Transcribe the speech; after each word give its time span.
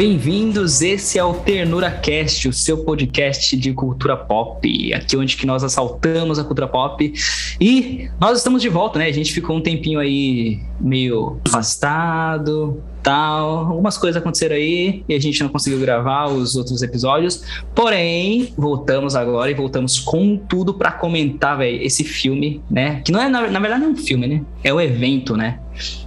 Bem-vindos, 0.00 0.80
esse 0.80 1.18
é 1.18 1.24
o 1.24 1.34
Ternura 1.34 1.90
Cast, 1.90 2.48
o 2.48 2.54
seu 2.54 2.78
podcast 2.84 3.54
de 3.54 3.74
cultura 3.74 4.16
pop, 4.16 4.94
aqui 4.94 5.14
onde 5.14 5.36
que 5.36 5.44
nós 5.44 5.62
assaltamos 5.62 6.38
a 6.38 6.42
cultura 6.42 6.66
pop. 6.66 7.12
E 7.60 8.08
nós 8.18 8.38
estamos 8.38 8.62
de 8.62 8.70
volta, 8.70 8.98
né? 8.98 9.08
A 9.08 9.12
gente 9.12 9.30
ficou 9.30 9.54
um 9.54 9.60
tempinho 9.60 10.00
aí 10.00 10.58
meio 10.80 11.38
afastado, 11.46 12.82
tal, 13.02 13.66
algumas 13.72 13.98
coisas 13.98 14.18
aconteceram 14.18 14.56
aí 14.56 15.04
e 15.06 15.14
a 15.14 15.20
gente 15.20 15.42
não 15.42 15.50
conseguiu 15.50 15.78
gravar 15.78 16.28
os 16.28 16.56
outros 16.56 16.80
episódios. 16.80 17.44
Porém, 17.74 18.54
voltamos 18.56 19.14
agora 19.14 19.50
e 19.50 19.54
voltamos 19.54 19.98
com 19.98 20.34
tudo 20.38 20.72
para 20.72 20.92
comentar, 20.92 21.58
velho, 21.58 21.82
esse 21.82 22.04
filme, 22.04 22.62
né? 22.70 23.02
Que 23.04 23.12
não 23.12 23.20
é 23.20 23.28
na, 23.28 23.50
na 23.50 23.60
verdade 23.60 23.82
não 23.82 23.90
é 23.90 23.92
um 23.92 23.96
filme, 23.96 24.26
né? 24.26 24.40
É 24.64 24.72
o 24.72 24.80
evento, 24.80 25.36
né? 25.36 25.60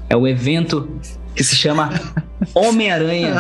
É 0.10 0.18
o 0.18 0.28
evento 0.28 0.90
que 1.36 1.44
se 1.44 1.56
chama 1.56 1.90
Homem-Aranha. 2.54 3.36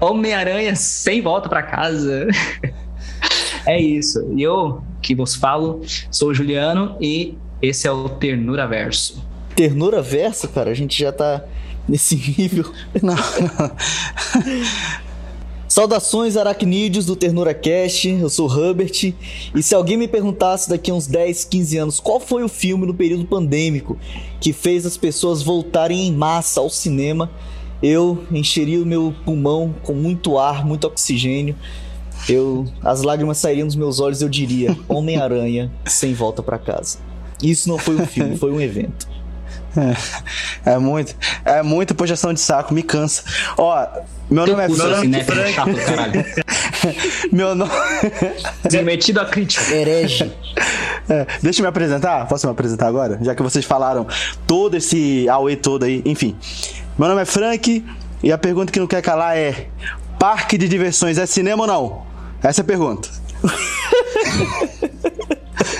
Homem-Aranha 0.00 0.74
sem 0.76 1.20
volta 1.22 1.48
para 1.48 1.62
casa. 1.62 2.26
é 3.66 3.80
isso. 3.80 4.26
E 4.36 4.42
eu 4.42 4.82
que 5.00 5.14
vos 5.14 5.34
falo, 5.34 5.82
sou 6.10 6.30
o 6.30 6.34
Juliano 6.34 6.96
e 7.00 7.36
esse 7.60 7.86
é 7.86 7.92
o 7.92 8.08
Ternura 8.08 8.66
Verso. 8.66 9.24
Ternura 9.54 10.02
Verso, 10.02 10.48
cara, 10.48 10.70
a 10.70 10.74
gente 10.74 10.98
já 10.98 11.12
tá 11.12 11.44
nesse 11.88 12.16
nível. 12.38 12.72
Não, 13.02 13.14
não. 13.14 13.76
Saudações 15.74 16.36
aracnídeos 16.36 17.04
do 17.04 17.16
Ternura 17.16 17.52
Cast, 17.52 18.08
eu 18.08 18.30
sou 18.30 18.48
o 18.48 18.70
Hubert, 18.70 19.12
e 19.52 19.60
se 19.60 19.74
alguém 19.74 19.96
me 19.96 20.06
perguntasse 20.06 20.70
daqui 20.70 20.88
a 20.88 20.94
uns 20.94 21.08
10, 21.08 21.46
15 21.46 21.78
anos 21.78 21.98
qual 21.98 22.20
foi 22.20 22.44
o 22.44 22.48
filme 22.48 22.86
no 22.86 22.94
período 22.94 23.24
pandêmico 23.24 23.98
que 24.40 24.52
fez 24.52 24.86
as 24.86 24.96
pessoas 24.96 25.42
voltarem 25.42 26.06
em 26.06 26.12
massa 26.12 26.60
ao 26.60 26.70
cinema, 26.70 27.28
eu 27.82 28.22
encheria 28.30 28.80
o 28.80 28.86
meu 28.86 29.12
pulmão 29.24 29.74
com 29.82 29.94
muito 29.94 30.38
ar, 30.38 30.64
muito 30.64 30.86
oxigênio, 30.86 31.56
eu, 32.28 32.66
as 32.80 33.02
lágrimas 33.02 33.38
sairiam 33.38 33.66
dos 33.66 33.74
meus 33.74 33.98
olhos, 33.98 34.22
eu 34.22 34.28
diria, 34.28 34.78
Homem-Aranha 34.88 35.72
sem 35.86 36.14
volta 36.14 36.40
para 36.40 36.56
casa. 36.56 36.98
Isso 37.42 37.68
não 37.68 37.78
foi 37.78 37.96
um 37.96 38.06
filme, 38.06 38.36
foi 38.38 38.52
um 38.52 38.60
evento. 38.60 39.08
É, 39.76 40.72
é 40.72 40.78
muito, 40.78 41.16
é 41.44 41.62
muita 41.62 41.94
projeção 41.94 42.32
de 42.32 42.40
saco, 42.40 42.72
me 42.72 42.82
cansa. 42.82 43.24
Ó, 43.56 43.86
meu 44.30 44.46
nome 44.46 44.62
é 44.62 44.68
Frank. 44.68 45.08
Né? 45.08 45.24
Chato, 45.52 45.74
caralho. 45.74 46.24
meu 47.32 47.54
nome. 47.54 47.70
Metido 48.84 49.20
a 49.20 49.24
crítica. 49.24 49.74
Herege. 49.74 50.32
É, 51.08 51.26
deixa 51.42 51.60
eu 51.60 51.64
me 51.64 51.68
apresentar. 51.68 52.26
Posso 52.26 52.46
me 52.46 52.52
apresentar 52.52 52.86
agora? 52.86 53.18
Já 53.22 53.34
que 53.34 53.42
vocês 53.42 53.64
falaram 53.64 54.06
todo 54.46 54.76
esse 54.76 55.28
Aue 55.28 55.56
todo 55.56 55.84
aí. 55.84 56.02
Enfim. 56.04 56.36
Meu 56.98 57.08
nome 57.08 57.22
é 57.22 57.24
Frank 57.24 57.84
e 58.22 58.32
a 58.32 58.38
pergunta 58.38 58.72
que 58.72 58.80
não 58.80 58.86
quer 58.86 59.02
calar 59.02 59.36
é: 59.36 59.68
Parque 60.18 60.56
de 60.56 60.68
diversões 60.68 61.18
é 61.18 61.26
cinema 61.26 61.62
ou 61.62 61.66
não? 61.66 62.02
Essa 62.42 62.60
é 62.60 62.62
a 62.62 62.64
pergunta. 62.64 63.08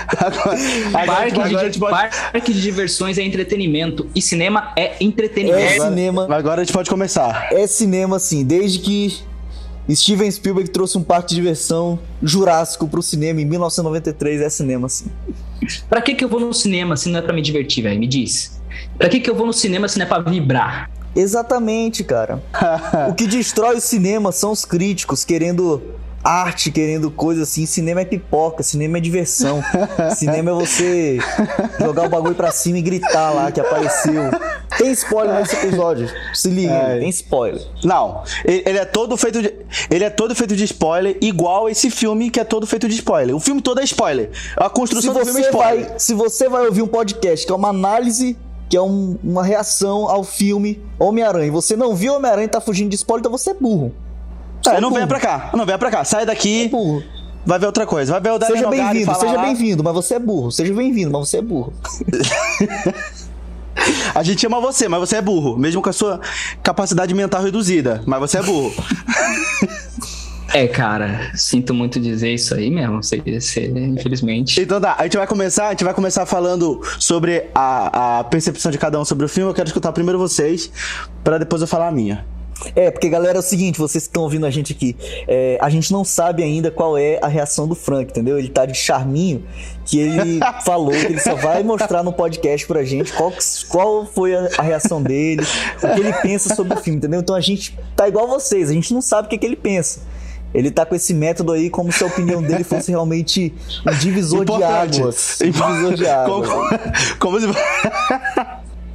agora, 0.08 1.06
parque, 1.06 1.40
agora 1.40 1.70
de, 1.70 1.78
pode... 1.78 1.92
parque, 1.92 2.52
de, 2.52 2.60
diversões 2.60 3.18
é 3.18 3.22
entretenimento 3.22 4.08
e 4.14 4.22
cinema 4.22 4.72
é 4.76 4.94
entretenimento. 5.00 5.58
É 5.58 5.80
cinema. 5.80 6.26
Agora 6.34 6.62
a 6.62 6.64
gente 6.64 6.72
pode 6.72 6.88
começar. 6.90 7.48
É 7.52 7.66
cinema, 7.66 8.18
sim. 8.18 8.44
Desde 8.44 8.78
que 8.78 9.18
Steven 9.90 10.30
Spielberg 10.30 10.70
trouxe 10.70 10.96
um 10.96 11.02
parque 11.02 11.30
de 11.30 11.34
diversão 11.36 11.98
jurássico 12.22 12.88
pro 12.88 13.02
cinema 13.02 13.40
em 13.40 13.44
1993, 13.44 14.40
é 14.40 14.48
cinema, 14.48 14.88
sim. 14.88 15.06
Pra 15.88 16.00
que 16.00 16.14
que 16.14 16.24
eu 16.24 16.28
vou 16.28 16.40
no 16.40 16.54
cinema 16.54 16.96
se 16.96 17.08
não 17.08 17.18
é 17.18 17.22
pra 17.22 17.32
me 17.32 17.42
divertir, 17.42 17.82
velho? 17.82 17.98
Me 17.98 18.06
diz. 18.06 18.60
Pra 18.98 19.08
que 19.08 19.20
que 19.20 19.28
eu 19.28 19.34
vou 19.34 19.46
no 19.46 19.52
cinema 19.52 19.88
se 19.88 19.98
não 19.98 20.06
é 20.06 20.08
pra 20.08 20.18
vibrar? 20.20 20.90
Exatamente, 21.14 22.02
cara. 22.02 22.42
o 23.08 23.14
que 23.14 23.26
destrói 23.26 23.76
o 23.76 23.80
cinema 23.80 24.32
são 24.32 24.52
os 24.52 24.64
críticos 24.64 25.24
querendo 25.24 25.82
arte 26.24 26.72
querendo 26.72 27.10
coisa 27.10 27.42
assim. 27.42 27.66
Cinema 27.66 28.00
é 28.00 28.04
pipoca, 28.04 28.62
cinema 28.62 28.98
é 28.98 29.00
diversão. 29.00 29.62
cinema 30.16 30.50
é 30.50 30.54
você 30.54 31.18
jogar 31.78 32.06
o 32.06 32.08
bagulho 32.08 32.34
pra 32.34 32.50
cima 32.50 32.78
e 32.78 32.82
gritar 32.82 33.30
lá 33.30 33.52
que 33.52 33.60
apareceu. 33.60 34.30
Tem 34.78 34.90
spoiler 34.92 35.38
nesse 35.40 35.54
episódio. 35.56 36.10
Se 36.32 36.48
liga, 36.48 36.72
é. 36.72 36.98
tem 36.98 37.08
spoiler. 37.10 37.62
Não, 37.84 38.22
ele 38.44 38.78
é 38.78 38.84
todo 38.84 39.16
feito 39.16 39.42
de, 39.42 39.54
ele 39.90 40.04
é 40.04 40.10
todo 40.10 40.34
feito 40.34 40.56
de 40.56 40.64
spoiler, 40.64 41.16
igual 41.20 41.68
esse 41.68 41.90
filme 41.90 42.30
que 42.30 42.40
é 42.40 42.44
todo 42.44 42.66
feito 42.66 42.88
de 42.88 42.94
spoiler. 42.94 43.36
O 43.36 43.40
filme 43.40 43.60
todo 43.60 43.80
é 43.80 43.84
spoiler. 43.84 44.30
A 44.56 44.70
construção 44.70 45.12
se 45.12 45.20
do 45.20 45.24
filme 45.24 45.40
é 45.40 45.50
spoiler. 45.50 45.88
Vai, 45.88 45.98
se 45.98 46.14
você 46.14 46.48
vai 46.48 46.66
ouvir 46.66 46.82
um 46.82 46.88
podcast 46.88 47.46
que 47.46 47.52
é 47.52 47.54
uma 47.54 47.68
análise 47.68 48.36
que 48.68 48.76
é 48.76 48.82
um, 48.82 49.16
uma 49.22 49.44
reação 49.44 50.08
ao 50.08 50.24
filme 50.24 50.82
Homem-Aranha. 50.98 51.52
Você 51.52 51.76
não 51.76 51.94
viu 51.94 52.14
Homem-Aranha 52.14 52.46
e 52.46 52.48
tá 52.48 52.60
fugindo 52.60 52.88
de 52.88 52.96
spoiler, 52.96 53.20
então 53.20 53.30
você 53.30 53.50
é 53.50 53.54
burro. 53.54 53.94
Tá, 54.64 54.80
não 54.80 54.90
venha 54.90 55.06
pra 55.06 55.20
cá. 55.20 55.50
Não 55.54 55.66
venha 55.66 55.78
pra 55.78 55.90
cá. 55.90 56.04
Sai 56.04 56.24
daqui. 56.24 56.64
É 56.64 56.68
burro. 56.68 57.02
Vai 57.46 57.58
ver 57.58 57.66
outra 57.66 57.86
coisa. 57.86 58.12
Vai 58.12 58.20
ver 58.20 58.30
o 58.30 58.38
Daniel 58.38 58.56
Seja 58.56 58.70
bem-vindo, 58.70 59.14
seja 59.14 59.38
bem-vindo, 59.38 59.84
mas 59.84 59.94
você 59.94 60.14
é 60.14 60.18
burro. 60.18 60.50
Seja 60.50 60.72
bem-vindo, 60.72 61.10
mas 61.10 61.28
você 61.28 61.36
é 61.36 61.42
burro. 61.42 61.72
a 64.14 64.22
gente 64.22 64.46
ama 64.46 64.60
você, 64.60 64.88
mas 64.88 65.00
você 65.00 65.16
é 65.16 65.22
burro. 65.22 65.58
Mesmo 65.58 65.82
com 65.82 65.90
a 65.90 65.92
sua 65.92 66.20
capacidade 66.62 67.12
mental 67.12 67.42
reduzida. 67.42 68.02
Mas 68.06 68.18
você 68.20 68.38
é 68.38 68.42
burro. 68.42 68.72
É, 70.52 70.68
cara, 70.68 71.32
sinto 71.34 71.74
muito 71.74 71.98
dizer 71.98 72.32
isso 72.32 72.54
aí 72.54 72.70
mesmo, 72.70 73.02
sei, 73.02 73.20
sei, 73.40 73.66
infelizmente. 73.70 74.60
Então 74.60 74.80
tá, 74.80 74.94
a 74.96 75.02
gente 75.02 75.16
vai 75.16 75.26
começar, 75.26 75.66
a 75.66 75.70
gente 75.70 75.82
vai 75.82 75.92
começar 75.92 76.24
falando 76.26 76.80
sobre 77.00 77.46
a, 77.52 78.20
a 78.20 78.24
percepção 78.24 78.70
de 78.70 78.78
cada 78.78 79.00
um 79.00 79.04
sobre 79.04 79.26
o 79.26 79.28
filme. 79.28 79.50
Eu 79.50 79.54
quero 79.54 79.66
escutar 79.66 79.90
primeiro 79.90 80.16
vocês, 80.16 80.70
para 81.24 81.38
depois 81.38 81.60
eu 81.60 81.66
falar 81.66 81.88
a 81.88 81.90
minha. 81.90 82.24
É, 82.74 82.90
porque 82.90 83.08
galera, 83.08 83.38
é 83.38 83.40
o 83.40 83.42
seguinte, 83.42 83.78
vocês 83.78 84.04
que 84.04 84.10
estão 84.10 84.22
ouvindo 84.22 84.46
a 84.46 84.50
gente 84.50 84.72
aqui, 84.72 84.96
é, 85.26 85.58
a 85.60 85.68
gente 85.68 85.92
não 85.92 86.04
sabe 86.04 86.42
ainda 86.42 86.70
qual 86.70 86.96
é 86.96 87.18
a 87.20 87.28
reação 87.28 87.66
do 87.66 87.74
Frank, 87.74 88.10
entendeu? 88.10 88.38
Ele 88.38 88.48
tá 88.48 88.64
de 88.66 88.74
charminho, 88.74 89.44
que 89.84 89.98
ele 89.98 90.40
falou 90.64 90.92
que 90.92 91.06
ele 91.06 91.20
só 91.20 91.34
vai 91.34 91.62
mostrar 91.62 92.02
no 92.02 92.12
podcast 92.12 92.66
pra 92.66 92.84
gente 92.84 93.12
qual, 93.12 93.32
qual 93.68 94.06
foi 94.06 94.34
a, 94.34 94.48
a, 94.58 94.62
reação 94.62 95.02
dele, 95.02 95.42
o 95.76 95.94
que 95.94 96.00
ele 96.00 96.12
pensa 96.14 96.54
sobre 96.54 96.74
o 96.74 96.80
filme, 96.80 96.98
entendeu? 96.98 97.20
Então 97.20 97.34
a 97.34 97.40
gente 97.40 97.76
tá 97.96 98.08
igual 98.08 98.26
vocês, 98.28 98.70
a 98.70 98.72
gente 98.72 98.94
não 98.94 99.02
sabe 99.02 99.26
o 99.26 99.30
que, 99.30 99.38
que 99.38 99.46
ele 99.46 99.56
pensa. 99.56 100.00
Ele 100.54 100.70
tá 100.70 100.86
com 100.86 100.94
esse 100.94 101.12
método 101.12 101.50
aí 101.50 101.68
como 101.68 101.90
se 101.90 102.04
a 102.04 102.06
opinião 102.06 102.40
dele 102.40 102.62
fosse 102.62 102.88
realmente 102.88 103.52
um 103.84 103.98
divisor 103.98 104.42
Importante. 104.42 104.92
de 104.92 105.00
águas. 105.02 105.38
Um 105.40 105.50
divisor 105.50 105.94
de 105.94 106.06
águas. 106.06 106.48
Como, 106.48 106.68
como 107.18 107.40
se... 107.40 107.46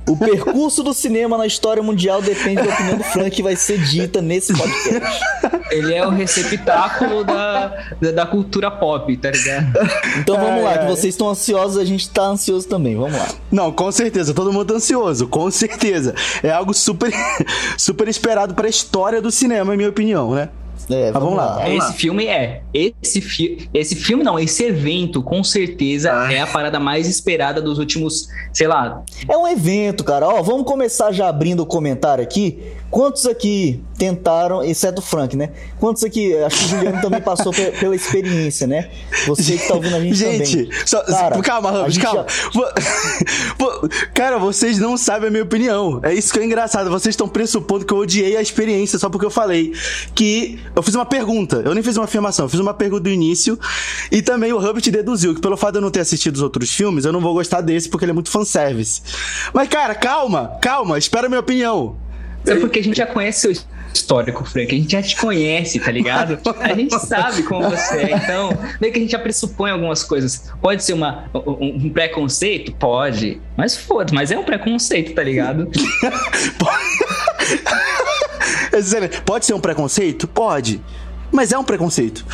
O 0.10 0.18
percurso 0.18 0.82
do 0.82 0.94
cinema 0.94 1.38
na 1.38 1.46
história 1.46 1.84
mundial 1.84 2.22
depende 2.22 2.64
da 2.64 2.74
opinião 2.74 2.98
do 2.98 3.04
Frank 3.04 3.30
que 3.30 3.44
vai 3.44 3.56
ser 3.56 3.78
dita 3.80 4.22
nesse 4.22 4.52
podcast. 4.54 5.24
Ele 5.70 5.94
é 5.94 6.06
o 6.06 6.10
receptáculo 6.10 7.24
da, 7.24 7.68
da, 8.02 8.12
da 8.12 8.26
cultura 8.26 8.72
pop, 8.72 9.16
tá 9.18 9.30
ligado? 9.30 9.68
Então 10.18 10.36
vamos 10.36 10.64
lá, 10.64 10.80
que 10.80 10.88
vocês 10.88 11.14
estão 11.14 11.30
ansiosos, 11.30 11.78
a 11.78 11.86
gente 11.86 12.10
tá 12.10 12.24
ansioso 12.24 12.68
também, 12.68 12.96
vamos 12.96 13.18
lá. 13.18 13.28
Não, 13.52 13.72
com 13.72 13.92
certeza, 13.92 14.34
todo 14.34 14.52
mundo 14.52 14.66
tá 14.66 14.74
ansioso, 14.74 15.28
com 15.28 15.50
certeza. 15.52 16.16
É 16.42 16.50
algo 16.50 16.74
super, 16.74 17.14
super 17.78 18.08
esperado 18.08 18.56
pra 18.56 18.68
história 18.68 19.22
do 19.22 19.30
cinema, 19.30 19.74
em 19.74 19.78
minha 19.78 19.90
opinião, 19.90 20.34
né? 20.34 20.50
É, 20.90 21.12
vamos, 21.12 21.30
vamos 21.30 21.38
lá. 21.38 21.46
lá. 21.46 21.64
Vamos 21.64 21.72
esse 21.72 21.88
lá. 21.88 21.94
filme 21.94 22.26
é. 22.26 22.62
Esse, 22.74 23.22
fi 23.22 23.70
esse 23.74 23.96
filme 23.96 24.24
não, 24.24 24.40
esse 24.40 24.64
evento, 24.64 25.22
com 25.22 25.44
certeza, 25.44 26.12
ah. 26.14 26.32
é 26.32 26.42
a 26.42 26.48
parada 26.48 26.80
mais 26.80 27.08
esperada 27.08 27.62
dos 27.62 27.78
últimos, 27.78 28.28
sei 28.52 28.68
lá. 28.68 29.04
É 29.28 29.38
um 29.38 29.48
evento, 29.48 30.04
cara. 30.04 30.28
Ó, 30.28 30.42
vamos 30.42 30.66
começar 30.66 31.12
já 31.12 31.30
abrindo 31.30 31.62
o 31.62 31.66
comentário 31.66 32.24
aqui. 32.24 32.60
Quantos 32.90 33.26
aqui 33.26 33.84
tentaram, 33.98 34.64
exceto 34.64 35.00
o 35.00 35.04
Frank, 35.04 35.36
né? 35.36 35.52
Quantos 35.80 36.04
aqui, 36.04 36.36
acho 36.38 36.58
que 36.58 36.66
o 36.66 36.68
Juliano 36.70 37.02
também 37.02 37.22
passou 37.22 37.52
pela 37.54 37.96
experiência, 37.96 38.66
né? 38.66 38.90
Você 39.28 39.58
que 39.58 39.68
tá 39.68 39.76
ouvindo 39.76 39.96
a 39.96 40.00
gente, 40.00 40.16
gente 40.16 40.64
também. 40.66 40.86
Só, 40.86 41.04
Cara, 41.04 41.42
calma, 41.42 41.72
Ramos, 41.72 41.98
calma. 41.98 42.26
Já... 42.28 44.00
Cara, 44.14 44.38
vocês 44.38 44.80
não 44.80 44.98
sabem 44.98 45.28
a 45.28 45.32
minha 45.32 45.44
opinião. 45.44 46.00
É 46.02 46.14
isso 46.14 46.34
que 46.34 46.40
é 46.40 46.46
engraçado. 46.46 46.90
Vocês 46.90 47.14
estão 47.14 47.28
pressupondo 47.28 47.86
que 47.86 47.94
eu 47.94 47.98
odiei 47.98 48.38
a 48.38 48.42
experiência 48.42 48.98
só 48.98 49.10
porque 49.10 49.26
eu 49.26 49.32
falei 49.32 49.74
que 50.16 50.60
eu 50.76 50.82
fiz 50.82 50.96
uma 50.96 51.06
pergunta. 51.06 51.62
Eu 51.64 51.74
nem 51.74 51.84
fiz 51.84 51.98
uma 51.98 52.06
afirmação, 52.06 52.46
eu 52.46 52.50
fiz 52.50 52.60
uma 52.60 52.74
pergunta 52.74 53.04
do 53.04 53.10
início 53.10 53.60
e 54.12 54.22
também 54.22 54.52
o 54.54 54.58
Hubbard 54.58 54.90
deduziu 54.90 55.36
que 55.36 55.42
pelo 55.42 55.58
fato 55.58 55.74
de 55.74 55.78
eu 55.78 55.82
não 55.82 55.92
ter 55.92 56.00
assistido 56.00 56.36
os 56.36 56.42
outros 56.42 56.74
filmes, 56.74 57.06
eu 57.06 57.12
não 57.12 57.22
vou 57.22 57.34
gostar 57.34 57.62
desse 57.62 57.90
porque 57.90 58.06
ele 58.06 58.12
é 58.12 58.14
muito 58.14 58.30
fanservice. 58.30 59.02
Mas, 59.54 59.68
cara, 59.68 59.94
calma, 59.94 60.58
calma, 60.62 60.98
espera 60.98 61.28
a 61.28 61.30
minha 61.30 61.42
opinião. 61.42 62.09
É 62.46 62.56
porque 62.56 62.80
a 62.80 62.84
gente 62.84 62.98
já 62.98 63.06
conhece 63.06 63.42
seu 63.42 63.52
histórico, 63.94 64.44
Frank. 64.46 64.74
A 64.74 64.78
gente 64.78 64.92
já 64.92 65.02
te 65.02 65.16
conhece, 65.16 65.80
tá 65.80 65.92
ligado? 65.92 66.40
A 66.60 66.74
gente 66.74 66.98
sabe 67.00 67.44
como 67.44 67.70
você 67.70 67.98
é. 67.98 68.12
Então, 68.16 68.50
meio 68.80 68.94
que 68.94 69.00
a 69.00 69.02
gente 69.02 69.12
já 69.12 69.20
pressupõe 69.20 69.72
algumas 69.72 70.04
coisas. 70.04 70.52
Pode 70.62 70.84
ser 70.84 70.94
uma, 70.94 71.30
um, 71.34 71.86
um 71.86 71.90
preconceito? 71.90 72.72
Pode. 72.74 73.42
Mas 73.58 73.76
foda, 73.76 74.14
mas 74.14 74.32
é 74.32 74.38
um 74.38 74.44
preconceito, 74.44 75.14
tá 75.14 75.24
ligado? 75.24 75.70
Pode 79.26 79.46
ser 79.46 79.54
um 79.54 79.60
preconceito? 79.60 80.28
Pode. 80.28 80.82
Mas 81.32 81.52
é 81.52 81.58
um 81.58 81.64
preconceito. 81.64 82.26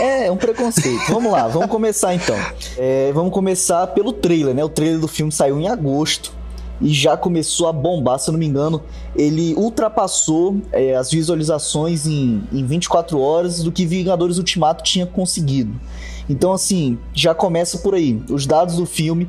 É, 0.00 0.26
é 0.26 0.32
um 0.32 0.36
preconceito. 0.36 1.02
Vamos 1.08 1.32
lá, 1.32 1.48
vamos 1.48 1.68
começar 1.68 2.14
então. 2.14 2.36
É, 2.76 3.10
vamos 3.12 3.32
começar 3.32 3.88
pelo 3.88 4.12
trailer, 4.12 4.54
né? 4.54 4.62
O 4.62 4.68
trailer 4.68 5.00
do 5.00 5.08
filme 5.08 5.32
saiu 5.32 5.60
em 5.60 5.68
agosto. 5.68 6.32
E 6.80 6.92
já 6.92 7.16
começou 7.16 7.68
a 7.68 7.72
bombar, 7.72 8.18
se 8.18 8.30
eu 8.30 8.32
não 8.32 8.38
me 8.38 8.46
engano. 8.46 8.82
Ele 9.14 9.54
ultrapassou 9.54 10.56
é, 10.72 10.94
as 10.94 11.10
visualizações 11.10 12.06
em, 12.06 12.42
em 12.52 12.64
24 12.64 13.20
horas 13.20 13.62
do 13.62 13.70
que 13.70 13.84
Vingadores 13.84 14.38
Ultimato 14.38 14.82
tinha 14.82 15.06
conseguido. 15.06 15.72
Então, 16.28 16.52
assim, 16.52 16.98
já 17.12 17.34
começa 17.34 17.78
por 17.78 17.94
aí. 17.94 18.22
Os 18.30 18.46
dados 18.46 18.76
do 18.76 18.86
filme, 18.86 19.28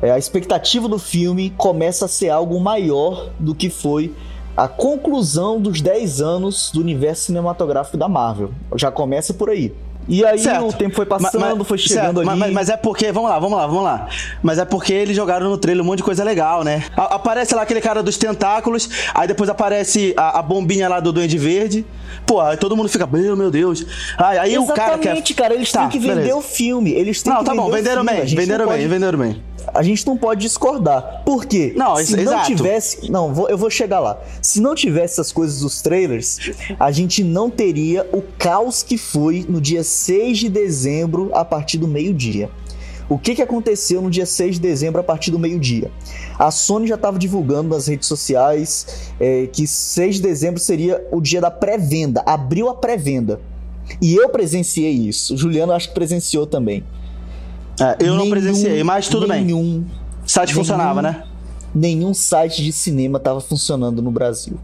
é, 0.00 0.10
a 0.10 0.18
expectativa 0.18 0.88
do 0.88 0.98
filme 0.98 1.50
começa 1.56 2.04
a 2.04 2.08
ser 2.08 2.30
algo 2.30 2.58
maior 2.60 3.30
do 3.38 3.54
que 3.54 3.68
foi 3.68 4.14
a 4.56 4.66
conclusão 4.66 5.60
dos 5.60 5.82
10 5.82 6.22
anos 6.22 6.70
do 6.72 6.80
universo 6.80 7.24
cinematográfico 7.24 7.98
da 7.98 8.08
Marvel. 8.08 8.52
Já 8.74 8.90
começa 8.90 9.34
por 9.34 9.50
aí. 9.50 9.74
E 10.08 10.24
aí 10.24 10.38
certo. 10.38 10.68
o 10.68 10.72
tempo 10.72 10.94
foi 10.94 11.06
passando, 11.06 11.40
mas, 11.40 11.58
mas, 11.58 11.68
foi 11.68 11.78
chegando 11.78 12.16
certo. 12.16 12.30
ali. 12.30 12.40
Mas, 12.40 12.52
mas, 12.52 12.68
é 12.68 12.76
porque, 12.76 13.10
vamos 13.10 13.28
lá, 13.28 13.38
vamos 13.38 13.58
lá, 13.58 13.66
vamos 13.66 13.82
lá. 13.82 14.08
Mas 14.42 14.58
é 14.58 14.64
porque 14.64 14.92
eles 14.92 15.16
jogaram 15.16 15.48
no 15.48 15.58
trailer 15.58 15.82
um 15.82 15.86
monte 15.86 15.98
de 15.98 16.04
coisa 16.04 16.22
legal, 16.22 16.62
né? 16.62 16.84
A, 16.96 17.16
aparece 17.16 17.54
lá 17.54 17.62
aquele 17.62 17.80
cara 17.80 18.02
dos 18.02 18.16
tentáculos, 18.16 18.88
aí 19.14 19.26
depois 19.26 19.50
aparece 19.50 20.14
a, 20.16 20.38
a 20.38 20.42
bombinha 20.42 20.88
lá 20.88 21.00
do 21.00 21.12
Duende 21.12 21.38
Verde. 21.38 21.84
Pô, 22.24 22.40
aí 22.40 22.56
todo 22.56 22.76
mundo 22.76 22.88
fica, 22.88 23.06
meu, 23.06 23.36
meu 23.36 23.50
Deus. 23.50 23.84
Aí, 24.16 24.38
aí 24.38 24.58
o 24.58 24.66
cara 24.66 24.98
quer. 24.98 25.20
cara, 25.34 25.54
eles 25.54 25.70
tá, 25.72 25.80
têm 25.80 25.88
que 25.90 25.98
vender 25.98 26.14
beleza. 26.14 26.36
o 26.36 26.42
filme. 26.42 26.92
Eles 26.92 27.22
têm 27.22 27.32
não, 27.32 27.40
que 27.40 27.46
tá 27.46 27.52
vender 27.52 27.62
bom, 27.62 27.70
venderam 27.70 28.04
bem, 28.04 28.24
venderam 28.24 28.68
bem, 28.68 28.88
venderam 28.88 29.18
bem 29.18 29.55
a 29.72 29.82
gente 29.82 30.06
não 30.06 30.16
pode 30.16 30.40
discordar. 30.42 31.22
Por 31.24 31.44
quê? 31.46 31.72
Não, 31.76 31.96
Se 31.96 32.18
exato. 32.18 32.36
não 32.36 32.44
tivesse. 32.44 33.10
Não, 33.10 33.32
vou, 33.32 33.48
eu 33.48 33.58
vou 33.58 33.70
chegar 33.70 34.00
lá. 34.00 34.18
Se 34.40 34.60
não 34.60 34.74
tivesse 34.74 35.14
essas 35.14 35.32
coisas 35.32 35.60
dos 35.60 35.82
trailers, 35.82 36.38
a 36.78 36.90
gente 36.90 37.22
não 37.22 37.50
teria 37.50 38.08
o 38.12 38.22
caos 38.38 38.82
que 38.82 38.96
foi 38.98 39.44
no 39.48 39.60
dia 39.60 39.82
6 39.82 40.38
de 40.38 40.48
dezembro, 40.48 41.30
a 41.34 41.44
partir 41.44 41.78
do 41.78 41.88
meio-dia. 41.88 42.50
O 43.08 43.18
que, 43.18 43.36
que 43.36 43.42
aconteceu 43.42 44.02
no 44.02 44.10
dia 44.10 44.26
6 44.26 44.56
de 44.56 44.60
dezembro 44.60 45.00
a 45.00 45.04
partir 45.04 45.30
do 45.30 45.38
meio-dia? 45.38 45.92
A 46.36 46.50
Sony 46.50 46.88
já 46.88 46.96
estava 46.96 47.18
divulgando 47.18 47.68
nas 47.68 47.86
redes 47.86 48.08
sociais 48.08 49.12
é, 49.20 49.46
que 49.46 49.64
6 49.64 50.16
de 50.16 50.22
dezembro 50.22 50.60
seria 50.60 51.06
o 51.12 51.20
dia 51.20 51.40
da 51.40 51.50
pré-venda, 51.50 52.22
abriu 52.26 52.68
a 52.68 52.74
pré-venda. 52.74 53.40
E 54.02 54.16
eu 54.16 54.28
presenciei 54.28 54.90
isso. 54.90 55.34
O 55.34 55.38
Juliano 55.38 55.72
acho 55.72 55.88
que 55.88 55.94
presenciou 55.94 56.46
também. 56.46 56.82
É, 57.80 57.96
eu 58.00 58.14
nenhum, 58.14 58.16
não 58.16 58.30
presenciei, 58.30 58.82
mas 58.82 59.08
tudo 59.08 59.26
nenhum, 59.26 59.80
bem. 59.80 59.86
O 60.24 60.28
site 60.28 60.48
nenhum, 60.48 60.60
funcionava, 60.60 61.02
né? 61.02 61.24
Nenhum 61.74 62.14
site 62.14 62.62
de 62.64 62.72
cinema 62.72 63.18
estava 63.18 63.40
funcionando 63.40 64.00
no 64.00 64.10
Brasil. 64.10 64.58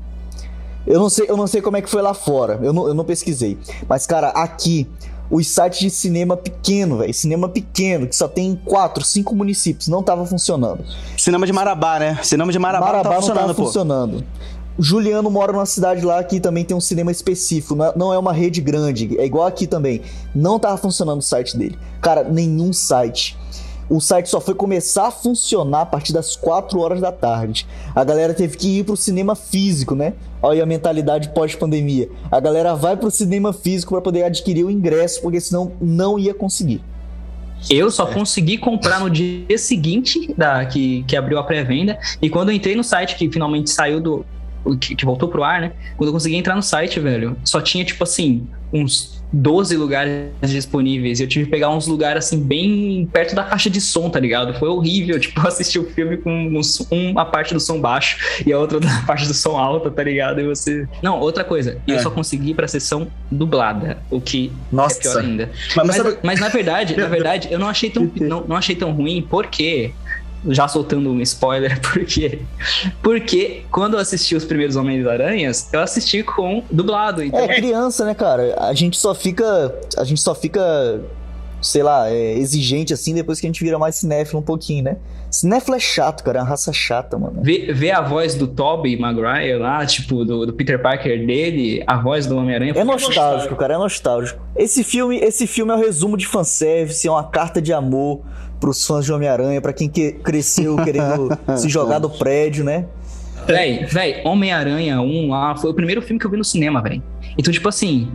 Eu 0.86 0.98
não 0.98 1.08
sei, 1.08 1.26
eu 1.28 1.36
não 1.36 1.46
sei 1.46 1.60
como 1.60 1.76
é 1.76 1.82
que 1.82 1.88
foi 1.88 2.02
lá 2.02 2.14
fora. 2.14 2.58
Eu 2.62 2.72
não, 2.72 2.88
eu 2.88 2.94
não 2.94 3.04
pesquisei. 3.04 3.56
Mas, 3.88 4.06
cara, 4.06 4.28
aqui, 4.30 4.88
os 5.30 5.46
sites 5.46 5.78
de 5.78 5.90
cinema 5.90 6.36
pequeno, 6.36 6.98
velho. 6.98 7.14
Cinema 7.14 7.48
pequeno, 7.48 8.06
que 8.06 8.16
só 8.16 8.26
tem 8.26 8.58
quatro, 8.64 9.04
cinco 9.04 9.34
municípios, 9.34 9.88
não 9.88 10.02
tava 10.02 10.26
funcionando. 10.26 10.84
Cinema 11.16 11.46
de 11.46 11.52
Marabá, 11.52 11.98
né? 11.98 12.18
Cinema 12.22 12.50
de 12.50 12.58
Marabá, 12.58 12.86
Marabá 12.86 12.98
não 12.98 13.10
tava 13.10 13.16
funcionando, 13.16 13.46
não 13.46 13.54
tava 13.54 13.66
funcionando. 13.66 14.24
O 14.78 14.82
Juliano 14.82 15.30
mora 15.30 15.52
numa 15.52 15.66
cidade 15.66 16.04
lá 16.04 16.22
que 16.24 16.40
também 16.40 16.64
tem 16.64 16.76
um 16.76 16.80
cinema 16.80 17.10
específico, 17.10 17.74
não 17.74 18.12
é, 18.12 18.16
é 18.16 18.18
uma 18.18 18.32
rede 18.32 18.60
grande, 18.60 19.18
é 19.18 19.26
igual 19.26 19.46
aqui 19.46 19.66
também. 19.66 20.00
Não 20.34 20.58
tava 20.58 20.78
funcionando 20.78 21.18
o 21.18 21.22
site 21.22 21.56
dele. 21.56 21.78
Cara, 22.00 22.24
nenhum 22.24 22.72
site. 22.72 23.36
O 23.90 24.00
site 24.00 24.30
só 24.30 24.40
foi 24.40 24.54
começar 24.54 25.08
a 25.08 25.10
funcionar 25.10 25.82
a 25.82 25.86
partir 25.86 26.14
das 26.14 26.34
4 26.34 26.78
horas 26.80 27.00
da 27.00 27.12
tarde. 27.12 27.66
A 27.94 28.02
galera 28.02 28.32
teve 28.32 28.56
que 28.56 28.78
ir 28.78 28.84
pro 28.84 28.96
cinema 28.96 29.34
físico, 29.34 29.94
né? 29.94 30.14
Olha 30.40 30.54
aí 30.54 30.60
a 30.62 30.66
mentalidade 30.66 31.28
pós-pandemia. 31.30 32.08
A 32.30 32.40
galera 32.40 32.74
vai 32.74 32.96
pro 32.96 33.10
cinema 33.10 33.52
físico 33.52 33.92
para 33.92 34.00
poder 34.00 34.22
adquirir 34.22 34.64
o 34.64 34.70
ingresso, 34.70 35.20
porque 35.20 35.38
senão 35.40 35.72
não 35.78 36.18
ia 36.18 36.32
conseguir. 36.32 36.82
Eu 37.70 37.90
só 37.90 38.06
consegui 38.06 38.58
comprar 38.58 39.00
no 39.00 39.10
dia 39.10 39.58
seguinte 39.58 40.32
da 40.36 40.64
que, 40.64 41.04
que 41.04 41.16
abriu 41.16 41.38
a 41.38 41.44
pré-venda. 41.44 41.98
E 42.20 42.28
quando 42.28 42.48
eu 42.48 42.54
entrei 42.54 42.74
no 42.74 42.82
site 42.82 43.14
que 43.16 43.30
finalmente 43.30 43.70
saiu 43.70 44.00
do, 44.00 44.26
que, 44.78 44.94
que 44.94 45.04
voltou 45.04 45.28
pro 45.28 45.42
ar, 45.42 45.60
né? 45.60 45.72
Quando 45.96 46.08
eu 46.08 46.12
consegui 46.12 46.36
entrar 46.36 46.54
no 46.54 46.62
site, 46.62 47.00
velho, 47.00 47.36
só 47.44 47.60
tinha, 47.60 47.84
tipo 47.84 48.02
assim, 48.04 48.46
uns 48.72 49.22
12 49.32 49.76
lugares 49.76 50.30
disponíveis. 50.42 51.18
E 51.18 51.24
eu 51.24 51.28
tive 51.28 51.46
que 51.46 51.50
pegar 51.50 51.70
uns 51.70 51.86
lugares, 51.86 52.26
assim, 52.26 52.40
bem 52.40 53.08
perto 53.10 53.34
da 53.34 53.42
caixa 53.42 53.70
de 53.70 53.80
som, 53.80 54.10
tá 54.10 54.20
ligado? 54.20 54.54
Foi 54.58 54.68
horrível, 54.68 55.18
tipo, 55.20 55.46
assistir 55.46 55.78
o 55.78 55.84
filme 55.84 56.18
com 56.18 56.30
um, 56.30 57.10
uma 57.10 57.24
parte 57.24 57.54
do 57.54 57.60
som 57.60 57.80
baixo 57.80 58.18
e 58.44 58.52
a 58.52 58.58
outra 58.58 58.78
da 58.80 59.02
parte 59.06 59.26
do 59.26 59.34
som 59.34 59.56
alta, 59.56 59.90
tá 59.90 60.02
ligado? 60.02 60.40
E 60.40 60.44
você. 60.44 60.86
Não, 61.02 61.18
outra 61.18 61.44
coisa, 61.44 61.78
é. 61.86 61.92
eu 61.92 61.98
só 62.00 62.10
consegui 62.10 62.50
ir 62.50 62.54
pra 62.54 62.68
sessão 62.68 63.08
dublada, 63.30 63.98
o 64.10 64.20
que 64.20 64.52
Nossa. 64.70 64.98
é 64.98 65.00
pior 65.00 65.18
ainda. 65.18 65.50
Mas, 65.74 65.86
mas, 65.86 66.02
mas, 66.02 66.18
mas 66.22 66.40
na 66.40 66.48
verdade, 66.48 66.96
na 66.96 67.08
verdade, 67.08 67.48
eu 67.50 67.58
não 67.58 67.68
achei 67.68 67.90
tão, 67.90 68.10
não, 68.20 68.44
não 68.46 68.56
achei 68.56 68.76
tão 68.76 68.92
ruim, 68.92 69.26
porque 69.28 69.92
já 70.48 70.66
soltando 70.68 71.10
um 71.10 71.20
spoiler, 71.20 71.80
porque 71.92 72.40
porque 73.02 73.64
quando 73.70 73.94
eu 73.94 74.00
assisti 74.00 74.34
os 74.34 74.44
primeiros 74.44 74.76
Homens-Aranhas, 74.76 75.68
eu 75.72 75.80
assisti 75.80 76.22
com 76.22 76.64
dublado. 76.70 77.22
Então... 77.22 77.40
É 77.40 77.54
criança, 77.54 78.04
né, 78.04 78.14
cara? 78.14 78.54
A 78.58 78.72
gente 78.74 78.96
só 78.96 79.14
fica 79.14 79.74
a 79.96 80.04
gente 80.04 80.20
só 80.20 80.34
fica 80.34 81.00
sei 81.62 81.82
lá, 81.82 82.10
é, 82.10 82.32
exigente 82.36 82.92
assim 82.92 83.14
depois 83.14 83.40
que 83.40 83.46
a 83.46 83.48
gente 83.48 83.62
vira 83.62 83.78
mais 83.78 83.94
cinéfilo 83.94 84.40
um 84.40 84.42
pouquinho, 84.42 84.84
né? 84.84 84.96
Cinéfilo 85.30 85.76
é 85.76 85.80
chato, 85.80 86.24
cara, 86.24 86.40
é 86.40 86.42
uma 86.42 86.48
raça 86.48 86.72
chata, 86.72 87.16
mano. 87.16 87.40
Ver, 87.40 87.72
ver 87.72 87.92
a 87.92 88.02
voz 88.02 88.34
do 88.34 88.48
Tobey 88.48 88.98
Maguire 88.98 89.56
lá, 89.58 89.86
tipo, 89.86 90.24
do, 90.24 90.44
do 90.44 90.52
Peter 90.52 90.82
Parker 90.82 91.24
dele, 91.24 91.82
a 91.86 91.96
voz 91.96 92.26
do 92.26 92.36
Homem-Aranha. 92.36 92.74
É 92.76 92.84
nostálgico, 92.84 93.54
cara, 93.54 93.74
é 93.74 93.78
nostálgico. 93.78 94.42
Esse 94.56 94.82
filme, 94.82 95.18
esse 95.18 95.46
filme 95.46 95.72
é 95.72 95.74
o 95.74 95.78
um 95.78 95.80
resumo 95.80 96.16
de 96.16 96.26
fanservice, 96.26 97.06
é 97.06 97.10
uma 97.10 97.24
carta 97.24 97.62
de 97.62 97.72
amor 97.72 98.20
pros 98.60 98.86
fãs 98.86 99.04
de 99.04 99.12
Homem-Aranha, 99.12 99.60
para 99.60 99.72
quem 99.72 99.88
que 99.88 100.12
cresceu 100.12 100.76
querendo 100.76 101.30
se 101.56 101.68
jogar 101.68 102.00
do 102.00 102.10
prédio, 102.10 102.64
né? 102.64 102.86
Véi, 103.46 103.86
véi, 103.86 104.22
Homem-Aranha 104.24 105.00
1 105.00 105.30
lá 105.30 105.56
foi 105.56 105.70
o 105.70 105.74
primeiro 105.74 106.02
filme 106.02 106.18
que 106.18 106.26
eu 106.26 106.30
vi 106.30 106.36
no 106.36 106.44
cinema, 106.44 106.80
véi. 106.80 107.02
Então, 107.38 107.52
tipo 107.52 107.68
assim, 107.68 108.12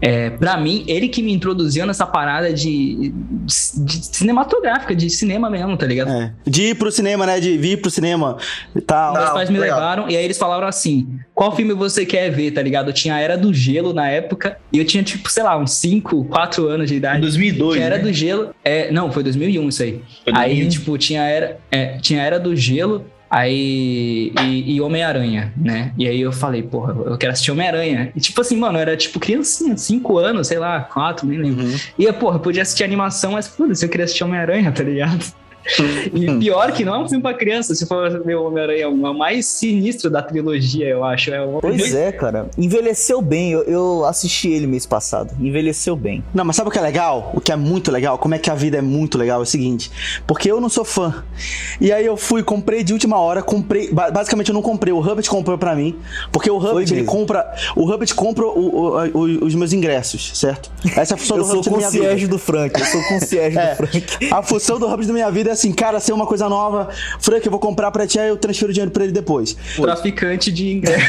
é, 0.00 0.30
para 0.30 0.56
mim, 0.56 0.84
ele 0.86 1.08
que 1.08 1.22
me 1.22 1.32
introduziu 1.32 1.86
nessa 1.86 2.06
parada 2.06 2.52
de, 2.52 3.12
de, 3.12 3.52
cinematográfica, 3.52 4.94
de 4.94 5.08
cinema 5.08 5.48
mesmo, 5.48 5.76
tá 5.76 5.86
ligado? 5.86 6.10
É. 6.10 6.32
De 6.46 6.62
ir 6.70 6.74
pro 6.74 6.90
cinema, 6.90 7.24
né? 7.24 7.40
De 7.40 7.56
vir 7.56 7.80
pro 7.80 7.90
cinema 7.90 8.36
e 8.74 8.80
tal. 8.80 9.14
Meus 9.14 9.30
pais 9.30 9.50
me 9.50 9.58
legal. 9.58 9.78
levaram 9.78 10.10
e 10.10 10.16
aí 10.16 10.24
eles 10.24 10.36
falaram 10.36 10.66
assim: 10.66 11.18
qual 11.34 11.54
filme 11.54 11.72
você 11.72 12.04
quer 12.04 12.30
ver, 12.30 12.50
tá 12.50 12.60
ligado? 12.60 12.90
Eu 12.90 12.92
tinha 12.92 13.14
a 13.14 13.20
Era 13.20 13.36
do 13.36 13.52
Gelo 13.52 13.92
na 13.92 14.08
época 14.08 14.58
e 14.72 14.78
eu 14.78 14.84
tinha, 14.84 15.02
tipo, 15.02 15.30
sei 15.30 15.42
lá, 15.42 15.56
uns 15.56 15.72
5, 15.72 16.24
4 16.24 16.68
anos 16.68 16.88
de 16.88 16.96
idade. 16.96 17.20
2002. 17.20 17.80
Era 17.80 17.96
né? 17.96 18.02
do 18.02 18.12
Gelo. 18.12 18.54
É, 18.64 18.90
não, 18.90 19.10
foi 19.10 19.22
2001 19.22 19.68
isso 19.68 19.82
aí. 19.82 20.02
Aí, 20.34 20.68
tipo, 20.68 20.98
tinha 20.98 21.22
a 21.22 21.26
Era, 21.26 21.58
é, 21.70 21.98
tinha 21.98 22.20
Era 22.22 22.38
do 22.38 22.54
Gelo 22.54 23.06
Aí. 23.34 24.32
E, 24.40 24.76
e 24.76 24.80
Homem-Aranha, 24.80 25.52
né? 25.56 25.92
E 25.98 26.06
aí 26.06 26.20
eu 26.20 26.30
falei, 26.30 26.62
porra, 26.62 26.94
eu 27.06 27.18
quero 27.18 27.32
assistir 27.32 27.50
Homem-Aranha. 27.50 28.12
E 28.14 28.20
tipo 28.20 28.40
assim, 28.40 28.56
mano, 28.56 28.78
eu 28.78 28.82
era 28.82 28.96
tipo 28.96 29.18
criancinha, 29.18 29.76
5 29.76 30.18
anos, 30.18 30.46
sei 30.46 30.58
lá, 30.60 30.80
4, 30.80 31.26
nem 31.26 31.38
lembro. 31.38 31.64
Uhum. 31.64 31.76
E, 31.98 32.12
porra, 32.12 32.36
eu 32.36 32.40
podia 32.40 32.62
assistir 32.62 32.84
animação, 32.84 33.32
mas 33.32 33.48
foda-se, 33.48 33.84
eu 33.84 33.88
queria 33.88 34.04
assistir 34.04 34.22
Homem-Aranha, 34.22 34.70
tá 34.70 34.84
ligado? 34.84 35.24
E 36.12 36.26
pior 36.38 36.72
que 36.72 36.84
não 36.84 36.94
é 36.94 36.98
um 36.98 37.08
filme 37.08 37.22
pra 37.22 37.34
criança, 37.34 37.74
se 37.74 37.86
for 37.86 38.22
ver 38.22 38.36
o 38.36 38.44
Homem-Aranha, 38.44 38.84
é 38.84 38.86
o 38.86 39.14
mais 39.14 39.46
sinistro 39.46 40.10
da 40.10 40.22
trilogia, 40.22 40.86
eu 40.86 41.04
acho. 41.04 41.32
É 41.32 41.44
um... 41.44 41.58
Pois 41.60 41.94
é, 41.94 42.12
cara. 42.12 42.48
Envelheceu 42.58 43.20
bem. 43.22 43.52
Eu, 43.52 43.62
eu, 43.62 44.04
assisti 44.04 44.48
ele 44.48 44.66
mês 44.66 44.84
passado. 44.84 45.34
Envelheceu 45.40 45.96
bem. 45.96 46.22
Não, 46.34 46.44
mas 46.44 46.56
sabe 46.56 46.68
o 46.68 46.72
que 46.72 46.78
é 46.78 46.82
legal? 46.82 47.32
O 47.34 47.40
que 47.40 47.52
é 47.52 47.56
muito 47.56 47.90
legal? 47.90 48.18
Como 48.18 48.34
é 48.34 48.38
que 48.38 48.50
a 48.50 48.54
vida 48.54 48.78
é 48.78 48.82
muito 48.82 49.16
legal? 49.16 49.40
É 49.40 49.42
o 49.42 49.46
seguinte. 49.46 49.90
Porque 50.26 50.50
eu 50.50 50.60
não 50.60 50.68
sou 50.68 50.84
fã. 50.84 51.24
E 51.80 51.92
aí 51.92 52.04
eu 52.04 52.16
fui, 52.16 52.42
comprei 52.42 52.84
de 52.84 52.92
última 52.92 53.18
hora, 53.18 53.42
comprei. 53.42 53.90
Basicamente 53.92 54.48
eu 54.48 54.54
não 54.54 54.62
comprei. 54.62 54.92
O 54.92 55.00
Hubbard 55.00 55.28
comprou 55.28 55.56
pra 55.56 55.74
mim. 55.74 55.96
Porque 56.30 56.50
o 56.50 56.58
Hubbard, 56.58 56.92
ele 56.92 57.04
compra. 57.04 57.54
O 57.74 57.84
Hubbard 57.84 58.14
compra 58.14 58.46
o, 58.46 58.50
o, 58.50 59.18
o, 59.18 59.44
os 59.44 59.54
meus 59.54 59.72
ingressos, 59.72 60.32
certo? 60.34 60.70
Essa 60.96 61.14
é 61.14 61.16
a 61.16 61.18
função 61.18 61.38
do 61.38 61.44
Hubbard. 61.44 61.58
Eu 61.58 61.64
sou 61.64 61.72
o 61.72 61.82
concierge 61.82 62.26
do 62.26 62.38
Frank. 62.38 62.78
Eu 62.78 62.86
sou 62.86 63.00
o 63.00 63.08
concierge 63.08 63.58
é, 63.58 63.70
do 63.70 63.76
Frank. 63.76 64.04
A 64.30 64.42
função 64.42 64.78
do 64.78 64.86
Hubbard 64.86 65.06
da 65.06 65.12
minha 65.12 65.30
vida 65.30 65.50
é 65.50 65.53
assim, 65.54 65.72
cara, 65.72 65.98
ser 66.00 66.12
uma 66.12 66.26
coisa 66.26 66.48
nova, 66.48 66.88
Frank, 67.20 67.44
eu 67.44 67.50
vou 67.50 67.60
comprar 67.60 67.90
pra 67.90 68.06
ti, 68.06 68.18
aí 68.18 68.28
eu 68.28 68.36
transfiro 68.36 68.70
o 68.70 68.72
dinheiro 68.72 68.90
pra 68.90 69.04
ele 69.04 69.12
depois. 69.12 69.56
Traficante 69.76 70.52
de 70.52 70.72
ingresso. 70.72 71.04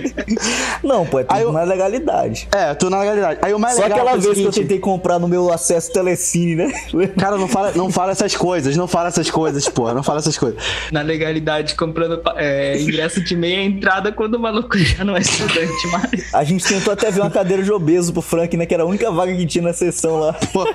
não, 0.82 1.04
pô, 1.04 1.20
é 1.20 1.24
tudo 1.24 1.40
eu... 1.40 1.52
na 1.52 1.62
legalidade. 1.64 2.48
É, 2.52 2.74
tudo 2.74 2.90
na 2.90 3.00
legalidade. 3.00 3.40
Aí 3.42 3.52
o 3.52 3.58
mais 3.58 3.76
Só 3.76 3.82
legal 3.82 3.98
aquela 3.98 4.12
vez 4.16 4.24
seguinte... 4.24 4.42
que 4.42 4.58
eu 4.58 4.62
tentei 4.62 4.78
comprar 4.78 5.18
no 5.18 5.28
meu 5.28 5.52
acesso 5.52 5.92
Telecine, 5.92 6.56
né? 6.56 6.72
Cara, 7.18 7.36
não 7.36 7.48
fala, 7.48 7.72
não 7.72 7.90
fala 7.90 8.12
essas 8.12 8.34
coisas, 8.36 8.76
não 8.76 8.86
fala 8.86 9.08
essas 9.08 9.30
coisas, 9.30 9.68
pô, 9.68 9.92
não 9.92 10.02
fala 10.02 10.20
essas 10.20 10.38
coisas. 10.38 10.62
Na 10.92 11.02
legalidade, 11.02 11.74
comprando 11.74 12.20
é, 12.36 12.78
ingresso 12.80 13.22
de 13.22 13.36
meia 13.36 13.62
entrada 13.62 14.12
quando 14.12 14.34
o 14.34 14.40
maluco 14.40 14.78
já 14.78 15.04
não 15.04 15.16
é 15.16 15.20
estudante 15.20 15.86
mais. 15.88 16.34
A 16.34 16.44
gente 16.44 16.64
tentou 16.64 16.92
até 16.92 17.10
ver 17.10 17.20
uma 17.20 17.30
cadeira 17.30 17.62
de 17.62 17.72
obeso 17.72 18.12
pro 18.12 18.22
Frank, 18.22 18.56
né? 18.56 18.66
Que 18.66 18.74
era 18.74 18.82
a 18.82 18.86
única 18.86 19.10
vaga 19.10 19.34
que 19.34 19.46
tinha 19.46 19.64
na 19.64 19.72
sessão 19.72 20.18
lá. 20.18 20.32
Pô, 20.52 20.66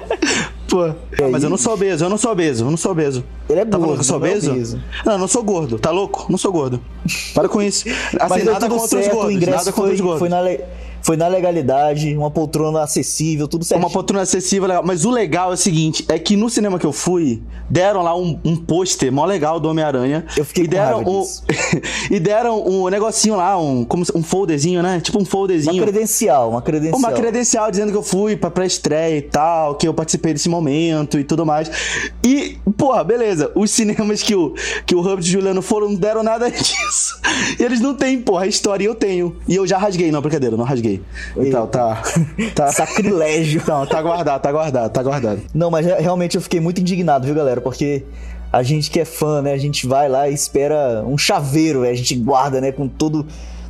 pô. 0.72 0.94
mas 1.30 1.44
eu 1.44 1.50
não 1.50 1.58
sou 1.58 1.74
obeso, 1.74 2.06
eu 2.06 2.10
não 2.10 2.18
sou 2.18 2.32
obeso, 2.32 2.63
eu 2.63 2.70
não 2.72 2.78
sou 2.78 2.92
obeso. 2.92 3.24
Ele 3.50 3.60
é 3.60 3.66
tá 3.66 3.78
gordo. 3.78 3.94
que 3.96 4.00
eu 4.00 4.04
sou 4.04 4.20
não 4.20 4.25
é 4.25 4.30
obeso? 4.32 4.82
Não, 5.06 5.13
eu 5.13 5.20
não 5.20 5.28
sou 5.28 5.44
gordo. 5.44 5.78
Tá 5.78 5.92
louco? 5.92 6.25
Não 6.30 6.38
sou 6.38 6.51
gordo. 6.51 6.80
Para 7.36 7.50
com 7.50 7.62
isso. 7.62 7.88
Assim, 7.90 8.30
Mas 8.30 8.46
nada 8.46 8.70
contra 8.70 8.88
certo, 8.88 9.08
os 9.08 9.13
gordos. 9.13 9.48
Nada 9.48 9.72
foi, 9.72 9.94
os 9.94 10.00
gordos. 10.00 10.20
Foi 10.20 10.30
na, 10.30 10.40
le... 10.40 10.62
foi 11.01 11.17
na 11.17 11.27
legalidade, 11.27 12.15
uma 12.15 12.31
poltrona 12.31 12.81
acessível, 12.81 13.48
tudo 13.48 13.65
certo. 13.65 13.79
Uma 13.79 13.89
poltrona 13.89 14.24
acessível, 14.24 14.67
legal. 14.67 14.84
Mas 14.86 15.05
o 15.05 15.10
legal 15.10 15.51
é 15.51 15.53
o 15.53 15.58
seguinte: 15.58 16.05
é 16.08 16.17
que 16.17 16.36
no 16.36 16.50
cinema 16.50 16.79
que 16.79 16.86
eu 16.86 16.91
fui, 16.91 17.41
deram 17.70 18.01
lá 18.01 18.15
um, 18.15 18.39
um 18.43 18.55
pôster 18.55 19.12
mó 19.12 19.25
legal 19.25 19.60
do 19.60 19.70
Homem-Aranha. 19.70 20.25
Eu 20.36 20.46
fiquei 20.46 20.65
e 20.65 20.67
deram 20.67 21.03
com 21.03 21.22
um, 21.22 21.25
E 22.10 22.20
deram 22.20 22.65
um 22.65 22.89
negocinho 22.89 23.36
lá, 23.36 23.58
um, 23.58 23.86
como 23.86 24.03
um 24.15 24.24
folderzinho, 24.24 24.81
né? 24.81 25.00
Tipo 25.00 25.22
um 25.22 25.25
folderzinho. 25.25 25.75
Uma 25.75 25.84
credencial, 25.84 26.50
uma 26.50 26.62
credencial. 26.62 27.00
Uma 27.00 27.12
credencial 27.12 27.72
dizendo 27.72 27.91
que 27.91 27.98
eu 27.98 28.03
fui 28.03 28.36
pra 28.36 28.51
pré-estreia 28.51 29.17
e 29.17 29.22
tal, 29.22 29.75
que 29.75 29.88
eu 29.88 29.93
participei 29.93 30.34
desse 30.34 30.50
momento 30.50 31.20
e 31.20 31.24
tudo 31.24 31.46
mais. 31.46 31.72
E, 32.24 32.58
porra, 32.77 33.03
beleza. 33.03 33.51
Os 33.55 33.72
cinemas 33.72 34.22
que 34.22 34.36
o, 34.36 34.53
que 34.86 34.96
o 34.96 35.00
Hub 35.00 35.22
e 35.22 35.25
Juliano 35.25 35.62
foram 35.62 35.89
não 35.89 35.96
deram 35.96 36.24
nada 36.24 36.50
disso. 36.51 37.20
E 37.60 37.63
eles 37.63 37.79
não 37.79 37.96
têm, 37.96 38.20
porra, 38.20 38.43
a 38.43 38.48
história 38.48 38.86
eu 38.86 38.96
tenho. 38.96 39.36
E 39.48 39.55
eu 39.55 39.65
já 39.65 39.77
rasguei, 39.77 40.12
não, 40.12 40.22
brincadeira, 40.22 40.58
não 40.58 40.65
rasguei. 40.65 40.90
Então, 41.38 41.67
tá. 41.67 42.01
tá. 42.55 42.71
Sacrilégio. 42.71 43.62
Não, 43.67 43.86
tá 43.86 44.01
guardado, 44.01 44.41
tá 44.41 44.51
guardado, 44.51 44.91
tá 44.91 45.03
guardado. 45.03 45.41
Não, 45.53 45.69
mas 45.69 45.86
realmente 45.86 46.36
eu 46.36 46.41
fiquei 46.41 46.60
muito 46.60 46.81
indignado, 46.81 47.25
viu, 47.25 47.36
galera? 47.36 47.62
Porque 47.62 48.03
a 48.51 48.63
gente 48.63 48.91
que 48.91 49.00
é 49.00 49.05
fã, 49.05 49.41
né? 49.41 49.53
A 49.53 49.57
gente 49.57 49.88
vai 49.88 50.10
lá 50.10 50.27
e 50.27 50.33
espera 50.33 51.03
um 51.05 51.17
chaveiro, 51.17 51.83
a 51.83 51.93
gente 51.93 52.15
guarda, 52.15 52.60
né? 52.60 52.71
Com 52.71 52.88
todo, 52.88 53.25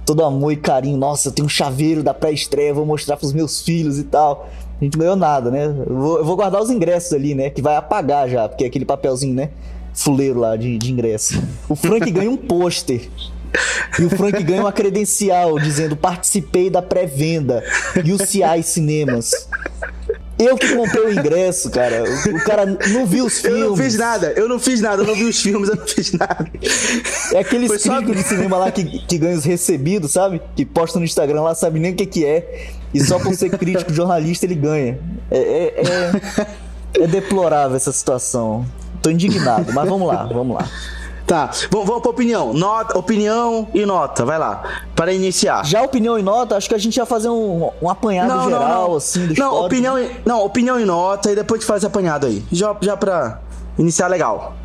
todo 0.05 0.23
amor 0.23 0.51
e 0.51 0.55
carinho. 0.55 0.97
Nossa, 0.97 1.29
eu 1.29 1.31
tenho 1.31 1.45
um 1.45 1.49
chaveiro 1.49 2.01
da 2.01 2.13
pré-estreia, 2.13 2.73
vou 2.73 2.85
mostrar 2.85 3.17
pros 3.17 3.33
meus 3.33 3.61
filhos 3.61 3.99
e 3.99 4.03
tal. 4.03 4.49
A 4.79 4.83
gente 4.83 4.97
não 4.97 5.01
ganhou 5.01 5.15
nada, 5.15 5.51
né? 5.51 5.65
Eu 5.65 5.95
vou, 5.95 6.17
eu 6.17 6.25
vou, 6.25 6.35
guardar 6.35 6.61
os 6.61 6.71
ingressos 6.71 7.13
ali, 7.13 7.35
né? 7.35 7.51
Que 7.51 7.61
vai 7.61 7.75
apagar 7.75 8.27
já, 8.27 8.49
porque 8.49 8.63
é 8.63 8.67
aquele 8.67 8.85
papelzinho, 8.85 9.35
né? 9.35 9.49
Fuleiro 9.93 10.39
lá 10.39 10.55
de, 10.55 10.77
de 10.77 10.91
ingresso. 10.91 11.39
O 11.69 11.75
Frank 11.75 12.09
ganha 12.09 12.31
um 12.31 12.37
pôster. 12.37 13.07
E 13.99 14.03
o 14.03 14.09
Frank 14.09 14.41
ganha 14.43 14.61
uma 14.61 14.71
credencial 14.71 15.59
dizendo 15.59 15.95
participei 15.95 16.69
da 16.69 16.81
pré-venda 16.81 17.63
UCI 17.97 18.63
Cinemas. 18.63 19.47
Eu 20.39 20.57
que 20.57 20.75
comprei 20.75 21.03
o 21.03 21.13
ingresso, 21.13 21.69
cara. 21.69 22.03
O, 22.03 22.35
o, 22.35 22.43
cara 22.43 22.65
não 22.65 23.05
viu 23.05 23.25
os 23.25 23.39
filmes. 23.39 23.61
Eu 23.61 23.69
não 23.69 23.77
fiz 23.77 23.95
nada, 23.95 24.33
eu 24.35 24.49
não 24.49 24.59
fiz 24.59 24.81
nada, 24.81 25.03
eu 25.03 25.07
não 25.07 25.13
vi 25.13 25.25
os 25.25 25.39
filmes, 25.39 25.69
eu 25.69 25.75
não 25.75 25.85
fiz 25.85 26.11
nada. 26.13 26.51
É 27.33 27.39
aquele 27.39 27.67
crítico 27.67 28.15
de 28.15 28.23
cinema 28.23 28.57
lá 28.57 28.71
que, 28.71 28.83
que 28.83 29.17
ganha 29.19 29.37
os 29.37 29.45
recebidos, 29.45 30.11
sabe? 30.11 30.41
Que 30.55 30.65
posta 30.65 30.97
no 30.97 31.05
Instagram 31.05 31.41
lá, 31.41 31.53
sabe 31.53 31.79
nem 31.79 31.91
o 31.91 31.95
que, 31.95 32.07
que 32.07 32.25
é. 32.25 32.69
E 32.93 32.99
só 32.99 33.19
por 33.19 33.33
ser 33.35 33.51
crítico 33.51 33.93
jornalista 33.93 34.45
ele 34.45 34.55
ganha. 34.55 34.99
É, 35.29 35.37
é, 35.37 35.83
é, 36.97 37.03
é 37.03 37.07
deplorável 37.07 37.77
essa 37.77 37.91
situação. 37.91 38.65
Tô 39.01 39.09
indignado, 39.09 39.71
mas 39.73 39.87
vamos 39.87 40.07
lá, 40.07 40.23
vamos 40.23 40.57
lá. 40.57 40.69
Tá, 41.31 41.49
vamos, 41.71 41.87
vamos 41.87 42.01
pra 42.01 42.11
opinião. 42.11 42.53
Nota, 42.53 42.97
opinião 42.99 43.65
e 43.73 43.85
nota, 43.85 44.25
vai 44.25 44.37
lá. 44.37 44.63
Para 44.93 45.13
iniciar. 45.13 45.65
Já 45.65 45.81
opinião 45.81 46.19
e 46.19 46.21
nota, 46.21 46.57
acho 46.57 46.67
que 46.67 46.75
a 46.75 46.77
gente 46.77 46.97
ia 46.97 47.05
fazer 47.05 47.29
um, 47.29 47.69
um 47.81 47.89
apanhado 47.89 48.27
não, 48.27 48.43
geral, 48.43 48.67
não, 48.67 48.87
não. 48.89 48.95
assim, 48.97 49.27
do 49.27 49.39
Não, 49.39 49.63
opinião 49.63 49.97
e, 49.97 50.11
não, 50.25 50.43
opinião 50.43 50.77
e 50.77 50.83
nota, 50.83 51.31
e 51.31 51.35
depois 51.35 51.63
faz 51.63 51.85
apanhado 51.85 52.27
aí. 52.27 52.43
Já, 52.51 52.75
já 52.81 52.97
pra 52.97 53.39
iniciar 53.79 54.09
legal. 54.09 54.57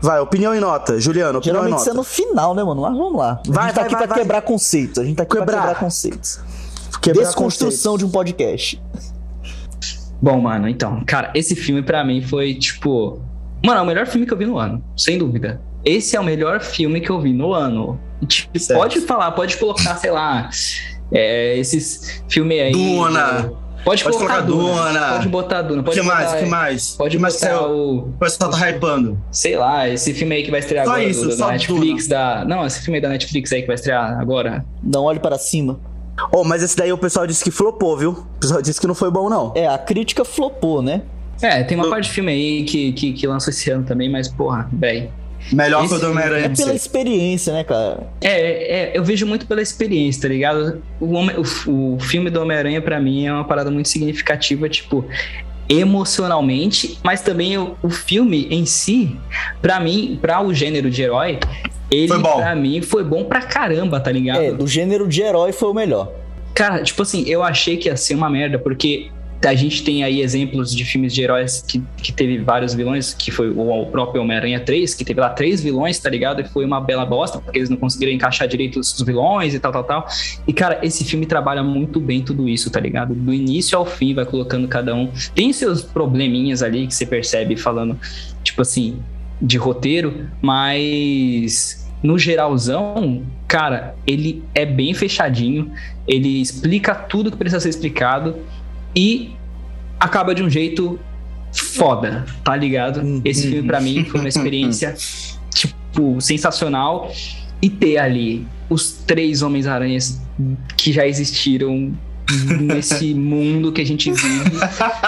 Vai, 0.00 0.18
opinião 0.20 0.54
e 0.54 0.58
nota. 0.58 0.98
Juliano, 0.98 1.38
opinião 1.38 1.56
Geralmente 1.64 1.68
e 1.68 1.70
nota. 1.72 1.82
isso 1.82 1.90
é 1.90 1.94
no 1.94 2.02
final, 2.02 2.54
né, 2.54 2.64
mano? 2.64 2.80
Mas 2.80 2.96
vamos 2.96 3.18
lá. 3.18 3.32
A 3.32 3.52
vai, 3.52 3.64
gente 3.66 3.74
tá 3.74 3.80
vai, 3.82 3.84
aqui 3.84 3.94
vai, 3.94 4.06
pra 4.06 4.06
vai. 4.06 4.18
quebrar 4.20 4.40
conceitos. 4.40 4.98
A 5.00 5.04
gente 5.04 5.16
tá 5.16 5.22
aqui 5.24 5.36
quebrar. 5.36 5.46
pra 5.52 5.60
quebrar 5.60 5.80
conceitos. 5.80 6.40
Quebrar 7.02 7.24
Desconstrução 7.24 7.92
conceitos. 7.92 7.98
de 7.98 8.04
um 8.06 8.10
podcast. 8.10 8.82
Bom, 10.22 10.40
mano, 10.40 10.66
então, 10.66 11.02
cara, 11.06 11.30
esse 11.34 11.54
filme 11.54 11.82
pra 11.82 12.02
mim 12.02 12.22
foi, 12.22 12.54
tipo... 12.54 13.20
Mano, 13.62 13.80
é 13.80 13.82
o 13.82 13.86
melhor 13.86 14.06
filme 14.06 14.26
que 14.26 14.32
eu 14.32 14.38
vi 14.38 14.46
no 14.46 14.56
ano, 14.56 14.82
sem 14.96 15.18
dúvida 15.18 15.60
esse 15.84 16.16
é 16.16 16.20
o 16.20 16.24
melhor 16.24 16.60
filme 16.60 17.00
que 17.00 17.10
eu 17.10 17.20
vi 17.20 17.32
no 17.32 17.52
ano. 17.52 18.00
Tipo, 18.26 18.52
pode 18.74 19.00
falar, 19.00 19.30
pode 19.32 19.56
colocar, 19.56 19.96
sei 19.96 20.10
lá, 20.10 20.50
é, 21.10 21.56
esses 21.58 22.22
filmes 22.28 22.60
aí. 22.60 22.72
Duna! 22.72 23.52
Pode, 23.84 24.04
pode 24.04 24.16
colocar, 24.18 24.42
colocar 24.42 24.46
Duna, 24.46 24.92
Duna. 24.92 25.08
Pode 25.12 25.28
botar 25.28 25.62
Duna. 25.62 25.82
Pode 25.82 25.98
que 25.98 26.04
botar, 26.04 26.16
mais? 26.16 26.34
que 26.34 26.46
mais? 26.46 26.90
Pode 26.96 27.16
que 27.16 27.22
botar 27.22 27.48
mais 27.48 27.70
o. 27.70 27.98
O 27.98 28.12
pessoal 28.18 28.50
tá 28.50 28.70
hypando. 28.70 29.18
Sei 29.30 29.56
lá, 29.56 29.88
esse 29.88 30.12
filme 30.12 30.34
aí 30.34 30.42
que 30.42 30.50
vai 30.50 30.60
estrear 30.60 30.84
só 30.84 30.92
agora. 30.92 31.08
Isso, 31.08 31.24
do, 31.24 31.32
só 31.32 31.46
da 31.46 31.52
Netflix. 31.52 32.06
Da... 32.06 32.44
Não, 32.44 32.66
esse 32.66 32.82
filme 32.82 32.98
aí 32.98 33.02
da 33.02 33.08
Netflix 33.08 33.52
aí 33.52 33.62
que 33.62 33.66
vai 33.66 33.76
estrear 33.76 34.20
agora. 34.20 34.64
Não 34.82 35.04
olhe 35.04 35.18
para 35.18 35.38
cima. 35.38 35.80
Oh, 36.30 36.44
mas 36.44 36.62
esse 36.62 36.76
daí 36.76 36.92
o 36.92 36.98
pessoal 36.98 37.26
disse 37.26 37.42
que 37.42 37.50
flopou, 37.50 37.96
viu? 37.96 38.10
O 38.10 38.38
pessoal 38.38 38.60
disse 38.60 38.78
que 38.78 38.86
não 38.86 38.94
foi 38.94 39.10
bom, 39.10 39.30
não. 39.30 39.52
É, 39.56 39.66
a 39.66 39.78
crítica 39.78 40.26
flopou, 40.26 40.82
né? 40.82 41.00
É, 41.40 41.62
tem 41.64 41.74
uma 41.78 41.88
parte 41.88 42.04
de 42.04 42.10
filme 42.10 42.30
aí 42.30 42.64
que, 42.64 42.92
que, 42.92 43.12
que 43.14 43.26
lançou 43.26 43.50
esse 43.50 43.70
ano 43.70 43.84
também, 43.84 44.10
mas, 44.10 44.28
porra, 44.28 44.68
velho. 44.70 45.10
Melhor 45.52 45.86
que 45.88 45.94
o 45.94 45.98
do 45.98 46.10
Homem-Aranha. 46.10 46.46
É 46.46 46.48
pela 46.48 46.74
experiência, 46.74 47.52
né, 47.52 47.64
cara? 47.64 48.06
É, 48.20 48.90
é, 48.92 48.92
eu 48.94 49.02
vejo 49.02 49.26
muito 49.26 49.46
pela 49.46 49.62
experiência, 49.62 50.22
tá 50.22 50.28
ligado? 50.28 50.82
O, 51.00 51.12
Homem, 51.12 51.36
o, 51.36 51.94
o 51.94 52.00
filme 52.00 52.30
do 52.30 52.40
Homem-Aranha, 52.40 52.80
para 52.80 53.00
mim, 53.00 53.26
é 53.26 53.32
uma 53.32 53.44
parada 53.44 53.70
muito 53.70 53.88
significativa, 53.88 54.68
tipo, 54.68 55.04
emocionalmente, 55.68 56.98
mas 57.02 57.20
também 57.20 57.56
o, 57.56 57.76
o 57.82 57.90
filme 57.90 58.48
em 58.50 58.66
si, 58.66 59.16
para 59.62 59.78
mim, 59.80 60.18
para 60.20 60.40
o 60.42 60.52
gênero 60.52 60.90
de 60.90 61.02
herói, 61.02 61.38
ele, 61.90 62.12
pra 62.18 62.54
mim, 62.54 62.82
foi 62.82 63.02
bom 63.02 63.24
pra 63.24 63.40
caramba, 63.42 64.00
tá 64.00 64.10
ligado? 64.12 64.40
É, 64.40 64.52
do 64.52 64.66
gênero 64.66 65.08
de 65.08 65.22
herói 65.22 65.52
foi 65.52 65.70
o 65.70 65.74
melhor. 65.74 66.12
Cara, 66.54 66.82
tipo 66.82 67.02
assim, 67.02 67.24
eu 67.26 67.42
achei 67.42 67.76
que 67.76 67.88
ia 67.88 67.96
ser 67.96 68.14
uma 68.14 68.28
merda, 68.28 68.58
porque 68.58 69.10
a 69.48 69.54
gente 69.54 69.82
tem 69.82 70.04
aí 70.04 70.20
exemplos 70.20 70.74
de 70.74 70.84
filmes 70.84 71.14
de 71.14 71.22
heróis 71.22 71.64
que, 71.66 71.82
que 71.96 72.12
teve 72.12 72.38
vários 72.38 72.74
vilões, 72.74 73.14
que 73.14 73.30
foi 73.30 73.50
o, 73.50 73.86
próprio 73.86 74.22
Homem-Aranha 74.22 74.60
3, 74.60 74.94
que 74.94 75.04
teve 75.04 75.20
lá 75.20 75.30
três 75.30 75.62
vilões, 75.62 75.98
tá 75.98 76.10
ligado? 76.10 76.42
E 76.42 76.44
foi 76.44 76.64
uma 76.64 76.80
bela 76.80 77.06
bosta, 77.06 77.38
porque 77.38 77.58
eles 77.58 77.70
não 77.70 77.76
conseguiram 77.76 78.12
encaixar 78.12 78.46
direito 78.46 78.78
os 78.78 79.00
vilões 79.00 79.54
e 79.54 79.58
tal, 79.58 79.72
tal, 79.72 79.84
tal. 79.84 80.08
E, 80.46 80.52
cara, 80.52 80.78
esse 80.82 81.04
filme 81.04 81.24
trabalha 81.24 81.62
muito 81.62 81.98
bem 81.98 82.22
tudo 82.22 82.48
isso, 82.48 82.70
tá 82.70 82.78
ligado? 82.78 83.14
Do 83.14 83.32
início 83.32 83.78
ao 83.78 83.86
fim, 83.86 84.12
vai 84.12 84.26
colocando 84.26 84.68
cada 84.68 84.94
um. 84.94 85.10
Tem 85.34 85.52
seus 85.52 85.82
probleminhas 85.82 86.62
ali 86.62 86.86
que 86.86 86.94
você 86.94 87.06
percebe 87.06 87.56
falando, 87.56 87.98
tipo 88.44 88.60
assim, 88.60 88.98
de 89.40 89.56
roteiro, 89.56 90.28
mas 90.42 91.88
no 92.02 92.18
geralzão, 92.18 93.22
cara, 93.48 93.94
ele 94.06 94.42
é 94.54 94.66
bem 94.66 94.92
fechadinho, 94.92 95.70
ele 96.06 96.40
explica 96.40 96.94
tudo 96.94 97.30
que 97.30 97.36
precisa 97.36 97.60
ser 97.60 97.68
explicado 97.70 98.36
e 98.94 99.32
acaba 99.98 100.34
de 100.34 100.42
um 100.42 100.50
jeito 100.50 100.98
foda, 101.52 102.24
tá 102.44 102.56
ligado? 102.56 103.20
Esse 103.24 103.48
filme 103.48 103.66
para 103.66 103.80
mim 103.80 104.04
foi 104.04 104.20
uma 104.20 104.28
experiência 104.28 104.94
tipo 105.52 106.20
sensacional 106.20 107.12
e 107.60 107.68
ter 107.68 107.98
ali 107.98 108.46
os 108.68 108.92
três 108.92 109.42
Homens-Aranhas 109.42 110.20
que 110.76 110.92
já 110.92 111.06
existiram 111.06 111.92
nesse 112.60 113.12
mundo 113.14 113.72
que 113.72 113.80
a 113.80 113.86
gente 113.86 114.10
vive. 114.12 114.50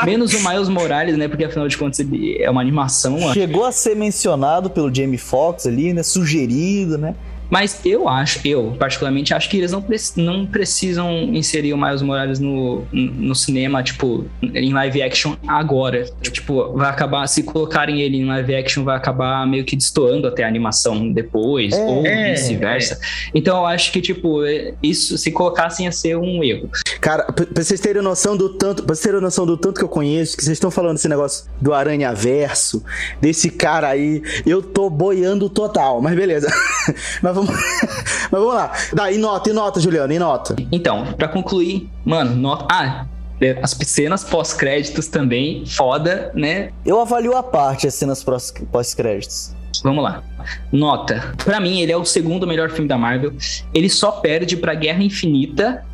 Menos 0.04 0.34
o 0.34 0.48
Miles 0.48 0.68
Morales, 0.68 1.16
né? 1.16 1.28
Porque 1.28 1.44
afinal 1.44 1.68
de 1.68 1.78
contas 1.78 2.00
ele 2.00 2.36
é 2.42 2.50
uma 2.50 2.60
animação. 2.60 3.32
Chegou 3.32 3.64
a 3.64 3.72
ser 3.72 3.94
mencionado 3.94 4.68
pelo 4.68 4.92
Jamie 4.92 5.18
Foxx 5.18 5.66
ali, 5.66 5.92
né? 5.92 6.02
Sugerido, 6.02 6.98
né? 6.98 7.14
Mas 7.52 7.84
eu 7.84 8.08
acho, 8.08 8.40
eu 8.46 8.74
particularmente 8.78 9.34
acho 9.34 9.50
que 9.50 9.58
eles 9.58 9.72
não, 9.72 9.84
não 10.16 10.46
precisam 10.46 11.12
inserir 11.34 11.74
o 11.74 11.76
Miles 11.76 12.00
Morales 12.00 12.40
no, 12.40 12.86
no 12.90 13.34
cinema, 13.34 13.82
tipo, 13.82 14.24
em 14.42 14.72
live 14.72 15.02
action 15.02 15.36
agora. 15.46 16.06
Tipo, 16.22 16.72
vai 16.72 16.88
acabar, 16.88 17.26
se 17.26 17.42
colocarem 17.42 18.00
ele 18.00 18.16
em 18.16 18.24
live 18.24 18.54
action, 18.54 18.84
vai 18.84 18.96
acabar 18.96 19.46
meio 19.46 19.66
que 19.66 19.76
destoando 19.76 20.26
até 20.26 20.44
a 20.44 20.48
animação 20.48 21.12
depois, 21.12 21.74
É, 21.74 21.84
ou 21.84 22.06
é, 22.06 22.32
vice-versa. 22.32 22.98
Então 23.34 23.58
eu 23.58 23.66
acho 23.66 23.92
que, 23.92 24.00
tipo, 24.00 24.40
isso, 24.82 25.18
se 25.18 25.30
colocassem 25.30 25.84
ia 25.84 25.92
ser 25.92 26.16
um 26.16 26.42
erro. 26.42 26.70
Cara, 27.02 27.24
pra 27.24 27.44
pra 27.44 27.62
vocês 27.62 27.80
terem 27.80 28.00
noção 28.00 28.36
do 28.36 28.48
tanto, 28.48 28.82
pra 28.82 28.94
vocês 28.94 29.04
terem 29.04 29.20
noção 29.20 29.44
do 29.44 29.56
tanto 29.56 29.78
que 29.78 29.84
eu 29.84 29.88
conheço, 29.88 30.36
que 30.36 30.42
vocês 30.42 30.56
estão 30.56 30.70
falando 30.70 30.94
desse 30.94 31.08
negócio 31.08 31.44
do 31.60 31.74
Aranha 31.74 32.14
Verso, 32.14 32.82
desse 33.20 33.50
cara 33.50 33.88
aí, 33.88 34.22
eu 34.46 34.62
tô 34.62 34.88
boiando 34.88 35.50
total, 35.50 36.00
mas 36.00 36.16
beleza. 36.16 36.48
mas, 37.22 37.34
vamos, 37.34 37.41
mas 38.30 38.40
vamos 38.40 38.54
lá. 38.54 38.72
Daí 38.92 39.18
nota, 39.18 39.50
e 39.50 39.52
nota, 39.52 39.80
Juliano, 39.80 40.12
e 40.12 40.18
nota. 40.18 40.54
Então, 40.70 41.12
pra 41.14 41.28
concluir, 41.28 41.88
mano, 42.04 42.34
nota. 42.34 42.66
Ah, 42.70 43.06
as 43.62 43.70
cenas 43.86 44.22
pós-créditos 44.22 45.08
também, 45.08 45.64
foda, 45.66 46.30
né? 46.34 46.70
Eu 46.86 47.00
avalio 47.00 47.36
a 47.36 47.42
parte 47.42 47.86
as 47.86 47.94
cenas 47.94 48.22
pós-créditos. 48.70 49.52
Vamos 49.82 50.04
lá. 50.04 50.22
Nota. 50.70 51.34
Pra 51.44 51.58
mim, 51.58 51.80
ele 51.80 51.90
é 51.90 51.96
o 51.96 52.04
segundo 52.04 52.46
melhor 52.46 52.70
filme 52.70 52.86
da 52.88 52.96
Marvel. 52.98 53.32
Ele 53.74 53.88
só 53.88 54.12
perde 54.12 54.56
pra 54.56 54.74
Guerra 54.74 55.02
Infinita 55.02 55.84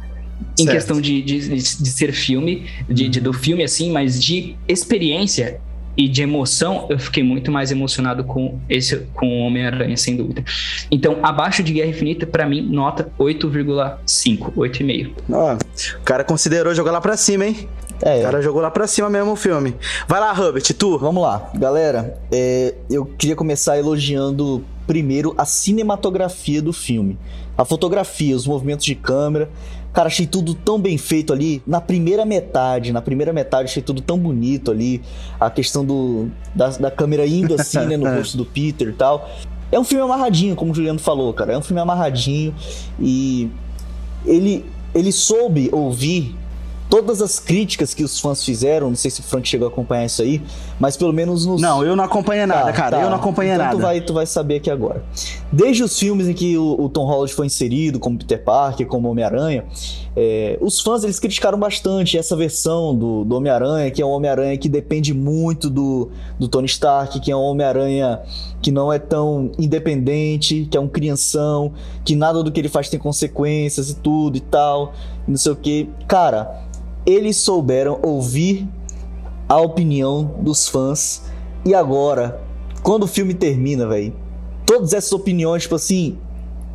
em 0.58 0.64
Certo. 0.64 0.74
questão 0.76 1.00
de, 1.00 1.22
de, 1.22 1.40
de- 1.48 1.82
de 1.82 1.88
ser 1.90 2.12
filme, 2.12 2.68
de, 2.88 3.08
de- 3.08 3.20
do 3.20 3.32
filme 3.32 3.62
assim, 3.64 3.90
mas 3.90 4.22
de 4.22 4.56
experiência 4.66 5.60
e 5.98 6.08
de 6.08 6.22
emoção, 6.22 6.86
eu 6.88 6.96
fiquei 6.96 7.24
muito 7.24 7.50
mais 7.50 7.72
emocionado 7.72 8.22
com 8.22 8.56
esse 8.68 8.98
com 9.14 9.26
o 9.26 9.46
Homem-Aranha, 9.46 9.96
sem 9.96 10.16
dúvida. 10.16 10.44
Então, 10.92 11.18
abaixo 11.24 11.60
de 11.60 11.72
Guerra 11.72 11.90
Infinita, 11.90 12.24
pra 12.24 12.46
mim, 12.46 12.62
nota 12.62 13.10
8,5, 13.18 14.52
8,5. 14.54 15.10
Ó, 15.28 15.54
o 15.54 16.02
cara 16.04 16.22
considerou 16.22 16.72
jogar 16.72 16.92
lá 16.92 17.00
pra 17.00 17.16
cima, 17.16 17.46
hein? 17.46 17.68
É, 18.00 18.20
O 18.20 18.22
cara 18.22 18.40
jogou 18.40 18.62
lá 18.62 18.70
pra 18.70 18.86
cima 18.86 19.10
mesmo 19.10 19.32
o 19.32 19.36
filme. 19.36 19.74
Vai 20.06 20.20
lá, 20.20 20.30
Herbert, 20.30 20.62
tu. 20.78 20.96
Vamos 20.98 21.20
lá, 21.20 21.50
galera. 21.56 22.16
é, 22.30 22.74
eu 22.88 23.04
queria 23.04 23.34
começar 23.34 23.76
elogiando 23.76 24.64
primeiro 24.86 25.34
a 25.36 25.44
cinematografia 25.44 26.62
do 26.62 26.72
filme. 26.72 27.18
A 27.56 27.64
fotografia, 27.64 28.36
os 28.36 28.46
movimentos 28.46 28.86
de 28.86 28.94
câmera. 28.94 29.50
Cara, 29.98 30.06
achei 30.06 30.28
tudo 30.28 30.54
tão 30.54 30.80
bem 30.80 30.96
feito 30.96 31.32
ali. 31.32 31.60
Na 31.66 31.80
primeira 31.80 32.24
metade, 32.24 32.92
na 32.92 33.02
primeira 33.02 33.32
metade, 33.32 33.64
achei 33.64 33.82
tudo 33.82 34.00
tão 34.00 34.16
bonito 34.16 34.70
ali. 34.70 35.02
A 35.40 35.50
questão 35.50 35.84
do 35.84 36.28
da, 36.54 36.68
da 36.68 36.88
câmera 36.88 37.26
indo 37.26 37.52
assim, 37.56 37.80
né, 37.80 37.96
no 37.96 38.06
rosto 38.14 38.36
do 38.36 38.44
Peter 38.44 38.90
e 38.90 38.92
tal. 38.92 39.28
É 39.72 39.76
um 39.76 39.82
filme 39.82 40.04
amarradinho, 40.04 40.54
como 40.54 40.70
o 40.70 40.74
Juliano 40.74 41.00
falou, 41.00 41.34
cara. 41.34 41.52
É 41.52 41.58
um 41.58 41.62
filme 41.62 41.80
amarradinho 41.80 42.54
e 43.00 43.50
ele, 44.24 44.64
ele 44.94 45.10
soube 45.10 45.68
ouvir 45.72 46.32
todas 46.88 47.20
as 47.20 47.38
críticas 47.38 47.94
que 47.94 48.02
os 48.02 48.18
fãs 48.18 48.44
fizeram, 48.44 48.88
não 48.88 48.96
sei 48.96 49.10
se 49.10 49.20
o 49.20 49.22
Frank 49.22 49.46
chegou 49.48 49.68
a 49.68 49.70
acompanhar 49.70 50.06
isso 50.06 50.22
aí, 50.22 50.42
mas 50.78 50.96
pelo 50.96 51.12
menos 51.12 51.44
nos. 51.44 51.60
Não, 51.60 51.84
eu 51.84 51.94
não 51.94 52.04
acompanhei 52.04 52.46
nada, 52.46 52.66
tá, 52.66 52.72
cara. 52.72 52.96
Tá. 52.98 53.02
Eu 53.02 53.10
não 53.10 53.16
acompanhei 53.16 53.52
então 53.52 53.64
nada. 53.66 53.76
Tu 53.76 53.82
vai, 53.82 54.00
tu 54.00 54.14
vai 54.14 54.26
saber 54.26 54.56
aqui 54.56 54.70
agora. 54.70 55.02
Desde 55.50 55.82
os 55.82 55.98
filmes 55.98 56.28
em 56.28 56.34
que 56.34 56.58
o, 56.58 56.78
o 56.78 56.88
Tom 56.88 57.06
Holland 57.06 57.32
foi 57.32 57.46
inserido, 57.46 57.98
como 57.98 58.18
Peter 58.18 58.42
Parker, 58.42 58.86
como 58.86 59.08
Homem-Aranha, 59.08 59.64
é, 60.14 60.58
os 60.60 60.80
fãs 60.80 61.04
eles 61.04 61.18
criticaram 61.18 61.58
bastante 61.58 62.18
essa 62.18 62.36
versão 62.36 62.94
do, 62.94 63.24
do 63.24 63.36
Homem-Aranha, 63.36 63.90
que 63.90 64.02
é 64.02 64.04
um 64.04 64.10
Homem-Aranha 64.10 64.58
que 64.58 64.68
depende 64.68 65.14
muito 65.14 65.70
do, 65.70 66.10
do 66.38 66.48
Tony 66.48 66.66
Stark, 66.66 67.18
que 67.20 67.32
é 67.32 67.36
um 67.36 67.40
Homem-Aranha 67.40 68.20
que 68.60 68.70
não 68.70 68.92
é 68.92 68.98
tão 68.98 69.50
independente, 69.58 70.68
que 70.70 70.76
é 70.76 70.80
um 70.80 70.88
crianção, 70.88 71.72
que 72.04 72.14
nada 72.14 72.42
do 72.42 72.52
que 72.52 72.60
ele 72.60 72.68
faz 72.68 72.90
tem 72.90 73.00
consequências 73.00 73.88
e 73.88 73.94
tudo 73.94 74.36
e 74.36 74.40
tal, 74.40 74.92
não 75.26 75.36
sei 75.36 75.52
o 75.52 75.56
que. 75.56 75.88
Cara 76.06 76.68
eles 77.08 77.38
souberam 77.38 77.98
ouvir 78.02 78.68
a 79.48 79.58
opinião 79.58 80.34
dos 80.42 80.68
fãs. 80.68 81.22
E 81.64 81.74
agora, 81.74 82.38
quando 82.82 83.04
o 83.04 83.06
filme 83.06 83.32
termina, 83.32 83.86
velho, 83.86 84.12
todas 84.68 84.92
essas 84.92 85.12
opiniões, 85.12 85.62
tipo 85.62 85.76
assim, 85.76 86.18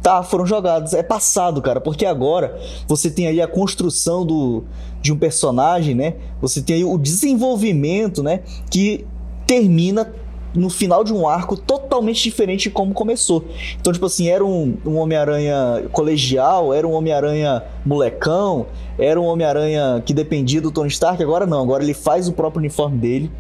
tá, 0.02 0.24
foram 0.24 0.48
jogadas. 0.48 0.96
É 0.96 1.04
passado, 1.04 1.62
cara, 1.62 1.80
porque 1.80 2.08
agora 2.08 2.60
você 2.88 3.12
tem 3.12 3.28
aí 3.28 3.40
a 3.40 3.48
construção 3.48 4.26
do, 4.26 4.64
de 5.00 5.14
um 5.14 5.16
personagem, 5.16 5.94
né? 5.94 6.16
Você 6.42 6.60
tem 6.60 6.78
aí 6.78 6.84
o 6.84 6.98
desenvolvimento, 6.98 8.24
né? 8.24 8.40
Que 8.72 9.06
termina 9.46 10.12
no 10.56 10.72
final 10.72 11.04
de 11.04 11.14
um 11.14 11.28
arco 11.28 11.56
totalmente 11.56 12.24
diferente 12.24 12.64
de 12.64 12.72
como 12.72 12.96
começou. 12.96 13.46
Então, 13.80 13.94
tipo 13.94 14.08
assim, 14.08 14.28
era 14.28 14.44
um, 14.44 14.76
um 14.84 14.98
Homem-Aranha 14.98 15.88
colegial, 15.92 16.74
era 16.74 16.88
um 16.88 16.94
Homem-Aranha 16.94 17.64
molecão, 17.86 18.66
era 18.98 19.22
um 19.22 19.26
Homem-Aranha 19.26 20.02
que 20.04 20.16
dependia 20.16 20.60
do 20.60 20.72
Tony 20.72 20.90
Stark, 20.90 21.22
agora 21.22 21.46
não, 21.46 21.62
agora 21.62 21.84
ele 21.84 21.94
faz 21.94 22.28
o 22.28 22.34
próprio 22.34 22.60
uniforme 22.60 22.98
dele. 22.98 23.32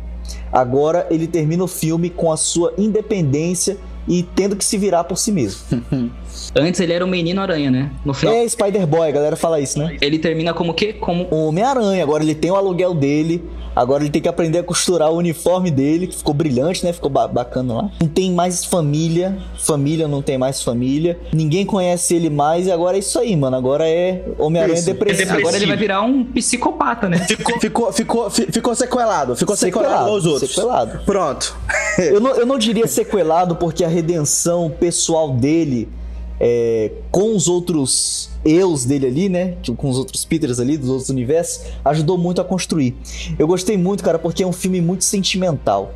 Agora 0.52 1.08
ele 1.10 1.26
termina 1.28 1.64
o 1.64 1.68
filme 1.68 2.12
com 2.12 2.32
a 2.32 2.38
sua 2.38 2.74
independência 2.78 3.78
e 4.08 4.24
tendo 4.36 4.56
que 4.56 4.66
se 4.66 4.78
virar 4.78 5.04
por 5.04 5.18
si 5.18 5.32
mesmo. 5.32 5.62
Antes 6.56 6.80
ele 6.80 6.94
era 6.94 7.04
o 7.04 7.08
Menino 7.08 7.42
Aranha, 7.42 7.72
né? 7.72 7.92
No 8.06 8.14
final. 8.14 8.36
É 8.36 8.48
Spider-Boy, 8.48 9.10
a 9.10 9.12
galera 9.12 9.36
fala 9.36 9.60
isso, 9.60 9.80
né? 9.80 9.98
Ele 10.02 10.20
termina 10.20 10.54
como 10.54 10.72
o 10.72 10.74
quê? 10.74 10.94
Como 10.94 11.28
Homem-Aranha. 11.34 12.04
Agora 12.04 12.24
ele 12.24 12.36
tem 12.36 12.52
o 12.52 12.56
aluguel 12.56 12.94
dele. 12.94 13.44
Agora 13.76 14.04
ele 14.04 14.12
tem 14.12 14.22
que 14.22 14.30
aprender 14.30 14.60
a 14.60 14.64
costurar 14.64 15.12
o 15.12 15.18
uniforme 15.18 15.72
dele, 15.72 16.06
que 16.06 16.16
ficou 16.16 16.34
brilhante, 16.34 16.86
né? 16.86 16.94
Ficou 16.94 17.10
ba 17.10 17.28
bacana 17.28 17.74
lá. 17.74 17.92
Não 18.00 18.08
tem 18.08 18.32
mais 18.32 18.64
família. 18.64 19.36
Família 19.58 20.08
não 20.08 20.22
tem 20.22 20.38
mais 20.38 20.62
família. 20.62 21.20
Ninguém 21.34 21.66
conhece 21.66 22.14
ele 22.14 22.30
mais. 22.30 22.68
E 22.68 22.72
agora 22.72 22.98
é 22.98 23.00
isso 23.00 23.18
aí, 23.18 23.36
mano. 23.36 23.56
Agora 23.56 23.88
é 23.88 24.24
Homem-Aranha 24.38 24.82
depressivo. 24.82 25.34
Agora 25.34 25.56
ele 25.56 25.66
vai 25.66 25.78
virar 25.78 26.02
um 26.02 26.24
psicopata, 26.24 27.10
né? 27.10 27.18
Ficou, 27.20 27.60
ficou, 27.60 27.92
ficou, 27.92 28.30
ficou 28.30 28.76
sequelado. 28.76 29.36
Ficou 29.36 29.56
sequelado, 29.56 29.90
sequelado 29.90 30.12
aos 30.12 30.26
outros. 30.26 30.52
Sequelado. 30.52 31.00
Pronto. 31.04 31.58
eu, 31.98 32.20
não, 32.20 32.36
eu 32.36 32.46
não 32.46 32.60
diria 32.60 32.88
sequelado 32.88 33.56
porque 33.56 33.84
a 33.84 33.88
redenção 33.88 34.70
pessoal 34.70 35.32
dele 35.32 35.90
é, 36.40 36.92
com 37.12 37.36
os 37.36 37.48
outros 37.48 38.30
eus 38.44 38.86
dele 38.86 39.08
ali, 39.08 39.30
né? 39.30 39.56
Com 39.78 39.90
os 39.90 39.98
outros 39.98 40.26
Peters 40.26 40.60
ali, 40.60 40.78
dos 40.78 40.90
outros 40.90 41.10
universos, 41.10 41.66
ajudou 41.86 42.18
muito 42.18 42.42
a 42.42 42.44
construir. 42.44 42.96
Eu 43.38 43.48
gostei 43.48 43.78
muito, 43.78 44.04
cara, 44.04 44.20
porque 44.20 44.44
é 44.44 44.48
um 44.48 44.54
filme 44.54 44.82
muito 44.82 45.04
sentimental. 45.04 45.94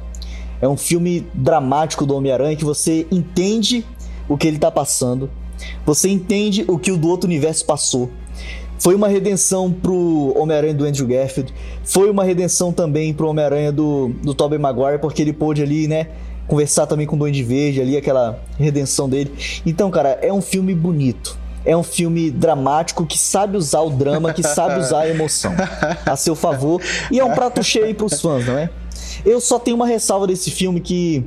É 0.61 0.67
um 0.67 0.77
filme 0.77 1.25
dramático 1.33 2.05
do 2.05 2.15
Homem-Aranha 2.15 2.55
que 2.55 2.65
você 2.65 3.05
entende 3.11 3.85
o 4.27 4.37
que 4.37 4.47
ele 4.47 4.57
tá 4.57 4.71
passando. 4.71 5.29
Você 5.85 6.09
entende 6.09 6.65
o 6.67 6.77
que 6.77 6.91
o 6.91 6.97
do 6.97 7.07
outro 7.07 7.27
universo 7.27 7.65
passou. 7.65 8.09
Foi 8.79 8.93
uma 8.93 9.07
redenção 9.07 9.71
pro 9.71 10.33
Homem-Aranha 10.37 10.73
do 10.73 10.85
Andrew 10.85 11.07
Garfield. 11.07 11.53
Foi 11.83 12.09
uma 12.09 12.23
redenção 12.23 12.71
também 12.71 13.13
pro 13.13 13.27
Homem-Aranha 13.27 13.71
do, 13.71 14.09
do 14.23 14.33
Tobey 14.33 14.59
Maguire, 14.59 14.99
porque 14.99 15.21
ele 15.21 15.33
pôde 15.33 15.63
ali, 15.63 15.87
né? 15.87 16.07
Conversar 16.47 16.87
também 16.87 17.05
com 17.05 17.15
o 17.15 17.19
Duende 17.19 17.43
Verde 17.43 17.81
ali, 17.81 17.97
aquela 17.97 18.39
redenção 18.57 19.09
dele. 19.09 19.33
Então, 19.65 19.91
cara, 19.91 20.17
é 20.21 20.31
um 20.31 20.41
filme 20.41 20.73
bonito. 20.73 21.37
É 21.65 21.75
um 21.75 21.83
filme 21.83 22.31
dramático 22.31 23.05
que 23.05 23.17
sabe 23.17 23.57
usar 23.57 23.81
o 23.81 23.89
drama, 23.89 24.33
que 24.33 24.41
sabe 24.41 24.79
usar 24.79 25.01
a 25.01 25.09
emoção 25.09 25.53
a 26.05 26.15
seu 26.15 26.33
favor. 26.33 26.81
E 27.11 27.19
é 27.19 27.25
um 27.25 27.33
prato 27.33 27.61
cheio 27.61 27.93
pros 27.93 28.21
fãs, 28.21 28.45
não 28.45 28.57
é? 28.57 28.69
Eu 29.25 29.41
só 29.41 29.59
tenho 29.59 29.75
uma 29.75 29.85
ressalva 29.85 30.27
desse 30.27 30.49
filme 30.49 30.79
que 30.79 31.25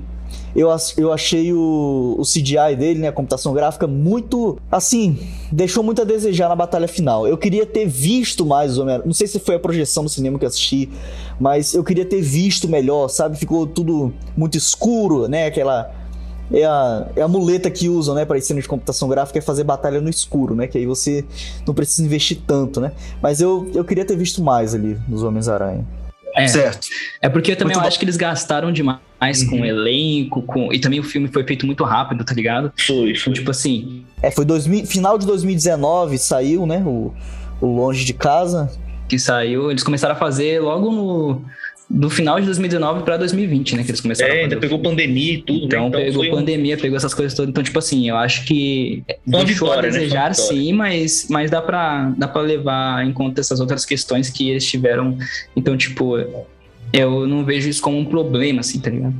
eu, 0.55 0.69
eu 0.97 1.13
achei 1.13 1.53
o, 1.53 2.17
o 2.19 2.23
CGI 2.23 2.77
dele, 2.77 3.01
né, 3.01 3.09
a 3.09 3.13
computação 3.13 3.53
gráfica, 3.53 3.87
muito, 3.87 4.59
assim, 4.71 5.19
deixou 5.51 5.83
muito 5.83 6.03
a 6.03 6.05
desejar 6.05 6.49
na 6.49 6.57
batalha 6.57 6.89
final. 6.89 7.27
Eu 7.27 7.39
queria 7.39 7.65
ter 7.65 7.87
visto 7.87 8.45
mais 8.45 8.77
o 8.77 8.83
Homem-Aranha. 8.83 9.07
Não 9.07 9.15
sei 9.15 9.27
se 9.27 9.39
foi 9.39 9.55
a 9.55 9.61
projeção 9.61 10.03
no 10.03 10.09
cinema 10.09 10.39
que 10.39 10.45
eu 10.45 10.49
assisti, 10.49 10.91
mas 11.39 11.75
eu 11.75 11.85
queria 11.85 12.05
ter 12.05 12.21
visto 12.21 12.69
melhor, 12.69 13.09
sabe? 13.09 13.37
Ficou 13.39 13.67
tudo 13.67 14.13
muito 14.37 14.59
escuro, 14.59 15.29
né? 15.29 15.47
Aquela 15.47 15.91
é 16.53 16.65
a, 16.65 17.07
é 17.15 17.23
a 17.23 17.29
muleta 17.29 17.71
que 17.71 17.89
usam, 17.89 18.15
né, 18.15 18.25
para 18.25 18.41
cena 18.41 18.61
de 18.61 18.67
computação 18.67 19.09
gráfica 19.09 19.39
é 19.39 19.43
fazer 19.43 19.63
batalha 19.63 20.01
no 20.01 20.11
escuro, 20.11 20.55
né? 20.55 20.67
Que 20.67 20.79
aí 20.79 20.87
você 20.87 21.25
não 21.67 21.73
precisa 21.73 22.05
investir 22.05 22.41
tanto, 22.47 22.81
né? 22.81 22.93
Mas 23.23 23.41
eu, 23.41 23.71
eu 23.73 23.85
queria 23.85 24.05
ter 24.05 24.17
visto 24.17 24.43
mais 24.43 24.75
ali 24.75 24.99
nos 25.09 25.23
Homens-Aranha. 25.23 25.87
É, 26.37 26.47
certo. 26.47 26.89
É 27.21 27.29
porque 27.29 27.53
eu 27.53 27.57
também 27.57 27.77
eu 27.77 27.83
acho 27.83 27.99
que 27.99 28.05
eles 28.05 28.17
gastaram 28.17 28.73
demais 28.73 29.01
uhum. 29.43 29.49
com 29.49 29.61
o 29.61 29.65
elenco, 29.65 30.43
com... 30.43 30.73
e 30.73 30.79
também 30.79 31.01
o 31.01 31.03
filme 31.03 31.29
foi 31.29 31.45
feito 31.45 31.67
muito 31.67 31.85
rápido, 31.85 32.25
tá 32.25 32.35
ligado? 32.35 32.73
Foi, 32.87 33.15
foi. 33.15 33.33
Tipo 33.33 33.51
assim. 33.51 34.05
É, 34.23 34.31
foi 34.31 34.45
dois, 34.45 34.67
final 34.87 35.19
de 35.19 35.27
2019, 35.27 36.19
saiu, 36.19 36.67
né? 36.67 36.83
O, 36.85 37.13
o 37.61 37.67
Longe 37.67 38.05
de 38.05 38.15
Casa. 38.15 38.71
Que 39.09 39.19
saiu, 39.19 39.71
eles 39.71 39.83
começaram 39.83 40.15
a 40.15 40.19
fazer 40.19 40.61
logo 40.61 40.91
no 40.91 41.45
do 41.91 42.09
final 42.09 42.39
de 42.39 42.47
2019 42.47 43.03
para 43.03 43.17
2020, 43.17 43.77
né? 43.77 43.83
Que 43.83 43.91
eles 43.91 44.01
começaram 44.01 44.33
é, 44.33 44.43
ainda 44.43 44.57
pegou 44.57 44.79
pandemia 44.79 45.35
e 45.35 45.43
tudo, 45.43 45.59
né? 45.59 45.67
então, 45.67 45.81
né? 45.83 45.89
Então 45.89 46.23
pegou 46.23 46.39
pandemia, 46.39 46.77
um... 46.77 46.81
pegou 46.81 46.97
essas 46.97 47.13
coisas 47.13 47.35
todas. 47.35 47.51
Então, 47.51 47.65
tipo 47.65 47.79
assim, 47.81 48.09
eu 48.09 48.17
acho 48.17 48.45
que 48.45 49.03
Foi 49.29 49.45
deixou 49.45 49.69
vitória, 49.69 49.89
a 49.89 49.93
né? 49.93 49.99
desejar 49.99 50.29
né? 50.29 50.35
sim, 50.35 50.73
mas, 50.73 51.27
mas 51.29 51.51
dá 51.51 51.61
para 51.61 52.13
dá 52.17 52.29
pra 52.29 52.43
levar 52.43 53.05
em 53.05 53.13
conta 53.13 53.41
essas 53.41 53.59
outras 53.59 53.85
questões 53.85 54.31
que 54.31 54.49
eles 54.49 54.65
tiveram. 54.65 55.19
Então, 55.57 55.77
tipo, 55.77 56.17
eu 56.93 57.27
não 57.27 57.45
vejo 57.45 57.69
isso 57.69 57.83
como 57.83 57.99
um 57.99 58.05
problema, 58.05 58.61
assim, 58.61 58.79
tá 58.79 58.89
ligado? 58.89 59.15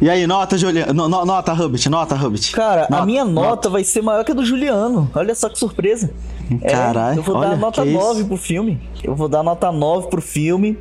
E 0.00 0.08
aí, 0.08 0.26
nota, 0.26 0.56
Juliano? 0.56 0.92
No, 0.92 1.24
nota, 1.24 1.52
Hobbit, 1.52 1.88
nota, 1.90 2.14
Hobbit. 2.14 2.50
Cara, 2.52 2.82
nota, 2.90 3.02
a 3.02 3.06
minha 3.06 3.24
nota, 3.26 3.48
nota, 3.48 3.68
vai 3.68 3.84
ser 3.84 4.02
maior 4.02 4.24
que 4.24 4.32
a 4.32 4.34
do 4.34 4.44
Juliano. 4.44 5.10
Olha 5.14 5.34
só 5.34 5.50
que 5.50 5.58
surpresa. 5.58 6.10
Caralho. 6.66 7.16
É, 7.16 7.18
eu 7.18 7.22
vou 7.22 7.40
dar 7.40 7.56
nota 7.56 7.84
9 7.84 8.20
isso? 8.20 8.28
pro 8.28 8.36
filme. 8.36 8.80
Eu 9.02 9.14
vou 9.14 9.28
dar 9.28 9.42
nota 9.42 9.70
9 9.70 10.08
pro 10.08 10.20
filme. 10.20 10.78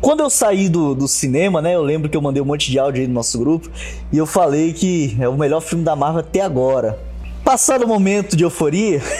Quando 0.00 0.20
eu 0.20 0.30
saí 0.30 0.68
do, 0.68 0.94
do 0.94 1.06
cinema, 1.06 1.60
né? 1.60 1.74
Eu 1.74 1.82
lembro 1.82 2.08
que 2.08 2.16
eu 2.16 2.22
mandei 2.22 2.42
um 2.42 2.46
monte 2.46 2.70
de 2.70 2.78
áudio 2.78 3.02
aí 3.02 3.08
no 3.08 3.14
nosso 3.14 3.38
grupo 3.38 3.70
e 4.12 4.16
eu 4.16 4.26
falei 4.26 4.72
que 4.72 5.16
é 5.20 5.28
o 5.28 5.36
melhor 5.36 5.60
filme 5.60 5.84
da 5.84 5.94
Marvel 5.94 6.20
até 6.20 6.40
agora. 6.40 6.98
Passado 7.44 7.84
o 7.84 7.88
momento 7.88 8.36
de 8.36 8.44
euforia. 8.44 9.00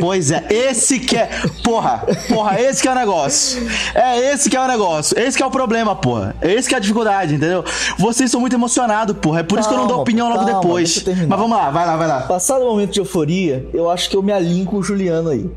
Pois 0.00 0.30
é, 0.30 0.44
esse 0.50 0.98
que 0.98 1.16
é. 1.16 1.30
Porra, 1.62 2.04
porra, 2.28 2.60
esse 2.60 2.82
que 2.82 2.88
é 2.88 2.90
o 2.90 2.94
negócio. 2.94 3.62
É 3.94 4.32
esse 4.32 4.50
que 4.50 4.56
é 4.56 4.60
o 4.60 4.66
negócio. 4.66 5.18
Esse 5.18 5.36
que 5.36 5.42
é 5.42 5.46
o 5.46 5.50
problema, 5.50 5.94
porra. 5.94 6.34
Esse 6.42 6.68
que 6.68 6.74
é 6.74 6.78
a 6.78 6.80
dificuldade, 6.80 7.34
entendeu? 7.34 7.64
Vocês 7.98 8.30
são 8.30 8.40
muito 8.40 8.54
emocionados, 8.54 9.16
porra. 9.18 9.40
É 9.40 9.42
por 9.42 9.56
calma, 9.56 9.60
isso 9.60 9.68
que 9.68 9.74
eu 9.74 9.78
não 9.78 9.86
dou 9.86 10.00
opinião 10.00 10.28
logo 10.28 10.44
calma, 10.44 10.60
depois. 10.60 11.04
Mas 11.06 11.38
vamos 11.38 11.56
lá, 11.56 11.70
vai 11.70 11.86
lá, 11.86 11.96
vai 11.96 12.08
lá. 12.08 12.20
Passado 12.22 12.62
o 12.62 12.70
momento 12.70 12.92
de 12.92 13.00
euforia, 13.00 13.66
eu 13.72 13.88
acho 13.90 14.10
que 14.10 14.16
eu 14.16 14.22
me 14.22 14.32
alinho 14.32 14.66
com 14.66 14.76
o 14.76 14.82
Juliano 14.82 15.30
aí. 15.30 15.48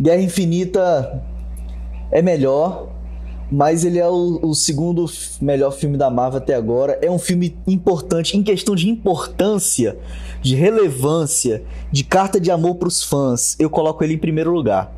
Guerra 0.00 0.22
Infinita 0.22 1.22
é 2.10 2.22
melhor, 2.22 2.88
mas 3.52 3.84
ele 3.84 3.98
é 3.98 4.08
o, 4.08 4.40
o, 4.42 4.54
segundo 4.54 5.04
melhor 5.38 5.72
filme 5.72 5.98
da 5.98 6.08
Marvel 6.08 6.38
até 6.38 6.54
agora. 6.54 6.98
É 7.02 7.10
um 7.10 7.18
filme 7.18 7.54
importante 7.66 8.34
em 8.34 8.42
questão 8.42 8.74
de 8.74 8.88
importância, 8.88 9.98
de 10.40 10.54
relevância, 10.54 11.62
de 11.92 12.02
carta 12.02 12.40
de 12.40 12.50
amor 12.50 12.76
para 12.76 12.88
os 12.88 13.04
fãs. 13.04 13.54
Eu 13.58 13.68
coloco 13.68 14.02
ele 14.02 14.14
em 14.14 14.18
primeiro 14.18 14.50
lugar. 14.50 14.90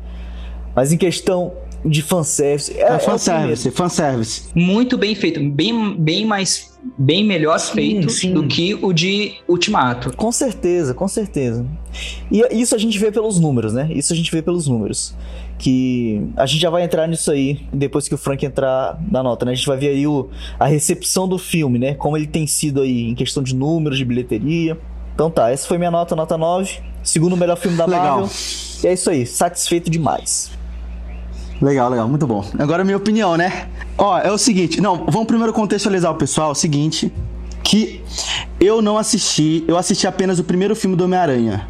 Mas 0.73 0.93
em 0.93 0.97
questão 0.97 1.51
de 1.83 2.01
fanservice. 2.01 2.73
É, 2.77 2.93
é 2.93 2.99
fanservice, 2.99 3.67
é 3.67 3.71
fanservice. 3.71 4.43
Muito 4.55 4.97
bem 4.97 5.13
feito, 5.15 5.43
bem, 5.49 5.93
bem 5.97 6.25
mais. 6.25 6.73
Bem 6.97 7.25
melhor 7.25 7.59
sim, 7.59 7.73
feito 7.73 8.09
sim. 8.11 8.31
do 8.31 8.47
que 8.47 8.75
o 8.75 8.93
de 8.93 9.33
Ultimato. 9.47 10.15
Com 10.15 10.31
certeza, 10.31 10.93
com 10.93 11.07
certeza. 11.07 11.65
E 12.31 12.41
isso 12.51 12.75
a 12.75 12.77
gente 12.77 12.97
vê 12.99 13.11
pelos 13.11 13.39
números, 13.39 13.73
né? 13.73 13.89
Isso 13.91 14.13
a 14.13 14.15
gente 14.15 14.31
vê 14.31 14.39
pelos 14.39 14.67
números 14.67 15.15
que 15.57 16.27
a 16.35 16.45
gente 16.45 16.61
já 16.61 16.69
vai 16.69 16.83
entrar 16.83 17.07
nisso 17.07 17.31
aí 17.31 17.65
depois 17.71 18.07
que 18.07 18.15
o 18.15 18.17
Frank 18.17 18.45
entrar 18.45 18.99
na 19.09 19.23
nota, 19.23 19.45
né? 19.45 19.53
A 19.53 19.55
gente 19.55 19.67
vai 19.67 19.77
ver 19.77 19.89
aí 19.89 20.05
o, 20.05 20.29
a 20.59 20.65
recepção 20.65 21.27
do 21.27 21.37
filme, 21.37 21.79
né? 21.79 21.93
Como 21.93 22.17
ele 22.17 22.27
tem 22.27 22.45
sido 22.45 22.81
aí 22.81 23.09
em 23.09 23.15
questão 23.15 23.41
de 23.41 23.55
números, 23.55 23.97
de 23.97 24.05
bilheteria. 24.05 24.77
Então 25.13 25.29
tá, 25.29 25.49
essa 25.49 25.67
foi 25.67 25.77
minha 25.77 25.91
nota, 25.91 26.15
nota 26.15 26.37
9. 26.37 26.79
Segundo 27.03 27.37
melhor 27.37 27.57
filme 27.57 27.77
da 27.77 27.85
Legal. 27.85 28.21
Marvel. 28.21 28.29
E 28.83 28.87
é 28.87 28.93
isso 28.93 29.09
aí, 29.09 29.25
satisfeito 29.25 29.89
demais. 29.89 30.51
Legal, 31.61 31.89
legal, 31.89 32.07
muito 32.07 32.27
bom. 32.27 32.43
Agora 32.59 32.81
a 32.81 32.85
minha 32.85 32.97
opinião, 32.97 33.37
né? 33.37 33.69
Ó, 33.97 34.17
é 34.19 34.31
o 34.31 34.37
seguinte, 34.37 34.81
não, 34.81 35.05
vamos 35.05 35.25
primeiro 35.25 35.53
contextualizar 35.53 36.11
o 36.11 36.15
pessoal, 36.15 36.49
é 36.49 36.51
o 36.51 36.55
seguinte, 36.55 37.11
que 37.63 38.03
eu 38.59 38.81
não 38.81 38.97
assisti, 38.97 39.63
eu 39.67 39.77
assisti 39.77 40.05
apenas 40.05 40.37
o 40.37 40.43
primeiro 40.43 40.75
filme 40.75 40.95
do 40.97 41.05
Homem-Aranha. 41.05 41.67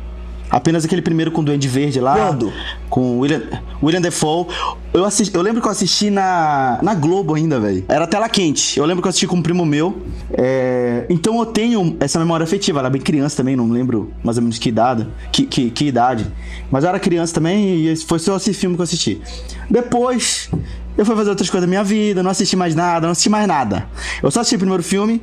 Apenas 0.49 0.86
aquele 0.86 1.01
primeiro 1.01 1.31
com 1.31 1.41
o 1.41 1.43
Duende 1.43 1.67
Verde 1.67 1.99
lá. 1.99 2.15
Quando? 2.15 2.53
Com 2.89 3.17
o 3.17 3.19
William, 3.19 3.41
William 3.81 4.01
Defoe. 4.01 4.47
Eu, 4.93 5.03
assisti, 5.03 5.36
eu 5.36 5.41
lembro 5.41 5.62
que 5.62 5.67
eu 5.67 5.71
assisti 5.71 6.10
na, 6.10 6.79
na 6.81 6.93
Globo 6.93 7.36
ainda, 7.36 7.60
velho. 7.60 7.84
Era 7.88 8.08
tela 8.08 8.29
quente. 8.29 8.79
Eu 8.79 8.86
lembro 8.86 9.01
que 9.01 9.08
eu 9.08 9.10
assisti 9.10 9.27
com 9.27 9.36
um 9.36 9.41
primo 9.41 9.65
meu. 9.65 10.01
É, 10.31 11.05
então 11.10 11.38
eu 11.39 11.45
tenho 11.45 11.97
essa 11.99 12.19
memória 12.19 12.43
afetiva. 12.43 12.79
Era 12.79 12.89
bem 12.89 13.01
criança 13.01 13.38
também, 13.38 13.55
não 13.55 13.69
lembro 13.69 14.12
mais 14.23 14.38
ou 14.38 14.43
menos 14.43 14.58
que 14.58 14.69
idade. 14.69 15.08
Que, 15.31 15.45
que, 15.45 15.69
que 15.69 15.86
idade. 15.86 16.25
Mas 16.71 16.84
eu 16.84 16.89
era 16.89 16.99
criança 16.99 17.34
também 17.34 17.88
e 17.88 17.95
foi 17.97 18.19
só 18.19 18.38
esse 18.38 18.53
filme 18.53 18.75
que 18.75 18.81
eu 18.81 18.86
assisti. 18.86 19.21
Depois, 19.69 20.49
eu 20.97 21.05
fui 21.05 21.15
fazer 21.15 21.29
outras 21.29 21.49
coisas 21.49 21.67
da 21.67 21.69
minha 21.69 21.84
vida, 21.84 22.21
não 22.23 22.31
assisti 22.31 22.55
mais 22.55 22.73
nada, 22.75 23.08
não 23.08 23.12
assisti 23.12 23.29
mais 23.29 23.47
nada. 23.47 23.88
Eu 24.23 24.31
só 24.31 24.41
assisti 24.41 24.55
o 24.55 24.60
primeiro 24.60 24.84
filme. 24.84 25.21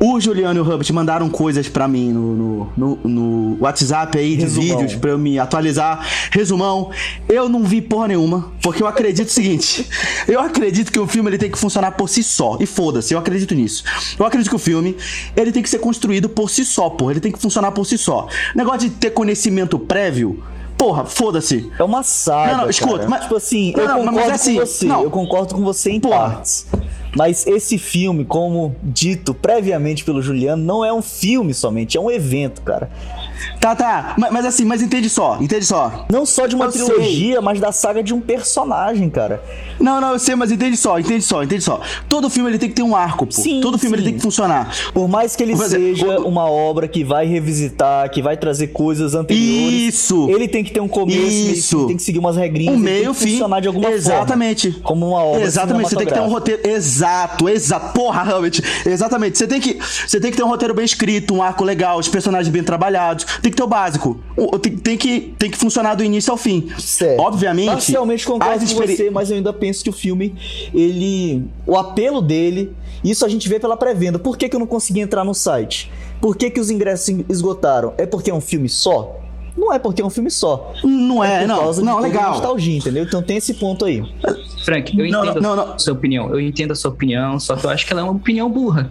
O 0.00 0.18
Juliano 0.20 0.58
e 0.58 0.60
o 0.60 0.64
Hubbard 0.64 0.92
mandaram 0.92 1.28
coisas 1.28 1.68
pra 1.68 1.86
mim 1.86 2.10
no, 2.12 2.34
no, 2.34 2.72
no- 2.76 2.98
no 3.08 3.56
WhatsApp 3.60 4.18
aí 4.18 4.36
de 4.36 4.42
Resumão. 4.42 4.78
vídeos 4.78 4.96
pra 4.98 5.10
eu 5.10 5.18
me 5.18 5.38
atualizar. 5.38 6.04
Resumão. 6.32 6.90
Eu 7.28 7.48
não 7.48 7.62
vi 7.62 7.80
porra 7.80 8.08
nenhuma, 8.08 8.50
porque 8.62 8.82
eu 8.82 8.86
acredito 8.88 9.28
o 9.28 9.30
seguinte: 9.32 9.86
eu 10.26 10.40
acredito 10.40 10.90
que 10.90 10.98
o 10.98 11.06
filme 11.06 11.30
ele 11.30 11.38
tem 11.38 11.50
que 11.50 11.58
funcionar 11.58 11.92
por 11.92 12.08
si 12.08 12.22
só. 12.22 12.56
E 12.60 12.66
foda-se, 12.66 13.14
eu 13.14 13.18
acredito 13.18 13.54
nisso. 13.54 13.84
Eu 14.18 14.26
acredito 14.26 14.48
que 14.50 14.56
o 14.56 14.58
filme 14.58 14.96
ele 15.36 15.52
tem 15.52 15.62
que 15.62 15.70
ser 15.70 15.78
construído 15.78 16.28
por 16.28 16.50
si 16.50 16.64
só, 16.64 16.90
porra. 16.90 17.12
Ele 17.12 17.20
tem 17.20 17.30
que 17.30 17.38
funcionar 17.38 17.70
por 17.70 17.84
si 17.86 17.96
só. 17.96 18.26
Negócio 18.56 18.80
de 18.88 18.90
ter 18.90 19.10
conhecimento 19.10 19.78
prévio. 19.78 20.42
Porra, 20.82 21.04
foda-se. 21.04 21.70
É 21.78 21.84
uma 21.84 22.02
saga. 22.02 22.52
Não, 22.56 22.62
não, 22.62 22.70
escuta, 22.70 22.96
cara. 22.98 23.08
mas- 23.08 23.20
Tipo 23.22 23.36
assim, 23.36 23.72
Não, 23.76 23.82
eu 23.84 23.88
mas 23.88 24.04
concordo 24.06 24.30
é 24.30 24.34
assim, 24.34 24.54
com 24.58 24.66
você. 24.66 24.86
não. 24.86 25.02
Eu 25.04 25.10
concordo 25.12 25.54
com 25.54 25.62
você 25.62 25.90
em 25.92 26.00
Porra. 26.00 26.18
partes. 26.18 26.66
Mas 27.16 27.46
esse 27.46 27.78
filme, 27.78 28.24
como 28.24 28.74
dito 28.82 29.32
previamente 29.32 30.02
pelo 30.02 30.20
Juliano, 30.20 30.60
não 30.64 30.84
é 30.84 30.92
um 30.92 31.00
filme 31.02 31.54
somente, 31.54 31.96
é 31.96 32.00
um 32.00 32.10
evento, 32.10 32.62
cara. 32.62 32.90
Tá, 33.60 33.74
tá. 33.76 34.14
Mas, 34.18 34.32
mas 34.32 34.46
assim, 34.46 34.64
mas 34.64 34.82
entende 34.82 35.08
só, 35.08 35.38
entende 35.40 35.64
só. 35.64 36.06
Não 36.10 36.26
só 36.26 36.46
de 36.46 36.54
uma 36.54 36.66
Eu 36.66 36.72
sei. 36.72 36.84
trilogia, 36.84 37.40
mas 37.40 37.60
da 37.60 37.72
saga 37.72 38.02
de 38.02 38.12
um 38.14 38.20
personagem, 38.20 39.08
cara. 39.08 39.42
Não, 39.80 40.00
não, 40.00 40.12
eu 40.12 40.18
sei, 40.18 40.34
mas 40.34 40.50
entende 40.50 40.76
só, 40.76 40.98
entende 40.98 41.22
só, 41.24 41.42
entende 41.42 41.62
só. 41.62 41.80
Todo 42.08 42.28
filme 42.30 42.50
ele 42.50 42.58
tem 42.58 42.68
que 42.68 42.74
ter 42.74 42.82
um 42.82 42.94
arco, 42.96 43.26
pô. 43.26 43.32
Sim, 43.32 43.60
Todo 43.60 43.78
filme 43.78 43.96
sim. 43.96 44.02
ele 44.02 44.10
tem 44.10 44.16
que 44.18 44.22
funcionar. 44.22 44.72
Por 44.92 45.08
mais 45.08 45.34
que 45.36 45.42
ele 45.42 45.52
exemplo, 45.52 45.68
seja 45.70 46.20
o- 46.20 46.28
uma 46.28 46.44
obra 46.50 46.86
que 46.88 47.04
vai 47.04 47.26
revisitar, 47.26 48.10
que 48.10 48.20
vai 48.22 48.36
trazer 48.36 48.68
coisas 48.68 49.14
anteriores, 49.14 49.94
Isso. 49.94 50.28
ele 50.30 50.48
tem 50.48 50.62
que 50.64 50.72
ter 50.72 50.80
um 50.80 50.88
começo, 50.88 51.18
Isso. 51.52 51.80
fim, 51.80 51.86
tem 51.88 51.96
que 51.96 52.02
seguir 52.02 52.18
umas 52.18 52.36
regrinhas, 52.36 52.74
Um 52.74 52.78
ele 52.78 52.84
meio, 52.84 53.14
fim. 53.14 53.32
funcionar 53.32 53.60
de 53.60 53.68
alguma 53.68 53.90
Exatamente. 53.90 54.70
forma. 54.72 54.84
Como 54.86 55.08
uma 55.08 55.22
obra 55.22 55.42
Exatamente, 55.42 55.88
você 55.90 55.96
tem 55.96 56.06
que 56.06 56.12
ter 56.14 56.20
um 56.20 56.28
roteiro. 56.28 56.60
Exato, 56.68 57.48
exato. 57.48 57.92
Porra, 57.92 58.22
realmente. 58.22 58.62
Exatamente. 58.86 59.38
Você 59.38 59.46
tem 59.46 59.60
que, 59.60 59.78
você 60.06 60.20
tem 60.20 60.30
que 60.30 60.36
ter 60.36 60.42
um 60.42 60.48
roteiro 60.48 60.74
bem 60.74 60.84
escrito, 60.84 61.34
um 61.34 61.42
arco 61.42 61.64
legal, 61.64 61.98
os 61.98 62.08
personagens 62.08 62.52
bem 62.52 62.62
trabalhados. 62.62 63.26
Tem 63.40 63.50
que 63.50 63.56
ter 63.56 63.62
o 63.62 63.66
básico. 63.66 64.20
O- 64.36 64.58
Tem, 64.58 64.76
tem 64.76 64.96
que, 64.96 65.34
tem 65.38 65.50
que 65.50 65.56
funcionar 65.56 65.94
do 65.94 66.04
início 66.04 66.30
ao 66.30 66.36
fim. 66.36 66.68
Certo. 66.78 67.20
Obviamente. 67.20 67.66
Parcialmente 67.66 68.26
concordo 68.26 68.66
com 68.66 68.80
você, 68.82 69.10
mas 69.10 69.30
eu 69.30 69.36
ainda 69.36 69.52
penso 69.52 69.82
que 69.84 69.90
o 69.90 69.92
filme, 69.92 70.34
ele. 70.74 71.44
O 71.66 71.76
apelo 71.76 72.20
dele, 72.20 72.72
isso 73.02 73.24
a 73.24 73.28
gente 73.28 73.48
vê 73.48 73.58
pela 73.58 73.76
pré-venda. 73.76 74.18
Por 74.18 74.36
que, 74.36 74.48
que 74.48 74.56
eu 74.56 74.60
não 74.60 74.66
consegui 74.66 75.00
entrar 75.00 75.24
no 75.24 75.34
site? 75.34 75.90
Por 76.20 76.36
que, 76.36 76.50
que 76.50 76.60
os 76.60 76.70
ingressos 76.70 77.24
esgotaram? 77.28 77.94
É 77.98 78.06
porque 78.06 78.30
é 78.30 78.34
um 78.34 78.40
filme 78.40 78.68
só? 78.68 79.16
Não 79.56 79.70
é 79.72 79.78
porque 79.78 80.00
é 80.00 80.04
um 80.04 80.08
filme 80.10 80.30
só. 80.30 80.72
Não 80.82 81.22
é, 81.22 81.40
por 81.40 81.48
não. 81.48 81.72
Não, 81.74 81.98
legal. 82.00 82.30
nostalgia, 82.30 82.78
entendeu? 82.78 83.04
Então 83.04 83.22
tem 83.22 83.36
esse 83.36 83.52
ponto 83.54 83.84
aí. 83.84 84.02
Frank, 84.64 84.98
eu 84.98 85.10
Não, 85.10 85.24
entendo 85.26 85.42
não, 85.42 85.56
não, 85.56 85.72
a 85.74 85.78
sua 85.78 85.92
opinião. 85.92 86.30
Eu 86.30 86.40
entendo 86.40 86.70
a 86.70 86.74
sua 86.74 86.90
opinião, 86.90 87.38
só 87.38 87.54
que 87.54 87.66
eu 87.66 87.70
acho 87.70 87.84
que 87.86 87.92
ela 87.92 88.00
é 88.00 88.04
uma 88.04 88.12
opinião 88.14 88.48
burra. 88.50 88.88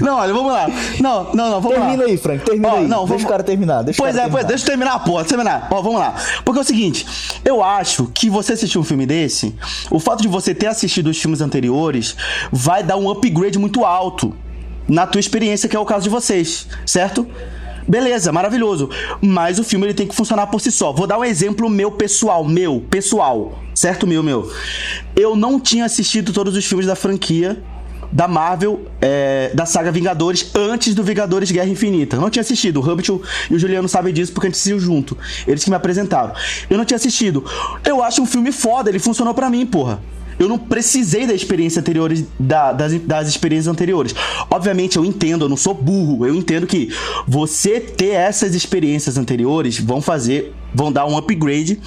Não, 0.00 0.16
olha, 0.18 0.32
vamos 0.32 0.52
lá. 0.52 0.66
Não, 1.00 1.24
não, 1.34 1.50
não, 1.50 1.60
vamos 1.60 1.78
lá. 1.78 1.86
Termina 1.86 2.04
aí, 2.04 2.16
Frank, 2.16 2.44
termina 2.44 2.68
Ó, 2.68 2.76
aí. 2.78 2.82
não, 2.86 2.98
deixa 3.00 3.06
vamos- 3.06 3.24
o 3.24 3.26
cara 3.28 3.42
terminar. 3.42 3.82
Deixa 3.82 3.98
Pois 4.02 4.14
o 4.14 4.18
é, 4.18 4.20
cara 4.22 4.30
pois, 4.30 4.44
terminar. 4.44 4.48
deixa 4.48 4.64
eu 4.64 4.68
terminar, 4.68 4.98
porra, 5.04 5.22
deixa 5.22 5.34
eu 5.34 5.38
terminar. 5.38 5.68
Ó, 5.70 5.82
vamos 5.82 5.98
lá. 6.00 6.14
Porque 6.44 6.58
é 6.58 6.62
o 6.62 6.64
seguinte, 6.64 7.06
eu 7.44 7.62
acho 7.62 8.10
que 8.14 8.28
você 8.30 8.52
assistir 8.52 8.78
um 8.78 8.84
filme 8.84 9.06
desse, 9.06 9.54
o 9.90 9.98
fato 9.98 10.22
de 10.22 10.28
você 10.28 10.54
ter 10.54 10.66
assistido 10.66 11.08
os 11.08 11.18
filmes 11.20 11.40
anteriores 11.40 12.16
vai 12.52 12.82
dar 12.82 12.96
um 12.96 13.08
upgrade 13.10 13.58
muito 13.58 13.84
alto 13.84 14.34
na 14.88 15.06
tua 15.06 15.20
experiência, 15.20 15.68
que 15.68 15.76
é 15.76 15.80
o 15.80 15.84
caso 15.84 16.04
de 16.04 16.10
vocês, 16.10 16.66
certo? 16.86 17.26
Beleza, 17.88 18.30
maravilhoso. 18.30 18.90
Mas 19.20 19.58
o 19.58 19.64
filme 19.64 19.86
ele 19.86 19.94
tem 19.94 20.06
que 20.06 20.14
funcionar 20.14 20.46
por 20.48 20.60
si 20.60 20.70
só. 20.70 20.92
Vou 20.92 21.06
dar 21.06 21.18
um 21.18 21.24
exemplo 21.24 21.70
meu 21.70 21.90
pessoal, 21.90 22.44
meu, 22.44 22.84
pessoal, 22.90 23.58
certo? 23.74 24.06
Meu, 24.06 24.22
meu. 24.22 24.52
Eu 25.16 25.34
não 25.34 25.58
tinha 25.58 25.86
assistido 25.86 26.32
todos 26.32 26.54
os 26.54 26.64
filmes 26.64 26.86
da 26.86 26.94
franquia 26.94 27.62
da 28.10 28.26
Marvel, 28.26 28.86
é, 29.00 29.50
da 29.54 29.66
saga 29.66 29.92
Vingadores, 29.92 30.50
antes 30.54 30.94
do 30.94 31.02
Vingadores 31.02 31.50
Guerra 31.50 31.68
Infinita. 31.68 32.16
Eu 32.16 32.20
não 32.20 32.30
tinha 32.30 32.40
assistido. 32.40 32.78
O 32.78 32.80
Hobbit 32.80 33.10
e 33.50 33.54
o 33.54 33.58
Juliano 33.58 33.88
sabem 33.88 34.12
disso 34.12 34.32
porque 34.32 34.46
a 34.46 34.50
gente 34.50 34.56
assistiu 34.56 34.80
junto. 34.80 35.16
Eles 35.46 35.62
que 35.62 35.70
me 35.70 35.76
apresentaram. 35.76 36.32
Eu 36.68 36.78
não 36.78 36.84
tinha 36.84 36.96
assistido. 36.96 37.44
Eu 37.84 38.02
acho 38.02 38.22
um 38.22 38.26
filme 38.26 38.52
foda, 38.52 38.88
ele 38.88 38.98
funcionou 38.98 39.34
pra 39.34 39.50
mim, 39.50 39.66
porra. 39.66 40.00
Eu 40.38 40.48
não 40.48 40.58
precisei 40.58 41.26
da 41.26 41.34
experiência 41.34 41.80
anterior, 41.80 42.12
da- 42.38 42.72
das, 42.72 42.92
das 43.00 43.28
experiências 43.28 43.66
anteriores. 43.68 44.14
Obviamente, 44.50 44.96
eu 44.96 45.04
entendo, 45.04 45.44
eu 45.44 45.48
não 45.48 45.56
sou 45.56 45.74
burro. 45.74 46.24
Eu 46.26 46.34
entendo 46.34 46.66
que 46.66 46.90
você 47.26 47.80
ter 47.80 48.10
essas 48.10 48.54
experiências 48.54 49.16
anteriores 49.18 49.78
vão 49.78 50.00
fazer, 50.00 50.54
vão 50.74 50.92
dar 50.92 51.06
um 51.06 51.16
upgrade 51.16 51.80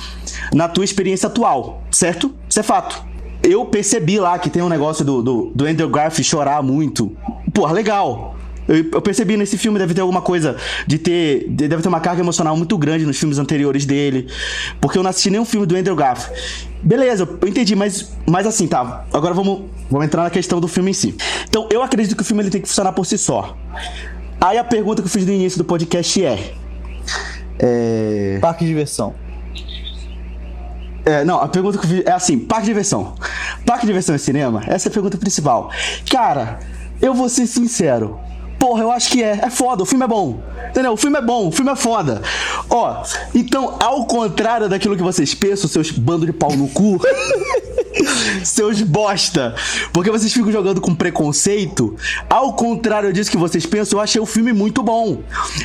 na 0.53 0.67
tua 0.67 0.83
experiência 0.83 1.27
atual, 1.27 1.83
certo? 1.91 2.33
Isso 2.49 2.59
é 2.59 2.63
fato. 2.63 3.03
Eu 3.43 3.65
percebi 3.65 4.19
lá 4.19 4.37
que 4.37 4.49
tem 4.49 4.61
um 4.61 4.69
negócio 4.69 5.03
do, 5.03 5.21
do, 5.23 5.51
do 5.55 5.65
Andrew 5.65 5.89
Garfield 5.89 6.23
chorar 6.29 6.61
muito. 6.61 7.15
Porra, 7.53 7.73
legal. 7.73 8.35
Eu, 8.71 8.85
eu 8.93 9.01
percebi 9.01 9.35
nesse 9.35 9.57
filme 9.57 9.77
deve 9.77 9.93
ter 9.93 9.99
alguma 10.01 10.21
coisa 10.21 10.55
de 10.87 10.97
ter. 10.97 11.45
de- 11.49 11.67
Deve 11.67 11.81
ter 11.83 11.89
uma 11.89 11.99
carga 11.99 12.21
emocional 12.21 12.55
muito 12.55 12.77
grande 12.77 13.05
nos 13.05 13.17
filmes 13.19 13.37
anteriores 13.37 13.85
dele. 13.85 14.27
Porque 14.79 14.97
eu 14.97 15.03
não 15.03 15.09
assisti 15.09 15.29
nenhum 15.29 15.43
filme 15.45 15.65
do 15.65 15.75
Andrew 15.75 15.95
Garfield. 15.95 16.33
Beleza, 16.81 17.27
eu 17.41 17.47
entendi, 17.47 17.75
mas, 17.75 18.11
mas 18.25 18.47
assim, 18.47 18.67
tá. 18.67 19.05
Agora 19.13 19.33
vamos, 19.33 19.63
vamos 19.89 20.05
entrar 20.05 20.23
na 20.23 20.29
questão 20.29 20.59
do 20.61 20.67
filme 20.67 20.91
em 20.91 20.93
si. 20.93 21.15
Então, 21.47 21.67
eu 21.71 21.83
acredito 21.83 22.15
que 22.15 22.21
o 22.21 22.25
filme 22.25 22.41
ele 22.43 22.49
tem 22.49 22.61
que 22.61 22.67
funcionar 22.67 22.93
por 22.93 23.05
si 23.05 23.17
só. 23.17 23.57
Aí 24.39 24.57
a 24.57 24.63
pergunta 24.63 25.01
que 25.01 25.07
eu 25.07 25.11
fiz 25.11 25.25
no 25.25 25.33
início 25.33 25.57
do 25.57 25.65
podcast 25.65 26.23
é. 26.25 26.53
É. 27.59 28.37
Parque 28.41 28.63
de 28.63 28.69
diversão. 28.69 29.13
É, 31.05 31.23
não, 31.23 31.41
a 31.41 31.47
pergunta 31.47 31.77
que 31.77 31.85
eu 31.85 31.89
fiz 31.89 32.05
é 32.05 32.11
assim: 32.11 32.39
parque 32.39 32.63
de 32.63 32.69
diversão. 32.71 33.15
Parque 33.65 33.81
de 33.81 33.87
diversão 33.87 34.15
e 34.15 34.19
cinema? 34.19 34.63
Essa 34.67 34.87
é 34.87 34.89
a 34.89 34.93
pergunta 34.93 35.17
principal. 35.17 35.71
Cara, 36.09 36.59
eu 37.01 37.13
vou 37.13 37.27
ser 37.29 37.47
sincero. 37.47 38.19
Porra, 38.61 38.83
eu 38.83 38.91
acho 38.91 39.09
que 39.09 39.23
é. 39.23 39.39
É 39.41 39.49
foda, 39.49 39.81
o 39.81 39.87
filme 39.87 40.05
é 40.05 40.07
bom. 40.07 40.39
Entendeu? 40.69 40.91
O 40.91 40.97
filme 40.97 41.17
é 41.17 41.21
bom, 41.21 41.47
o 41.47 41.51
filme 41.51 41.71
é 41.71 41.75
foda. 41.75 42.21
Ó, 42.69 43.03
então, 43.33 43.75
ao 43.81 44.05
contrário 44.05 44.69
daquilo 44.69 44.95
que 44.95 45.01
vocês 45.01 45.33
pensam, 45.33 45.67
seus 45.67 45.89
bando 45.89 46.27
de 46.27 46.31
pau 46.31 46.55
no 46.55 46.67
cu. 46.67 47.01
seus 48.45 48.83
bosta. 48.83 49.55
Porque 49.91 50.11
vocês 50.11 50.31
ficam 50.31 50.51
jogando 50.51 50.79
com 50.79 50.93
preconceito. 50.93 51.95
Ao 52.29 52.53
contrário 52.53 53.11
disso 53.11 53.31
que 53.31 53.37
vocês 53.37 53.65
pensam, 53.65 53.97
eu 53.97 54.03
achei 54.03 54.21
o 54.21 54.27
filme 54.27 54.53
muito 54.53 54.83
bom. 54.83 55.23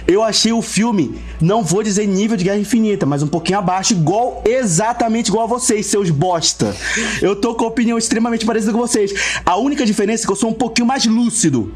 Eu 0.08 0.22
achei 0.22 0.54
o 0.54 0.62
filme, 0.62 1.20
não 1.38 1.62
vou 1.62 1.82
dizer 1.82 2.06
nível 2.06 2.34
de 2.34 2.44
Guerra 2.44 2.58
Infinita, 2.58 3.04
mas 3.04 3.22
um 3.22 3.28
pouquinho 3.28 3.58
abaixo, 3.58 3.92
igual, 3.92 4.42
exatamente 4.46 5.28
igual 5.28 5.44
a 5.44 5.48
vocês, 5.48 5.84
seus 5.84 6.08
bosta. 6.08 6.74
Eu 7.20 7.36
tô 7.36 7.54
com 7.54 7.66
a 7.66 7.68
opinião 7.68 7.98
extremamente 7.98 8.46
parecida 8.46 8.72
com 8.72 8.78
vocês. 8.78 9.12
A 9.44 9.58
única 9.58 9.84
diferença 9.84 10.24
é 10.24 10.26
que 10.26 10.32
eu 10.32 10.36
sou 10.36 10.48
um 10.48 10.54
pouquinho 10.54 10.86
mais 10.86 11.04
lúcido. 11.04 11.74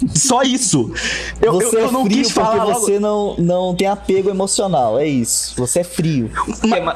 Só 0.14 0.42
isso. 0.42 0.92
Eu, 1.40 1.54
eu- 1.60 1.60
Você 1.70 1.76
eu 1.76 1.88
é 1.88 1.90
não 1.90 2.04
frio 2.04 2.16
quis 2.18 2.30
falar 2.30 2.50
porque 2.56 2.66
logo- 2.72 2.80
você 2.80 2.98
não, 2.98 3.34
não 3.38 3.74
tem 3.74 3.86
apego 3.86 4.30
emocional, 4.30 4.98
é 4.98 5.06
isso. 5.06 5.54
Você 5.56 5.80
é 5.80 5.84
frio. 5.84 6.30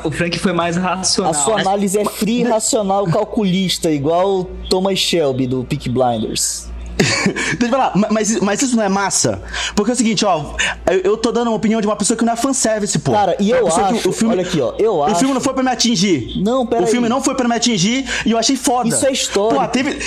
O 0.05 0.11
Frank 0.11 0.39
foi 0.39 0.53
mais 0.53 0.77
racional. 0.77 1.31
A 1.31 1.35
sua 1.35 1.61
análise 1.61 1.99
é 1.99 2.05
fria, 2.05 2.49
racional, 2.49 3.07
calculista, 3.07 3.91
igual 3.91 4.41
o 4.41 4.45
Thomas 4.71 4.99
Shelby 4.99 5.47
do 5.47 5.65
Peak 5.65 5.89
Blinders. 5.89 6.73
Deixa 7.25 7.57
eu 7.61 7.69
falar, 7.69 7.93
ma- 7.97 8.07
mas, 8.11 8.39
mas 8.41 8.63
isso 8.63 8.77
não 8.77 8.83
é 8.85 8.89
massa? 8.89 9.43
Porque 9.75 9.91
é 9.91 9.95
o 9.95 9.97
seguinte, 9.97 10.25
ó, 10.25 10.55
eu, 10.87 11.01
eu 11.01 11.17
tô 11.17 11.33
dando 11.33 11.49
uma 11.49 11.57
opinião 11.57 11.81
de 11.81 11.87
uma 11.89 11.97
pessoa 11.97 12.17
que 12.17 12.25
não 12.25 12.33
é 12.33 12.37
fanservice, 12.37 12.99
pô. 13.01 13.11
Cara, 13.13 13.37
e 13.41 13.51
eu 13.51 13.65
pessoa 13.65 13.89
que 13.93 14.09
acho- 14.09 14.27
olha 14.29 14.43
aqui, 14.43 14.61
ó, 14.61 14.75
eu 14.79 14.95
O 14.97 15.03
acho- 15.05 15.17
filme 15.17 15.35
não 15.35 15.41
foi 15.41 15.53
pra 15.55 15.63
me 15.65 15.71
atingir. 15.71 16.41
Não, 16.41 16.65
pera 16.65 16.85
O 16.85 16.87
filme 16.87 17.07
aí. 17.07 17.11
não 17.11 17.21
foi 17.21 17.35
pra 17.35 17.49
me 17.49 17.55
atingir 17.57 18.05
e 18.25 18.31
eu 18.31 18.39
achei 18.39 18.55
foda. 18.57 18.89
Isso 18.89 19.05
é 19.05 19.11
histórico. 19.13 19.61
Pô, 19.61 19.69
teve... 19.69 19.99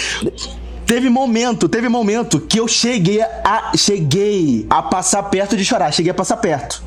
Teve 0.87 1.09
momento, 1.09 1.67
teve 1.67 1.89
momento 1.89 2.39
que 2.39 2.59
eu 2.59 2.67
cheguei 2.67 3.21
a... 3.21 3.73
Cheguei 3.75 4.65
a 4.69 4.81
passar 4.81 5.21
perto 5.23 5.57
de 5.57 5.65
chorar, 5.65 5.91
cheguei 5.91 6.11
a 6.11 6.15
passar 6.15 6.37
perto. 6.37 6.81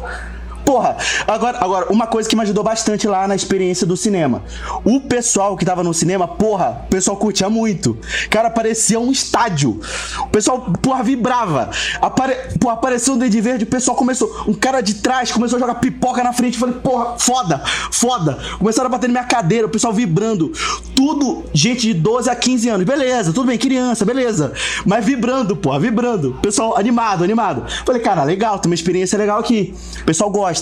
Porra, 0.70 0.96
agora, 1.26 1.58
agora, 1.60 1.86
uma 1.92 2.06
coisa 2.06 2.28
que 2.28 2.36
me 2.36 2.42
ajudou 2.42 2.62
bastante 2.62 3.08
lá 3.08 3.26
na 3.26 3.34
experiência 3.34 3.84
do 3.84 3.96
cinema. 3.96 4.44
O 4.84 5.00
pessoal 5.00 5.56
que 5.56 5.64
tava 5.64 5.82
no 5.82 5.92
cinema, 5.92 6.28
porra, 6.28 6.82
o 6.86 6.88
pessoal 6.88 7.16
curtia 7.16 7.50
muito. 7.50 7.98
Cara, 8.30 8.48
parecia 8.48 9.00
um 9.00 9.10
estádio. 9.10 9.80
O 10.20 10.28
pessoal, 10.28 10.60
porra, 10.80 11.02
vibrava. 11.02 11.70
Apare... 12.00 12.56
Porra, 12.60 12.74
apareceu 12.74 13.14
um 13.14 13.18
Dede 13.18 13.40
Verde, 13.40 13.64
o 13.64 13.66
pessoal 13.66 13.96
começou. 13.96 14.44
Um 14.46 14.54
cara 14.54 14.80
de 14.80 14.94
trás 14.94 15.32
começou 15.32 15.56
a 15.56 15.58
jogar 15.58 15.74
pipoca 15.74 16.22
na 16.22 16.32
frente. 16.32 16.56
Falei, 16.56 16.76
porra, 16.76 17.18
foda, 17.18 17.60
foda. 17.90 18.38
Começaram 18.56 18.86
a 18.86 18.90
bater 18.92 19.08
na 19.08 19.14
minha 19.14 19.24
cadeira, 19.24 19.66
o 19.66 19.70
pessoal 19.70 19.92
vibrando. 19.92 20.52
Tudo, 20.94 21.46
gente 21.52 21.80
de 21.80 21.94
12 21.94 22.30
a 22.30 22.36
15 22.36 22.68
anos. 22.68 22.86
Beleza, 22.86 23.32
tudo 23.32 23.48
bem, 23.48 23.58
criança, 23.58 24.04
beleza. 24.04 24.52
Mas 24.86 25.04
vibrando, 25.04 25.56
porra, 25.56 25.80
vibrando. 25.80 26.38
Pessoal 26.40 26.78
animado, 26.78 27.24
animado. 27.24 27.64
Falei, 27.84 28.00
cara, 28.00 28.22
legal, 28.22 28.56
tem 28.60 28.70
uma 28.70 28.74
experiência 28.76 29.18
legal 29.18 29.40
aqui. 29.40 29.74
O 30.02 30.04
pessoal 30.04 30.30
gosta. 30.30 30.59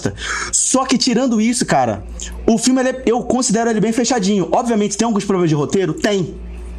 Só 0.53 0.85
que 0.85 0.97
tirando 0.97 1.41
isso, 1.41 1.65
cara, 1.67 2.05
o 2.47 2.59
filme 2.59 2.83
é, 2.83 3.03
eu 3.07 3.23
considero 3.23 3.71
ele 3.71 3.81
bem 3.81 3.93
fechadinho. 3.93 4.49
Obviamente 4.53 4.97
tem 4.97 5.07
alguns 5.07 5.25
problemas 5.25 5.51
de 5.51 5.55
roteiro, 5.55 5.95
tem. 5.95 6.35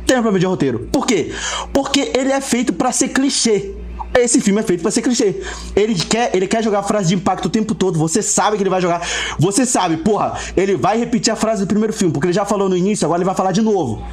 Tem 0.05 0.15
problema 0.15 0.39
de 0.39 0.45
roteiro. 0.45 0.87
Por 0.91 1.05
quê? 1.05 1.31
Porque 1.71 2.11
ele 2.15 2.31
é 2.31 2.41
feito 2.41 2.73
para 2.73 2.91
ser 2.91 3.09
clichê. 3.09 3.75
Esse 4.17 4.41
filme 4.41 4.59
é 4.59 4.63
feito 4.63 4.81
para 4.81 4.89
ser 4.89 5.01
clichê. 5.01 5.41
Ele 5.75 5.93
quer, 5.93 6.35
ele 6.35 6.47
quer 6.47 6.63
jogar 6.63 6.81
frase 6.83 7.09
de 7.09 7.15
impacto 7.15 7.45
o 7.45 7.49
tempo 7.49 7.75
todo. 7.75 7.99
Você 7.99 8.21
sabe 8.21 8.57
que 8.57 8.63
ele 8.63 8.69
vai 8.69 8.81
jogar. 8.81 9.01
Você 9.37 9.65
sabe, 9.65 9.97
porra, 9.97 10.37
ele 10.57 10.75
vai 10.75 10.97
repetir 10.97 11.31
a 11.31 11.35
frase 11.35 11.61
do 11.61 11.67
primeiro 11.67 11.93
filme, 11.93 12.11
porque 12.11 12.27
ele 12.27 12.33
já 12.33 12.43
falou 12.45 12.67
no 12.67 12.75
início, 12.75 13.05
agora 13.05 13.19
ele 13.19 13.25
vai 13.25 13.35
falar 13.35 13.51
de 13.51 13.61
novo. 13.61 14.03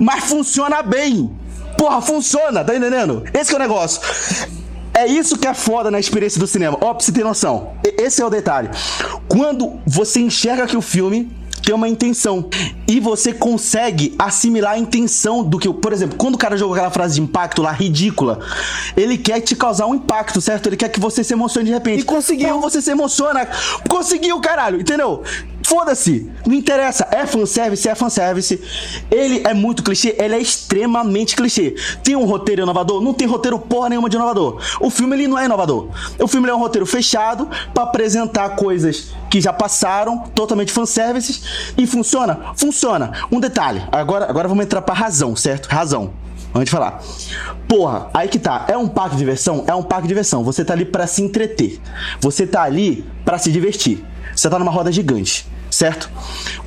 Mas 0.00 0.24
funciona 0.24 0.82
bem. 0.82 1.30
Porra, 1.78 2.00
funciona, 2.00 2.64
tá 2.64 2.74
entendendo? 2.74 3.22
Esse 3.32 3.52
é 3.52 3.56
o 3.56 3.58
negócio. 3.58 4.00
É 4.96 5.06
isso 5.06 5.36
que 5.36 5.46
é 5.46 5.52
foda 5.52 5.90
na 5.90 6.00
experiência 6.00 6.40
do 6.40 6.46
cinema. 6.46 6.78
Ó, 6.80 6.94
pra 6.94 7.04
você 7.04 7.12
ter 7.12 7.22
noção. 7.22 7.72
Esse 7.98 8.22
é 8.22 8.24
o 8.24 8.30
detalhe. 8.30 8.70
Quando 9.28 9.78
você 9.86 10.20
enxerga 10.20 10.66
que 10.66 10.74
o 10.74 10.80
filme 10.80 11.30
tem 11.66 11.74
uma 11.74 11.88
intenção. 11.88 12.48
E 12.88 13.00
você 13.00 13.32
consegue 13.32 14.14
assimilar 14.16 14.74
a 14.74 14.78
intenção 14.78 15.42
do 15.42 15.58
que. 15.58 15.68
Por 15.68 15.92
exemplo, 15.92 16.16
quando 16.16 16.36
o 16.36 16.38
cara 16.38 16.56
jogou 16.56 16.74
aquela 16.74 16.90
frase 16.90 17.16
de 17.16 17.20
impacto 17.20 17.60
lá, 17.60 17.72
ridícula, 17.72 18.38
ele 18.96 19.18
quer 19.18 19.40
te 19.40 19.56
causar 19.56 19.86
um 19.86 19.94
impacto, 19.96 20.40
certo? 20.40 20.68
Ele 20.68 20.76
quer 20.76 20.88
que 20.88 21.00
você 21.00 21.24
se 21.24 21.32
emocione 21.32 21.66
de 21.66 21.72
repente. 21.72 22.00
E 22.02 22.04
conseguiu. 22.04 22.48
Quando 22.50 22.62
você 22.62 22.80
se 22.80 22.90
emociona. 22.90 23.48
Conseguiu, 23.88 24.40
caralho, 24.40 24.80
entendeu? 24.80 25.24
Foda-se, 25.66 26.30
não 26.46 26.54
interessa. 26.54 27.08
É 27.10 27.26
fanservice, 27.26 27.88
é 27.88 27.94
fanservice. 27.96 28.62
Ele 29.10 29.42
é 29.44 29.52
muito 29.52 29.82
clichê, 29.82 30.14
ele 30.16 30.36
é 30.36 30.38
extremamente 30.38 31.34
clichê. 31.34 31.74
Tem 32.04 32.14
um 32.14 32.24
roteiro 32.24 32.62
inovador? 32.62 33.02
Não 33.02 33.12
tem 33.12 33.26
roteiro 33.26 33.58
porra 33.58 33.88
nenhuma 33.88 34.08
de 34.08 34.14
inovador. 34.14 34.62
O 34.80 34.90
filme 34.90 35.16
ele 35.16 35.26
não 35.26 35.36
é 35.36 35.46
inovador. 35.46 35.88
O 36.20 36.28
filme 36.28 36.48
é 36.48 36.54
um 36.54 36.58
roteiro 36.60 36.86
fechado 36.86 37.50
para 37.74 37.82
apresentar 37.82 38.50
coisas 38.50 39.08
que 39.28 39.40
já 39.40 39.52
passaram, 39.52 40.20
totalmente 40.36 40.70
fanservices. 40.70 41.42
E 41.76 41.84
funciona? 41.84 42.52
Funciona. 42.54 43.10
Um 43.32 43.40
detalhe, 43.40 43.82
agora, 43.90 44.30
agora 44.30 44.46
vamos 44.46 44.64
entrar 44.64 44.82
pra 44.82 44.94
razão, 44.94 45.34
certo? 45.34 45.66
Razão. 45.66 46.12
Antes 46.54 46.66
de 46.66 46.70
falar. 46.70 47.02
Porra, 47.66 48.08
aí 48.14 48.28
que 48.28 48.38
tá. 48.38 48.66
É 48.68 48.76
um 48.76 48.86
parque 48.86 49.16
de 49.16 49.18
diversão? 49.18 49.64
É 49.66 49.74
um 49.74 49.82
parque 49.82 50.02
de 50.02 50.08
diversão. 50.10 50.44
Você 50.44 50.64
tá 50.64 50.74
ali 50.74 50.84
para 50.84 51.08
se 51.08 51.22
entreter. 51.22 51.80
Você 52.20 52.46
tá 52.46 52.62
ali 52.62 53.04
para 53.24 53.36
se 53.36 53.50
divertir. 53.50 54.04
Você 54.32 54.48
tá 54.48 54.60
numa 54.60 54.70
roda 54.70 54.92
gigante 54.92 55.55
certo? 55.76 56.10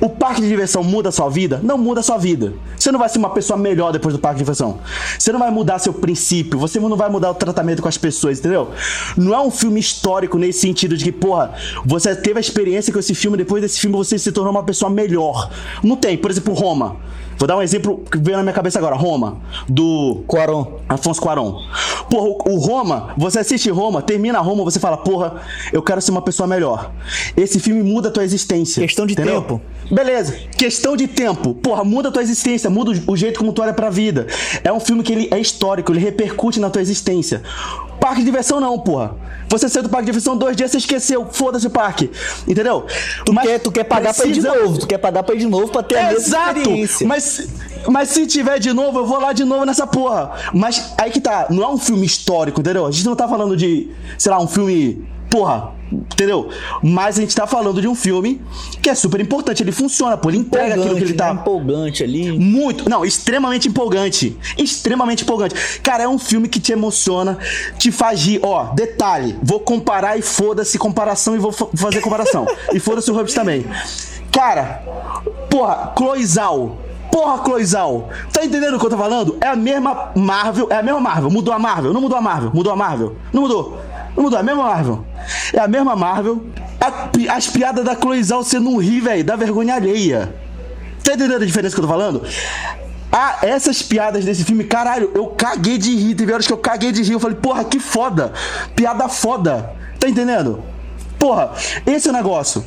O 0.00 0.08
parque 0.08 0.40
de 0.40 0.48
diversão 0.48 0.84
muda 0.84 1.08
a 1.08 1.12
sua 1.12 1.28
vida? 1.28 1.60
Não 1.62 1.76
muda 1.76 1.98
a 1.98 2.02
sua 2.02 2.16
vida. 2.16 2.54
Você 2.78 2.92
não 2.92 2.98
vai 2.98 3.08
ser 3.08 3.18
uma 3.18 3.30
pessoa 3.30 3.58
melhor 3.58 3.92
depois 3.92 4.14
do 4.14 4.20
parque 4.20 4.36
de 4.36 4.44
diversão. 4.44 4.78
Você 5.18 5.32
não 5.32 5.40
vai 5.40 5.50
mudar 5.50 5.80
seu 5.80 5.92
princípio, 5.92 6.58
você 6.58 6.78
não 6.78 6.96
vai 6.96 7.10
mudar 7.10 7.30
o 7.30 7.34
tratamento 7.34 7.82
com 7.82 7.88
as 7.88 7.98
pessoas, 7.98 8.38
entendeu? 8.38 8.70
Não 9.16 9.34
é 9.34 9.40
um 9.40 9.50
filme 9.50 9.80
histórico 9.80 10.38
nesse 10.38 10.60
sentido 10.60 10.96
de 10.96 11.04
que, 11.04 11.12
porra, 11.12 11.52
você 11.84 12.14
teve 12.14 12.38
a 12.38 12.40
experiência 12.40 12.92
com 12.92 13.00
esse 13.00 13.14
filme, 13.14 13.36
depois 13.36 13.60
desse 13.60 13.80
filme 13.80 13.96
você 13.96 14.16
se 14.16 14.30
tornou 14.30 14.52
uma 14.52 14.62
pessoa 14.62 14.88
melhor. 14.88 15.50
Não 15.82 15.96
tem, 15.96 16.16
por 16.16 16.30
exemplo, 16.30 16.54
Roma. 16.54 16.96
Vou 17.40 17.46
dar 17.46 17.56
um 17.56 17.62
exemplo 17.62 18.04
que 18.12 18.18
veio 18.18 18.36
na 18.36 18.42
minha 18.42 18.52
cabeça 18.52 18.78
agora. 18.78 18.94
Roma, 18.94 19.38
do... 19.66 20.22
Cuarón. 20.26 20.74
Afonso 20.86 21.18
Cuarón. 21.18 21.62
Porra, 22.10 22.28
o 22.50 22.58
Roma, 22.58 23.14
você 23.16 23.38
assiste 23.38 23.70
Roma, 23.70 24.02
termina 24.02 24.38
Roma, 24.40 24.62
você 24.62 24.78
fala, 24.78 24.98
porra, 24.98 25.40
eu 25.72 25.80
quero 25.80 26.02
ser 26.02 26.10
uma 26.10 26.20
pessoa 26.20 26.46
melhor. 26.46 26.92
Esse 27.34 27.58
filme 27.58 27.82
muda 27.82 28.10
a 28.10 28.12
tua 28.12 28.24
existência. 28.24 28.82
Questão 28.82 29.06
de 29.06 29.14
entendeu? 29.14 29.40
tempo. 29.40 29.62
Beleza, 29.90 30.36
questão 30.54 30.94
de 30.94 31.08
tempo. 31.08 31.54
Porra, 31.54 31.82
muda 31.82 32.10
a 32.10 32.12
tua 32.12 32.22
existência, 32.22 32.68
muda 32.68 32.92
o 33.06 33.16
jeito 33.16 33.38
como 33.40 33.54
tu 33.54 33.62
olha 33.62 33.72
pra 33.72 33.88
vida. 33.88 34.26
É 34.62 34.70
um 34.70 34.78
filme 34.78 35.02
que 35.02 35.10
ele 35.10 35.28
é 35.30 35.38
histórico, 35.38 35.92
ele 35.92 36.00
repercute 36.00 36.60
na 36.60 36.68
tua 36.68 36.82
existência. 36.82 37.42
Parque 38.10 38.22
de 38.22 38.26
diversão 38.26 38.58
não, 38.58 38.76
porra. 38.76 39.14
Você 39.48 39.68
saiu 39.68 39.84
do 39.84 39.88
parque 39.88 40.06
de 40.06 40.10
diversão 40.10 40.36
dois 40.36 40.56
dias, 40.56 40.72
você 40.72 40.78
esqueceu. 40.78 41.28
Foda-se 41.30 41.68
o 41.68 41.70
parque. 41.70 42.10
Entendeu? 42.48 42.84
Tu, 43.24 43.32
Mas 43.32 43.46
quer, 43.46 43.58
tu 43.60 43.70
quer 43.70 43.84
pagar 43.84 44.12
precisa... 44.12 44.48
pra 44.50 44.56
ir 44.56 44.58
de 44.58 44.64
novo. 44.64 44.78
Tu 44.80 44.86
quer 44.88 44.98
pagar 44.98 45.22
pra 45.22 45.32
ir 45.36 45.38
de 45.38 45.46
novo 45.46 45.68
pra 45.68 45.80
ter 45.80 45.96
a 45.96 46.12
Exato. 46.12 46.54
mesma 46.54 46.58
experiência. 46.58 47.06
Mas, 47.06 47.48
mas 47.86 48.08
se 48.08 48.26
tiver 48.26 48.58
de 48.58 48.72
novo, 48.72 48.98
eu 48.98 49.06
vou 49.06 49.20
lá 49.20 49.32
de 49.32 49.44
novo 49.44 49.64
nessa 49.64 49.86
porra. 49.86 50.32
Mas 50.52 50.92
aí 50.98 51.12
que 51.12 51.20
tá. 51.20 51.46
Não 51.50 51.62
é 51.62 51.68
um 51.68 51.78
filme 51.78 52.04
histórico, 52.04 52.58
entendeu? 52.60 52.84
A 52.84 52.90
gente 52.90 53.04
não 53.06 53.14
tá 53.14 53.28
falando 53.28 53.56
de, 53.56 53.92
sei 54.18 54.32
lá, 54.32 54.40
um 54.40 54.48
filme... 54.48 55.06
Porra, 55.30 55.70
entendeu? 55.90 56.48
Mas 56.82 57.18
a 57.18 57.20
gente 57.20 57.34
tá 57.34 57.46
falando 57.46 57.80
de 57.80 57.88
um 57.88 57.94
filme 57.94 58.40
que 58.80 58.88
é 58.88 58.94
super 58.94 59.20
importante. 59.20 59.62
Ele 59.62 59.72
funciona, 59.72 60.16
pô. 60.16 60.30
Ele 60.30 60.38
entrega 60.38 60.74
aquilo 60.74 60.96
que 60.96 61.02
ele 61.02 61.14
tá. 61.14 61.32
Né? 61.34 61.40
Empolgante 61.40 62.04
ali. 62.04 62.38
Muito. 62.38 62.88
Não, 62.88 63.04
extremamente 63.04 63.68
empolgante. 63.68 64.36
Extremamente 64.56 65.22
empolgante. 65.22 65.80
Cara, 65.82 66.04
é 66.04 66.08
um 66.08 66.18
filme 66.18 66.48
que 66.48 66.60
te 66.60 66.72
emociona, 66.72 67.38
te 67.78 67.90
faz 67.90 68.22
rir. 68.24 68.40
Ó, 68.42 68.72
detalhe. 68.74 69.36
Vou 69.42 69.60
comparar 69.60 70.18
e 70.18 70.22
foda-se 70.22 70.78
comparação 70.78 71.34
e 71.34 71.38
vou 71.38 71.52
fazer 71.52 72.00
comparação. 72.00 72.46
e 72.72 72.78
foda-se 72.78 73.10
o 73.10 73.14
Hobbs 73.14 73.34
também. 73.34 73.66
Cara, 74.30 74.82
porra, 75.50 75.92
Cloizal. 75.94 76.78
Porra, 77.10 77.38
Cloizal. 77.38 78.08
Tá 78.32 78.44
entendendo 78.44 78.74
o 78.74 78.78
que 78.78 78.86
eu 78.86 78.90
tô 78.90 78.96
falando? 78.96 79.36
É 79.40 79.48
a 79.48 79.56
mesma 79.56 80.12
Marvel. 80.14 80.68
É 80.70 80.76
a 80.76 80.82
mesma 80.82 81.00
Marvel. 81.00 81.30
Mudou 81.30 81.52
a 81.52 81.58
Marvel. 81.58 81.92
Não 81.92 82.00
mudou 82.00 82.16
a 82.16 82.20
Marvel. 82.20 82.50
Mudou 82.54 82.72
a 82.72 82.76
Marvel. 82.76 83.16
Não 83.32 83.42
mudou. 83.42 83.78
Não 84.28 84.36
é 84.36 84.40
a 84.40 84.42
mesma 84.42 84.64
Marvel. 84.64 85.06
É 85.52 85.58
a 85.58 85.68
mesma 85.68 85.96
Marvel. 85.96 86.44
A, 86.80 87.34
as 87.36 87.46
piadas 87.46 87.84
da 87.84 87.96
Cloizal 87.96 88.42
você 88.42 88.58
não 88.58 88.76
ri, 88.76 89.00
velho, 89.00 89.24
da 89.24 89.36
vergonha 89.36 89.74
alheia. 89.74 90.34
Tá 91.02 91.14
entendendo 91.14 91.42
a 91.42 91.46
diferença 91.46 91.74
que 91.74 91.80
eu 91.80 91.86
tô 91.86 91.90
falando? 91.90 92.22
Ah, 93.12 93.38
essas 93.42 93.82
piadas 93.82 94.24
desse 94.24 94.44
filme, 94.44 94.64
caralho, 94.64 95.10
eu 95.14 95.26
caguei 95.28 95.78
de 95.78 95.94
rir. 95.96 96.14
Teve 96.14 96.32
horas 96.32 96.46
que 96.46 96.52
eu 96.52 96.58
caguei 96.58 96.92
de 96.92 97.02
rir. 97.02 97.12
Eu 97.12 97.20
falei, 97.20 97.36
porra, 97.36 97.64
que 97.64 97.80
foda. 97.80 98.32
Piada 98.76 99.08
foda. 99.08 99.72
Tá 99.98 100.08
entendendo? 100.08 100.62
Porra, 101.18 101.52
esse 101.86 102.08
é 102.08 102.10
o 102.10 102.14
negócio. 102.14 102.64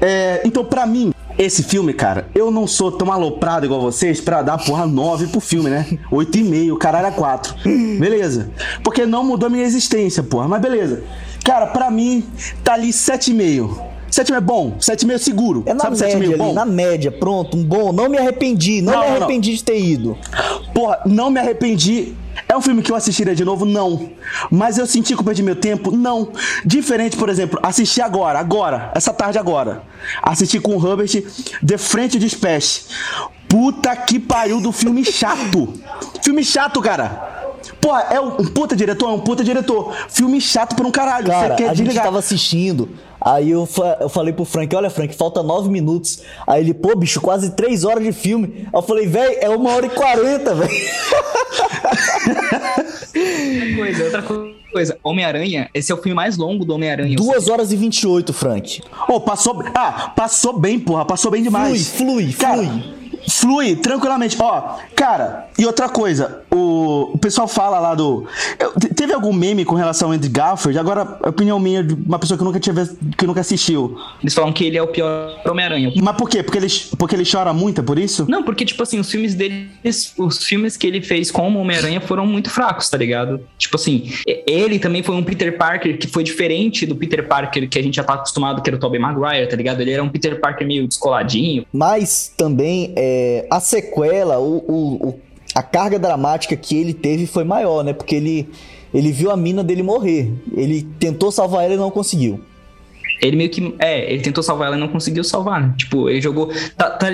É, 0.00 0.42
então, 0.44 0.64
pra 0.64 0.86
mim, 0.86 1.12
esse 1.38 1.62
filme, 1.62 1.92
cara, 1.92 2.28
eu 2.34 2.50
não 2.50 2.66
sou 2.66 2.90
tão 2.90 3.12
aloprado 3.12 3.64
igual 3.64 3.80
vocês 3.80 4.20
pra 4.20 4.42
dar, 4.42 4.58
porra, 4.58 4.86
9 4.86 5.28
pro 5.28 5.40
filme, 5.40 5.70
né? 5.70 5.86
8,5, 6.10 6.76
caralho, 6.76 7.06
a 7.06 7.12
4. 7.12 7.54
Beleza. 7.98 8.50
Porque 8.82 9.06
não 9.06 9.22
mudou 9.22 9.48
minha 9.48 9.64
existência, 9.64 10.22
porra, 10.22 10.48
mas 10.48 10.60
beleza. 10.60 11.04
Cara, 11.44 11.66
pra 11.68 11.90
mim, 11.90 12.24
tá 12.64 12.74
ali 12.74 12.88
7,5. 12.88 13.87
7,5 14.10 14.36
é 14.36 14.40
bom, 14.40 14.76
7,5 14.78 15.18
seguro. 15.18 15.62
É 15.66 15.74
na 15.74 15.84
Sabe 15.84 15.98
média, 16.00 16.16
ali, 16.16 16.36
bom? 16.36 16.52
na 16.52 16.64
média, 16.64 17.10
pronto, 17.10 17.56
um 17.56 17.64
bom. 17.64 17.92
Não 17.92 18.08
me 18.08 18.18
arrependi, 18.18 18.80
não, 18.80 18.92
não 18.92 19.00
me 19.00 19.06
arrependi 19.16 19.50
não. 19.50 19.56
de 19.56 19.64
ter 19.64 19.80
ido. 19.80 20.18
Porra, 20.74 21.00
não 21.06 21.30
me 21.30 21.40
arrependi 21.40 22.16
é 22.46 22.56
um 22.56 22.60
filme 22.60 22.82
que 22.82 22.92
eu 22.92 22.96
assistiria 22.96 23.34
de 23.34 23.44
novo? 23.44 23.64
Não. 23.64 24.10
Mas 24.50 24.78
eu 24.78 24.86
senti 24.86 25.14
que 25.14 25.20
eu 25.20 25.24
perdi 25.24 25.42
meu 25.42 25.56
tempo? 25.56 25.90
Não. 25.90 26.32
Diferente, 26.64 27.16
por 27.16 27.28
exemplo, 27.28 27.58
assistir 27.62 28.02
agora, 28.02 28.38
agora, 28.38 28.92
essa 28.94 29.12
tarde 29.12 29.38
agora. 29.38 29.82
Assistir 30.22 30.60
com 30.60 30.76
o 30.76 30.88
Herbert 30.88 31.24
de 31.62 31.78
frente 31.78 32.18
de 32.18 32.28
Spash. 32.28 32.86
Puta 33.48 33.96
que 33.96 34.18
pariu 34.18 34.60
do 34.60 34.70
filme 34.72 35.04
chato. 35.04 35.72
filme 36.22 36.44
chato, 36.44 36.80
cara. 36.80 37.37
Pô, 37.80 37.96
é 37.96 38.20
um 38.20 38.30
puta 38.46 38.74
diretor? 38.74 39.08
É 39.08 39.12
um 39.12 39.20
puta 39.20 39.44
diretor. 39.44 39.94
Filme 40.08 40.40
chato 40.40 40.74
por 40.74 40.84
um 40.84 40.90
caralho. 40.90 41.26
Cara, 41.28 41.48
Você 41.48 41.54
quer 41.62 41.68
a 41.68 41.72
desligar. 41.72 41.94
gente 41.94 42.02
tava 42.02 42.18
assistindo. 42.18 42.88
Aí 43.20 43.50
eu, 43.50 43.66
fa 43.66 43.98
eu 44.00 44.08
falei 44.08 44.32
pro 44.32 44.44
Frank, 44.44 44.74
olha, 44.76 44.88
Frank, 44.90 45.14
falta 45.14 45.42
nove 45.42 45.68
minutos. 45.68 46.22
Aí 46.46 46.62
ele, 46.62 46.72
pô, 46.72 46.94
bicho, 46.96 47.20
quase 47.20 47.50
três 47.50 47.84
horas 47.84 48.04
de 48.04 48.12
filme. 48.12 48.66
Aí 48.66 48.68
eu 48.72 48.82
falei, 48.82 49.06
velho, 49.06 49.36
é 49.40 49.48
uma 49.48 49.70
hora 49.70 49.86
e 49.86 49.90
quarenta, 49.90 50.54
velho. 50.54 50.70
coisa, 53.76 54.04
outra 54.04 54.22
coisa. 54.72 54.98
Homem-Aranha, 55.02 55.68
esse 55.74 55.90
é 55.90 55.94
o 55.94 55.98
filme 55.98 56.14
mais 56.14 56.36
longo 56.36 56.64
do 56.64 56.74
Homem-Aranha. 56.74 57.16
Duas 57.16 57.48
horas 57.48 57.72
e 57.72 57.76
vinte 57.76 58.02
e 58.02 58.06
oito, 58.06 58.32
Frank. 58.32 58.80
Ô, 59.08 59.14
oh, 59.14 59.20
passou. 59.20 59.62
Ah, 59.74 60.12
passou 60.14 60.58
bem, 60.58 60.78
porra. 60.78 61.04
Passou 61.04 61.30
bem 61.30 61.42
demais. 61.42 61.88
Flui, 61.88 62.24
flui, 62.24 62.32
Cara, 62.34 62.56
flui. 62.58 63.07
Flui 63.28 63.76
tranquilamente. 63.76 64.36
Ó, 64.40 64.76
cara, 64.94 65.48
e 65.58 65.66
outra 65.66 65.88
coisa, 65.88 66.42
o, 66.50 67.10
o 67.14 67.18
pessoal 67.18 67.46
fala 67.48 67.78
lá 67.78 67.94
do. 67.94 68.26
eu- 68.58 68.72
te- 68.78 68.94
teve 68.94 69.12
algum 69.12 69.32
meme 69.32 69.64
com 69.64 69.74
relação 69.74 70.08
ao 70.08 70.14
Andy 70.14 70.28
Garfield? 70.28 70.78
Agora, 70.78 71.18
a 71.22 71.28
opinião 71.28 71.58
minha 71.58 71.82
de 71.82 71.94
uma 71.94 72.18
pessoa 72.18 72.36
que 72.38 72.44
nunca 72.44 72.58
tinha 72.60 72.74
visto- 72.74 72.96
que 73.16 73.26
nunca 73.26 73.40
assistiu. 73.40 73.96
Eles 74.22 74.34
falam 74.34 74.52
que 74.52 74.64
ele 74.64 74.76
é 74.76 74.82
o 74.82 74.88
pior 74.88 75.40
Homem-Aranha. 75.48 75.92
Mas 76.00 76.16
por 76.16 76.28
quê? 76.28 76.42
Porque 76.42 76.58
ele, 76.58 76.66
porque 76.98 77.14
ele 77.16 77.24
chora 77.30 77.52
muito, 77.52 77.80
é 77.80 77.84
por 77.84 77.98
isso? 77.98 78.26
Não, 78.28 78.42
porque, 78.42 78.64
tipo 78.64 78.82
assim, 78.82 78.98
os 78.98 79.10
filmes 79.10 79.34
dele, 79.34 79.68
os 80.16 80.44
filmes 80.44 80.76
que 80.76 80.86
ele 80.86 81.02
fez 81.02 81.30
como 81.30 81.58
Homem-Aranha 81.60 82.00
foram 82.00 82.26
muito 82.26 82.50
fracos, 82.50 82.88
tá 82.88 82.96
ligado? 82.98 83.40
Tipo 83.58 83.76
assim, 83.76 84.10
ele 84.46 84.78
também 84.78 85.02
foi 85.02 85.14
um 85.14 85.22
Peter 85.22 85.56
Parker 85.56 85.98
que 85.98 86.06
foi 86.06 86.22
diferente 86.22 86.86
do 86.86 86.94
Peter 86.96 87.26
Parker 87.26 87.68
que 87.68 87.78
a 87.78 87.82
gente 87.82 87.96
já 87.96 88.04
tá 88.04 88.14
acostumado, 88.14 88.62
que 88.62 88.70
era 88.70 88.76
o 88.76 88.80
Tobey 88.80 88.98
Maguire, 89.00 89.48
tá 89.48 89.56
ligado? 89.56 89.80
Ele 89.80 89.90
era 89.92 90.02
um 90.02 90.08
Peter 90.08 90.38
Parker 90.40 90.66
meio 90.66 90.86
descoladinho. 90.86 91.64
Mas 91.72 92.32
também 92.36 92.92
é, 92.96 93.17
a 93.50 93.60
sequela, 93.60 94.38
o, 94.38 94.58
o- 94.68 95.08
o- 95.08 95.14
a 95.54 95.62
carga 95.62 95.98
dramática 95.98 96.54
que 96.56 96.76
ele 96.76 96.92
teve 96.94 97.26
foi 97.26 97.44
maior, 97.44 97.82
né? 97.82 97.92
Porque 97.92 98.14
ele, 98.14 98.48
ele 98.94 99.10
viu 99.10 99.30
a 99.30 99.36
mina 99.36 99.64
dele 99.64 99.82
morrer. 99.82 100.30
Ele 100.54 100.82
tentou 101.00 101.32
salvar 101.32 101.64
ela 101.64 101.74
e 101.74 101.76
não 101.76 101.90
conseguiu. 101.90 102.40
Ele 103.20 103.36
meio 103.36 103.50
que. 103.50 103.74
É, 103.78 104.12
ele 104.12 104.22
tentou 104.22 104.42
salvar 104.42 104.68
ela 104.68 104.76
e 104.76 104.80
não 104.80 104.88
conseguiu 104.88 105.24
salvar, 105.24 105.60
né? 105.60 105.74
Tipo, 105.76 106.08
ele 106.08 106.20
jogou. 106.20 106.50
tá- 106.76 106.90
tá- 106.90 107.06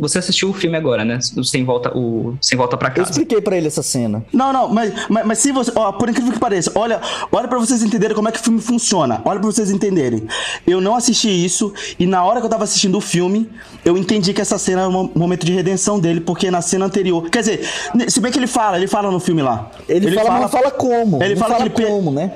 você 0.00 0.18
assistiu 0.18 0.50
o 0.50 0.52
filme 0.52 0.76
agora, 0.76 1.04
né? 1.04 1.18
O 1.36 1.44
Sem 1.44 1.64
Volta, 1.64 1.96
o 1.96 2.34
Sem 2.40 2.56
Volta 2.58 2.76
pra 2.76 2.88
Eu 2.88 2.94
Casa. 2.94 3.10
expliquei 3.10 3.40
pra 3.40 3.56
ele 3.56 3.66
essa 3.68 3.82
cena. 3.82 4.24
Não, 4.32 4.52
não, 4.52 4.68
mas, 4.68 4.92
mas, 5.08 5.26
mas 5.26 5.38
se 5.38 5.52
você. 5.52 5.70
Ó, 5.74 5.92
por 5.92 6.08
incrível 6.08 6.32
que 6.32 6.38
pareça, 6.38 6.72
olha, 6.74 7.00
olha 7.30 7.48
pra 7.48 7.58
vocês 7.58 7.82
entenderem 7.82 8.14
como 8.14 8.28
é 8.28 8.32
que 8.32 8.38
o 8.38 8.42
filme 8.42 8.60
funciona. 8.60 9.20
Olha 9.24 9.38
pra 9.40 9.50
vocês 9.50 9.70
entenderem. 9.70 10.26
Eu 10.66 10.80
não 10.80 10.94
assisti 10.96 11.28
isso, 11.28 11.72
e 11.98 12.06
na 12.06 12.24
hora 12.24 12.40
que 12.40 12.46
eu 12.46 12.50
tava 12.50 12.64
assistindo 12.64 12.96
o 12.98 13.00
filme, 13.00 13.48
eu 13.84 13.96
entendi 13.96 14.32
que 14.32 14.40
essa 14.40 14.58
cena 14.58 14.82
era 14.82 14.90
um 14.90 15.10
momento 15.14 15.44
de 15.46 15.52
redenção 15.52 15.98
dele, 16.00 16.20
porque 16.20 16.50
na 16.50 16.60
cena 16.60 16.86
anterior. 16.86 17.28
Quer 17.30 17.40
dizer, 17.40 17.60
se 18.08 18.20
bem 18.20 18.30
que 18.32 18.38
ele 18.38 18.46
fala, 18.46 18.76
ele 18.76 18.86
fala 18.86 19.10
no 19.10 19.20
filme 19.20 19.42
lá. 19.42 19.70
Ele, 19.88 20.12
fala, 20.12 20.30
mas 20.30 20.40
não 20.42 20.48
fala 20.48 20.70
como. 20.70 21.22
Ele 21.22 21.34
não 21.34 21.40
fala 21.40 21.54
fala 21.56 21.70
que 21.70 21.82
ele 21.82 21.88
como, 21.90 22.10
né? 22.10 22.32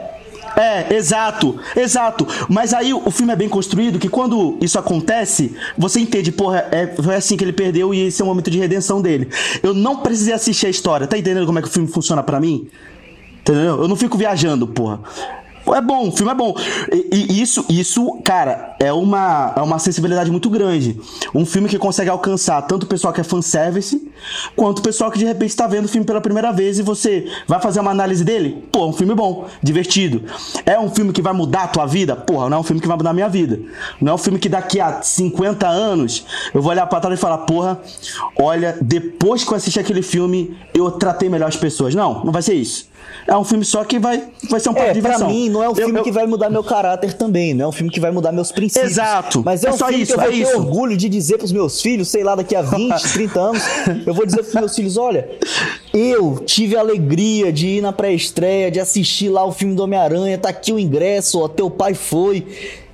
É, 0.57 0.95
exato, 0.95 1.59
exato. 1.77 2.27
Mas 2.49 2.73
aí 2.73 2.95
o 2.95 3.11
filme 3.11 3.33
é 3.33 3.37
bem 3.37 3.49
construído 3.49 3.99
que 3.99 4.09
quando 4.09 4.57
isso 4.62 4.79
acontece, 4.79 5.55
você 5.77 6.01
entende, 6.01 6.33
porra, 6.33 6.66
é, 6.71 6.87
foi 6.87 7.14
assim 7.14 7.37
que 7.37 7.45
ele 7.45 7.53
perdeu 7.53 7.92
e 7.92 8.07
esse 8.07 8.23
é 8.23 8.25
o 8.25 8.29
momento 8.29 8.51
de 8.51 8.59
redenção 8.59 9.03
dele. 9.03 9.29
Eu 9.62 9.75
não 9.75 9.99
precisei 9.99 10.33
assistir 10.33 10.66
a 10.66 10.71
história, 10.71 11.07
tá 11.07 11.19
entendendo 11.19 11.45
como 11.45 11.59
é 11.59 11.62
que 11.62 11.69
o 11.69 11.71
filme 11.71 11.87
funciona 11.87 12.23
pra 12.23 12.40
mim? 12.40 12.69
Entendeu? 13.40 13.83
Eu 13.83 13.87
não 13.87 13.97
fico 13.97 14.16
viajando, 14.16 14.66
porra. 14.66 15.01
É 15.74 15.81
bom, 15.81 16.09
o 16.09 16.12
filme 16.12 16.31
é 16.33 16.35
bom. 16.35 16.55
E, 16.92 17.33
e 17.33 17.42
isso, 17.42 17.64
isso, 17.68 18.20
cara, 18.24 18.76
é 18.79 18.92
uma, 18.92 19.52
é 19.57 19.61
uma 19.61 19.79
sensibilidade 19.79 20.31
muito 20.31 20.48
grande. 20.48 20.98
Um 21.35 21.44
filme 21.44 21.68
que 21.68 21.79
consegue 21.79 22.11
alcançar 22.11 22.62
tanto 22.62 22.85
o 22.85 22.87
pessoal 22.87 23.12
que 23.12 23.20
é 23.20 23.24
fanservice, 23.24 24.11
quanto 24.55 24.79
o 24.79 24.83
pessoal 24.83 25.11
que 25.11 25.18
de 25.18 25.24
repente 25.24 25.57
tá 25.57 25.66
vendo 25.66 25.87
o 25.87 25.88
filme 25.88 26.07
pela 26.07 26.20
primeira 26.20 26.52
vez 26.52 26.79
e 26.79 26.83
você 26.83 27.26
vai 27.46 27.61
fazer 27.61 27.81
uma 27.81 27.90
análise 27.90 28.24
dele. 28.24 28.64
Pô, 28.70 28.85
é 28.85 28.87
um 28.87 28.92
filme 28.92 29.14
bom, 29.14 29.46
divertido. 29.62 30.22
É 30.64 30.79
um 30.79 30.90
filme 30.90 31.12
que 31.12 31.22
vai 31.22 31.33
mudar 31.33 31.64
a 31.64 31.68
tua 31.68 31.87
vida? 31.87 32.14
Porra, 32.14 32.48
não 32.48 32.59
é 32.59 32.61
um 32.61 32.64
filme 32.64 32.81
que 32.81 32.88
vai 32.88 32.96
mudar 32.96 33.11
a 33.11 33.14
minha 33.14 33.29
vida. 33.29 33.59
Não 34.00 34.12
é 34.12 34.14
um 34.14 34.18
filme 34.18 34.38
que 34.38 34.48
daqui 34.48 34.81
a 34.81 35.02
50 35.02 35.66
anos 35.66 36.24
eu 36.55 36.62
vou 36.62 36.70
olhar 36.70 36.87
pra 36.87 37.00
trás 37.00 37.18
e 37.18 37.20
falar, 37.20 37.38
porra, 37.38 37.81
olha, 38.38 38.76
depois 38.81 39.44
que 39.44 39.52
eu 39.52 39.57
assisti 39.57 39.81
aquele 39.81 40.02
filme, 40.02 40.57
eu 40.74 40.90
tratei 40.92 41.29
melhor 41.29 41.48
as 41.48 41.57
pessoas. 41.57 41.94
Não, 41.94 42.24
não 42.24 42.33
vai 42.33 42.42
ser 42.42 42.55
isso. 42.55 42.88
É 43.27 43.37
um 43.37 43.42
filme 43.42 43.64
só 43.64 43.83
que 43.83 43.99
vai, 43.99 44.23
vai 44.49 44.61
ser 44.61 44.69
um 44.69 44.75
parque 44.75 44.90
É, 44.90 44.92
de 44.95 45.01
pra 45.01 45.14
diversão. 45.14 45.29
mim, 45.35 45.49
não 45.49 45.62
é 45.62 45.66
um 45.69 45.73
Eu- 45.73 45.75
filme 45.77 45.99
eu- 45.99 46.05
que 46.05 46.12
vai 46.12 46.27
mudar 46.27 46.49
meu 46.49 46.62
caráter 46.62 47.12
também, 47.14 47.55
não 47.55 47.64
é 47.64 47.69
um 47.69 47.73
filme 47.73 47.90
que 47.90 47.99
vai 47.99 48.12
mudar 48.12 48.31
meus 48.31 48.53
princípios. 48.53 48.92
Exato. 48.92 49.42
Mas 49.45 49.64
é, 49.64 49.69
É 49.69 49.73
um 49.73 49.77
só 49.77 49.88
filme 49.88 50.03
isso, 50.05 50.12
que 50.14 50.19
eu 50.21 50.23
vou 50.23 50.33
é 50.33 50.37
ter 50.37 50.42
isso. 50.42 50.57
orgulho 50.59 50.97
de 50.97 51.09
dizer 51.09 51.38
pros 51.38 51.51
meus 51.51 51.83
filhos, 51.83 52.07
sei 52.09 52.23
lá, 52.23 52.37
daqui 52.37 52.55
a 52.55 52.62
20, 52.62 53.03
30 53.12 53.40
anos, 53.40 53.62
eu 54.07 54.14
vou 54.14 54.25
dizer 54.25 54.42
pros 54.42 54.55
meus 54.55 54.75
filhos, 54.77 54.97
olha, 54.97 55.29
eu 55.92 56.38
tive 56.47 56.77
a 56.77 56.81
alegria 56.81 57.53
de 57.53 57.66
ir 57.66 57.81
na 57.81 57.92
pré-estreia, 57.92 58.71
de 58.71 58.79
assistir 58.79 59.29
lá 59.29 59.45
o 59.45 59.51
filme 59.51 59.75
do 59.75 59.83
Homem-Aranha, 59.83 60.38
tá 60.38 60.51
aqui 60.51 60.73
o 60.73 60.79
ingresso, 60.79 61.40
ó, 61.40 61.49
teu 61.49 61.69
pai 61.69 61.95
foi. 61.95 62.47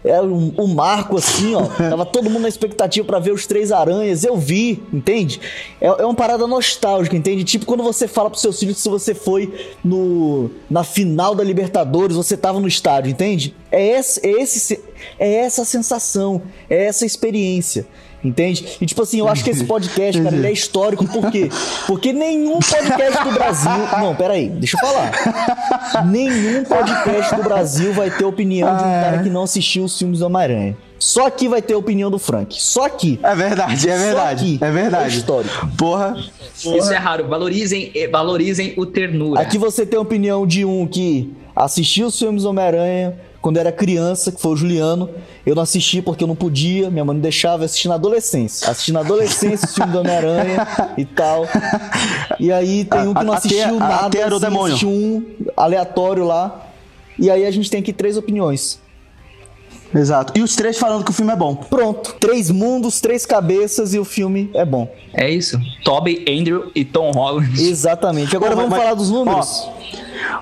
É 0.04 0.20
um, 0.20 0.52
um 0.58 0.66
marco 0.66 1.16
assim, 1.16 1.54
ó. 1.54 1.62
Tava 1.78 2.04
todo 2.04 2.28
mundo 2.28 2.42
na 2.42 2.48
expectativa 2.48 3.06
pra 3.06 3.18
ver 3.20 3.32
os 3.32 3.46
três 3.46 3.70
aranhas. 3.70 4.24
Eu 4.24 4.36
vi, 4.36 4.82
entende? 4.92 5.40
É, 5.80 5.86
é 5.86 6.04
uma 6.04 6.14
parada 6.14 6.46
nostálgica, 6.46 7.16
entende? 7.16 7.44
Tipo 7.44 7.64
quando 7.66 7.84
você 7.84 8.08
fala 8.08 8.28
pros 8.28 8.42
seus 8.42 8.58
filhos 8.58 8.76
que 8.76 8.82
se 8.82 8.88
você 8.88 9.14
foi 9.14 9.52
no, 9.84 10.50
na 10.68 10.82
final 10.82 11.34
da 11.34 11.44
Libertadores, 11.44 12.16
você 12.16 12.36
tava 12.36 12.58
no 12.58 12.66
estádio, 12.66 13.10
entende? 13.12 13.54
É, 13.70 13.98
esse, 13.98 14.20
é, 14.26 14.30
esse, 14.42 14.58
se- 14.60 14.80
é 15.18 15.34
essa 15.36 15.64
sensação, 15.64 16.42
é 16.68 16.84
essa 16.86 17.06
experiência. 17.06 17.86
Entende? 18.24 18.78
E 18.80 18.86
tipo 18.86 19.02
assim, 19.02 19.18
eu 19.18 19.28
acho 19.28 19.42
que 19.42 19.50
esse 19.50 19.64
podcast, 19.64 20.22
cara, 20.22 20.36
ele 20.36 20.46
é 20.46 20.52
histórico, 20.52 21.06
por 21.06 21.30
quê? 21.30 21.48
Porque 21.86 22.12
nenhum 22.12 22.60
podcast 22.60 23.24
do 23.24 23.32
Brasil. 23.32 23.70
Não, 24.00 24.14
peraí, 24.14 24.48
deixa 24.48 24.76
eu 24.76 24.80
falar. 24.80 26.06
Nenhum 26.06 26.64
podcast 26.64 27.34
do 27.34 27.42
Brasil 27.42 27.92
vai 27.92 28.10
ter 28.10 28.24
opinião 28.24 28.76
de 28.76 28.82
um 28.84 28.86
cara 28.86 29.22
que 29.22 29.28
não 29.28 29.42
assistiu 29.42 29.84
os 29.84 29.98
filmes 29.98 30.20
do 30.20 30.26
Homem-Aranha. 30.26 30.76
Só 31.00 31.26
aqui 31.26 31.48
vai 31.48 31.60
ter 31.60 31.74
a 31.74 31.78
opinião 31.78 32.12
do 32.12 32.18
Frank. 32.18 32.62
Só 32.62 32.86
aqui. 32.86 33.18
É 33.24 33.34
verdade, 33.34 33.90
é 33.90 33.98
Só 33.98 34.04
verdade. 34.04 34.44
aqui. 34.44 34.58
É 34.64 34.70
verdade. 34.70 35.04
É 35.04 35.18
histórico. 35.18 35.68
Porra. 35.76 36.16
Isso 36.54 36.92
é 36.92 36.96
raro. 36.96 37.26
Valorizem, 37.26 37.90
eh, 37.92 38.06
valorizem 38.06 38.72
o 38.76 38.86
ternura. 38.86 39.40
Aqui 39.40 39.58
você 39.58 39.84
tem 39.84 39.98
a 39.98 40.02
opinião 40.02 40.46
de 40.46 40.64
um 40.64 40.86
que 40.86 41.32
assistiu 41.56 42.06
os 42.06 42.16
filmes 42.16 42.44
do 42.44 42.50
Homem-Aranha 42.50 43.18
quando 43.42 43.56
era 43.56 43.72
criança, 43.72 44.30
que 44.30 44.40
foi 44.40 44.52
o 44.52 44.56
Juliano. 44.56 45.10
Eu 45.44 45.56
não 45.56 45.64
assisti 45.64 46.00
porque 46.00 46.22
eu 46.22 46.28
não 46.28 46.36
podia, 46.36 46.88
minha 46.88 47.04
mãe 47.04 47.16
não 47.16 47.20
deixava, 47.20 47.64
eu 47.64 47.66
assisti 47.66 47.88
na 47.88 47.96
adolescência. 47.96 48.70
Assisti 48.70 48.92
na 48.92 49.00
adolescência 49.00 49.66
os 49.66 49.74
filmes 49.74 49.92
do 49.92 49.98
Homem-Aranha 49.98 50.68
e 50.96 51.04
tal. 51.04 51.46
E 52.38 52.52
aí 52.52 52.84
tem 52.84 53.00
um 53.08 53.12
que 53.12 53.24
não 53.24 53.32
assistiu 53.34 53.78
nada, 53.78 54.18
o 54.18 54.36
assim, 54.36 54.64
assistiu 54.66 54.88
um 54.88 55.26
aleatório 55.56 56.24
lá. 56.24 56.68
E 57.18 57.28
aí 57.28 57.44
a 57.44 57.50
gente 57.50 57.68
tem 57.68 57.80
aqui 57.80 57.92
três 57.92 58.16
opiniões. 58.16 58.80
Exato. 59.94 60.32
E 60.36 60.42
os 60.42 60.56
três 60.56 60.78
falando 60.78 61.04
que 61.04 61.10
o 61.10 61.14
filme 61.14 61.32
é 61.32 61.36
bom. 61.36 61.54
Pronto. 61.54 62.14
Três 62.18 62.50
mundos, 62.50 63.00
três 63.00 63.26
cabeças 63.26 63.92
e 63.94 63.98
o 63.98 64.04
filme 64.04 64.50
é 64.54 64.64
bom. 64.64 64.90
É 65.12 65.28
isso. 65.30 65.58
Tobey, 65.84 66.24
Andrew 66.28 66.70
e 66.74 66.84
Tom 66.84 67.10
Holland. 67.10 67.60
Exatamente. 67.62 68.34
Agora 68.36 68.52
Ó, 68.52 68.56
vamos 68.56 68.70
mas- 68.70 68.80
falar 68.82 68.94
dos 68.94 69.10
números. 69.10 69.68
ó, 69.68 69.72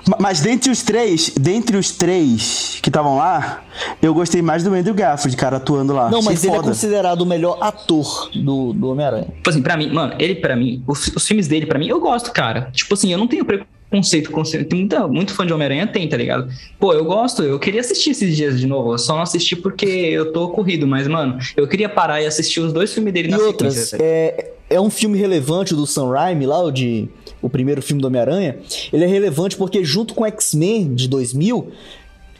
ma- 0.07 0.17
Mas 0.19 0.39
dentre 0.41 0.71
os 0.71 0.81
três, 0.83 1.31
dentre 1.39 1.75
os 1.77 1.91
três 1.91 2.79
que 2.81 2.89
estavam 2.89 3.17
lá, 3.17 3.61
eu 4.01 4.13
gostei 4.13 4.41
mais 4.41 4.63
do 4.63 4.73
Andrew 4.73 4.93
Garfield, 4.93 5.35
cara, 5.35 5.57
atuando 5.57 5.93
lá. 5.93 6.09
não, 6.09 6.19
Achei 6.19 6.31
mas 6.31 6.43
ele 6.43 6.53
é 6.53 6.55
foda. 6.55 6.67
considerado 6.69 7.21
o 7.21 7.25
melhor 7.25 7.57
ator 7.61 8.29
do, 8.33 8.73
do 8.73 8.89
Homem-Aranha. 8.89 9.27
Tipo 9.35 9.49
assim, 9.49 9.61
pra 9.61 9.75
mim, 9.75 9.91
mano, 9.91 10.13
ele 10.17 10.35
pra 10.35 10.55
mim, 10.55 10.83
os, 10.87 11.07
os 11.15 11.27
filmes 11.27 11.47
dele 11.47 11.65
pra 11.65 11.77
mim, 11.77 11.87
eu 11.87 11.99
gosto, 11.99 12.31
cara. 12.31 12.69
Tipo 12.71 12.93
assim, 12.93 13.11
eu 13.11 13.17
não 13.17 13.27
tenho 13.27 13.43
preconceito 13.43 13.80
com 14.31 14.41
tem 14.43 14.79
muita, 14.79 15.07
muito 15.07 15.33
fã 15.33 15.45
de 15.45 15.51
Homem-Aranha 15.51 15.85
tem, 15.85 16.07
tá 16.07 16.15
ligado? 16.15 16.51
Pô, 16.79 16.93
eu 16.93 17.03
gosto, 17.03 17.43
eu 17.43 17.59
queria 17.59 17.81
assistir 17.81 18.11
esses 18.11 18.35
dias 18.35 18.59
de 18.59 18.65
novo, 18.65 18.93
eu 18.93 18.97
só 18.97 19.15
não 19.15 19.21
assisti 19.21 19.55
porque 19.55 19.85
eu 19.85 20.31
tô 20.31 20.49
corrido, 20.49 20.87
mas 20.87 21.07
mano, 21.07 21.37
eu 21.57 21.67
queria 21.67 21.89
parar 21.89 22.21
e 22.21 22.25
assistir 22.25 22.61
os 22.61 22.71
dois 22.71 22.93
filmes 22.93 23.11
dele 23.13 23.27
E 23.27 23.31
na 23.31 23.37
outras, 23.37 23.73
sequência. 23.73 23.97
é, 24.01 24.51
é 24.69 24.79
um 24.79 24.89
filme 24.89 25.17
relevante 25.17 25.75
do 25.75 25.85
Sam 25.85 26.09
Raimi, 26.09 26.45
lá, 26.45 26.63
o, 26.63 26.71
de, 26.71 27.09
o 27.41 27.49
primeiro 27.49 27.81
filme 27.81 28.01
do 28.01 28.07
Homem-Aranha. 28.07 28.57
Ele 28.93 29.03
é 29.03 29.07
relevante 29.07 29.57
porque, 29.57 29.83
junto 29.83 30.13
com 30.13 30.25
X-Men 30.25 30.95
de 30.95 31.09
2000, 31.09 31.71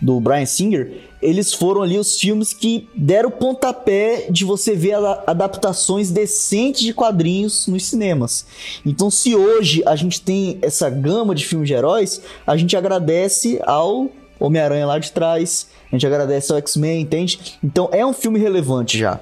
do 0.01 0.19
Brian 0.19 0.45
Singer, 0.45 0.91
eles 1.21 1.53
foram 1.53 1.83
ali 1.83 1.99
os 1.99 2.19
filmes 2.19 2.51
que 2.51 2.89
deram 2.95 3.29
o 3.29 3.31
pontapé 3.31 4.25
de 4.29 4.43
você 4.43 4.75
ver 4.75 4.95
adaptações 5.27 6.09
decentes 6.09 6.81
de 6.81 6.93
quadrinhos 6.93 7.67
nos 7.67 7.85
cinemas. 7.85 8.45
Então, 8.85 9.11
se 9.11 9.35
hoje 9.35 9.83
a 9.85 9.95
gente 9.95 10.19
tem 10.19 10.57
essa 10.61 10.89
gama 10.89 11.35
de 11.35 11.45
filmes 11.45 11.67
de 11.67 11.75
heróis, 11.75 12.21
a 12.45 12.57
gente 12.57 12.75
agradece 12.75 13.61
ao 13.63 14.09
Homem-Aranha 14.39 14.87
lá 14.87 14.97
de 14.97 15.11
trás, 15.11 15.67
a 15.91 15.95
gente 15.95 16.07
agradece 16.07 16.51
ao 16.51 16.57
X-Men, 16.57 17.01
entende? 17.01 17.57
Então, 17.63 17.87
é 17.91 18.03
um 18.03 18.13
filme 18.13 18.39
relevante 18.39 18.97
já. 18.97 19.19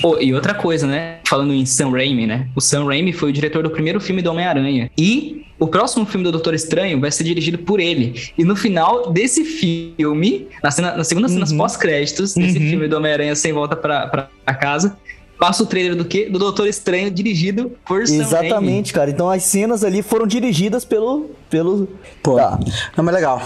Pô, 0.00 0.18
e 0.20 0.32
outra 0.34 0.54
coisa, 0.54 0.86
né? 0.86 1.16
Falando 1.26 1.52
em 1.52 1.64
Sam 1.66 1.90
Raimi, 1.90 2.26
né? 2.26 2.48
O 2.54 2.60
Sam 2.60 2.84
Raimi 2.84 3.12
foi 3.12 3.30
o 3.30 3.32
diretor 3.32 3.62
do 3.62 3.70
primeiro 3.70 4.00
filme 4.00 4.22
do 4.22 4.30
Homem-Aranha. 4.30 4.90
E 4.96 5.44
o 5.58 5.66
próximo 5.66 6.04
filme 6.04 6.24
do 6.24 6.32
Doutor 6.32 6.54
Estranho 6.54 7.00
vai 7.00 7.10
ser 7.10 7.24
dirigido 7.24 7.58
por 7.58 7.80
ele. 7.80 8.14
E 8.36 8.44
no 8.44 8.54
final 8.54 9.10
desse 9.10 9.44
filme, 9.44 10.48
na, 10.62 10.70
cena, 10.70 10.96
na 10.96 11.04
segunda 11.04 11.28
cena 11.28 11.46
Uhum. 11.48 11.56
pós-créditos, 11.56 12.34
desse 12.34 12.58
filme 12.58 12.88
do 12.88 12.96
Homem-Aranha 12.96 13.34
sem 13.34 13.52
volta 13.52 13.74
pra, 13.74 14.06
pra 14.08 14.54
casa, 14.54 14.96
passa 15.38 15.62
o 15.62 15.66
trailer 15.66 15.94
do 15.96 16.04
quê? 16.04 16.28
Do 16.30 16.38
Doutor 16.38 16.66
Estranho 16.66 17.10
dirigido 17.10 17.72
por 17.86 18.06
Sam 18.06 18.14
Raimi. 18.22 18.24
Exatamente, 18.26 18.92
cara. 18.92 19.10
Então 19.10 19.28
as 19.30 19.42
cenas 19.44 19.84
ali 19.84 20.02
foram 20.02 20.26
dirigidas 20.26 20.84
pelo. 20.84 21.30
pelo... 21.50 21.88
Pô, 22.22 22.36
Tá. 22.36 22.58
não, 22.96 23.04
mas 23.04 23.14
legal. 23.14 23.42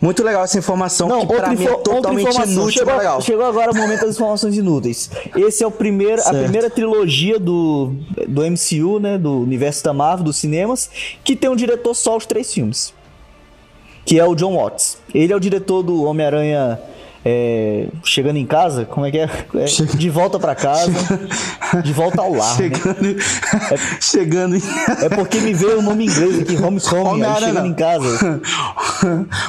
Muito 0.00 0.22
legal 0.24 0.44
essa 0.44 0.58
informação 0.58 1.08
Não, 1.08 1.20
que 1.26 1.34
pra 1.34 1.50
mim 1.50 1.64
é 1.64 1.74
totalmente 1.76 2.36
inútil, 2.42 2.70
Chegou, 2.72 2.86
mas 2.94 2.98
legal. 2.98 3.20
chegou 3.20 3.44
agora 3.44 3.70
o 3.72 3.74
momento 3.76 4.00
das 4.00 4.16
informações 4.16 4.56
inúteis. 4.56 5.10
Esse 5.36 5.62
é 5.62 5.66
o 5.66 5.70
primeiro, 5.70 6.20
a 6.22 6.30
primeira 6.30 6.68
trilogia 6.68 7.38
do, 7.38 7.92
do 8.26 8.42
MCU, 8.42 8.98
né? 9.00 9.16
Do 9.16 9.40
universo 9.40 9.84
da 9.84 9.92
Marvel, 9.92 10.24
dos 10.24 10.36
cinemas, 10.36 10.90
que 11.24 11.34
tem 11.36 11.48
um 11.48 11.56
diretor 11.56 11.94
só 11.94 12.16
os 12.16 12.26
três 12.26 12.52
filmes. 12.52 12.92
Que 14.04 14.18
é 14.18 14.24
o 14.24 14.34
John 14.34 14.56
Watts. 14.56 14.98
Ele 15.14 15.32
é 15.32 15.36
o 15.36 15.40
diretor 15.40 15.82
do 15.82 16.02
Homem-Aranha 16.04 16.80
é, 17.30 17.86
chegando 18.02 18.38
em 18.38 18.46
casa, 18.46 18.86
como 18.86 19.04
é 19.04 19.10
que 19.10 19.18
é? 19.18 19.28
É, 19.54 19.64
de 19.96 20.08
volta 20.08 20.38
pra 20.38 20.54
casa, 20.54 20.90
de 21.84 21.92
volta 21.92 22.22
ao 22.22 22.32
lar, 22.32 22.56
né? 22.58 22.70
Chegando, 22.70 23.16
chegando 24.00 24.56
em... 24.56 24.62
É 25.04 25.08
porque 25.10 25.38
me 25.40 25.52
veio 25.52 25.80
o 25.80 25.82
nome 25.82 26.06
inglês 26.06 26.40
aqui, 26.40 26.56
homecoming, 26.56 27.22
aí 27.22 27.40
chegando 27.42 27.66
em 27.66 27.74
casa. 27.74 28.40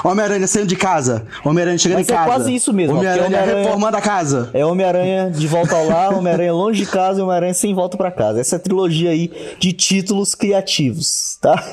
Homem-Aranha 0.04 0.46
saindo 0.48 0.68
de 0.68 0.76
casa. 0.76 1.26
Homem-Aranha 1.46 1.78
chegando 1.78 2.00
Mas 2.00 2.10
em 2.10 2.12
é 2.12 2.16
casa. 2.16 2.28
quase 2.28 2.54
isso 2.54 2.74
mesmo, 2.74 2.98
Homem-Aranha 2.98 3.28
Homem-Aranha- 3.28 3.58
reformando 3.64 3.96
a 3.98 4.02
casa. 4.02 4.50
É 4.54 4.66
Homem-Aranha 4.66 5.30
de 5.32 5.48
volta 5.48 5.76
ao 5.76 5.88
lar, 5.88 6.14
Homem-Aranha 6.14 6.54
longe 6.54 6.84
de 6.84 6.90
casa 6.92 7.20
e 7.20 7.24
Homem-Aranha 7.24 7.54
sem 7.54 7.74
volta 7.74 7.96
pra 7.96 8.12
casa. 8.12 8.42
Essa 8.42 8.56
é 8.56 8.58
a 8.58 8.60
trilogia 8.60 9.12
aí 9.12 9.32
de 9.58 9.72
títulos 9.72 10.36
criativos, 10.36 11.38
tá? 11.42 11.64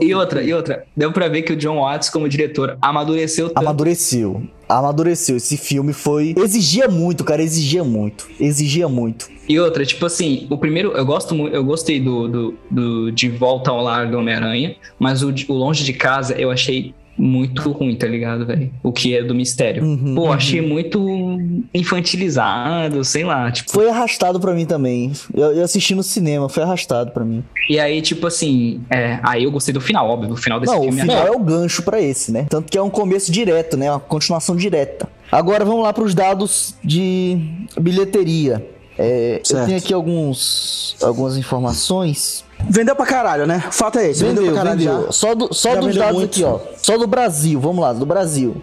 E 0.00 0.14
outra, 0.14 0.42
e 0.42 0.52
outra. 0.54 0.84
Deu 0.96 1.12
pra 1.12 1.28
ver 1.28 1.42
que 1.42 1.52
o 1.52 1.56
John 1.56 1.80
Watts, 1.80 2.08
como 2.08 2.28
diretor, 2.28 2.78
amadureceu 2.80 3.48
tanto. 3.48 3.58
Amadureceu. 3.58 4.42
Amadureceu. 4.68 5.36
Esse 5.36 5.56
filme 5.56 5.92
foi. 5.92 6.34
Exigia 6.36 6.88
muito, 6.88 7.24
cara. 7.24 7.42
Exigia 7.42 7.84
muito. 7.84 8.28
Exigia 8.40 8.88
muito. 8.88 9.28
E 9.48 9.58
outra, 9.60 9.84
tipo 9.84 10.06
assim, 10.06 10.46
o 10.48 10.56
primeiro, 10.56 10.92
eu 10.92 11.04
gosto 11.04 11.34
muito, 11.34 11.54
eu 11.54 11.62
gostei 11.62 12.00
do, 12.00 12.28
do, 12.28 12.58
do 12.70 13.12
De 13.12 13.28
Volta 13.28 13.70
ao 13.70 13.82
Lar 13.82 14.10
do 14.10 14.18
Homem-Aranha, 14.18 14.76
mas 14.98 15.22
o, 15.22 15.34
o 15.48 15.52
Longe 15.52 15.84
de 15.84 15.92
Casa 15.92 16.34
eu 16.34 16.50
achei 16.50 16.94
muito 17.16 17.70
ruim, 17.70 17.94
tá 17.96 18.06
ligado, 18.06 18.44
velho? 18.44 18.70
O 18.82 18.92
que 18.92 19.16
é 19.16 19.22
do 19.22 19.34
mistério. 19.34 19.84
Uhum, 19.84 20.14
Pô, 20.14 20.32
achei 20.32 20.60
muito 20.60 21.38
infantilizado, 21.72 23.04
sei 23.04 23.24
lá, 23.24 23.50
tipo. 23.50 23.70
Foi 23.70 23.88
arrastado 23.88 24.40
pra 24.40 24.52
mim 24.52 24.66
também. 24.66 25.12
Eu, 25.32 25.52
eu 25.52 25.64
assisti 25.64 25.94
no 25.94 26.02
cinema, 26.02 26.48
foi 26.48 26.62
arrastado 26.62 27.10
pra 27.12 27.24
mim. 27.24 27.44
E 27.68 27.78
aí, 27.78 28.00
tipo 28.02 28.26
assim, 28.26 28.80
é, 28.90 29.18
aí 29.22 29.44
eu 29.44 29.50
gostei 29.50 29.72
do 29.72 29.80
final, 29.80 30.08
óbvio, 30.08 30.32
o 30.32 30.36
final 30.36 30.60
desse 30.60 30.72
Não, 30.72 30.80
o 30.80 30.84
filme. 30.84 31.00
final 31.00 31.26
é 31.26 31.30
o 31.30 31.38
gancho 31.38 31.82
pra 31.82 32.00
esse, 32.00 32.32
né? 32.32 32.46
Tanto 32.48 32.70
que 32.70 32.78
é 32.78 32.82
um 32.82 32.90
começo 32.90 33.30
direto, 33.30 33.76
né? 33.76 33.90
Uma 33.90 34.00
continuação 34.00 34.56
direta. 34.56 35.08
Agora 35.30 35.64
vamos 35.64 35.82
lá 35.82 35.92
pros 35.92 36.14
dados 36.14 36.74
de 36.82 37.38
bilheteria. 37.80 38.64
É, 38.96 39.40
eu 39.50 39.66
tenho 39.66 39.78
aqui 39.78 39.92
alguns, 39.92 40.96
algumas 41.02 41.36
informações. 41.36 42.44
Vendeu 42.68 42.96
pra 42.96 43.06
caralho, 43.06 43.46
né? 43.46 43.64
O 43.68 43.72
fato 43.72 43.98
é 43.98 44.10
esse. 44.10 44.20
Vendeu, 44.24 44.42
Vendeu, 44.42 44.54
pra 44.54 44.62
caralho 44.62 44.78
vendeu. 44.78 45.12
Só, 45.12 45.34
do, 45.34 45.52
só 45.54 45.74
Já 45.74 45.80
dos 45.80 45.96
dados 45.96 46.18
muito. 46.18 46.30
aqui, 46.30 46.44
ó. 46.44 46.60
Só 46.82 46.98
do 46.98 47.06
Brasil, 47.06 47.60
vamos 47.60 47.82
lá, 47.82 47.92
do 47.92 48.06
Brasil. 48.06 48.56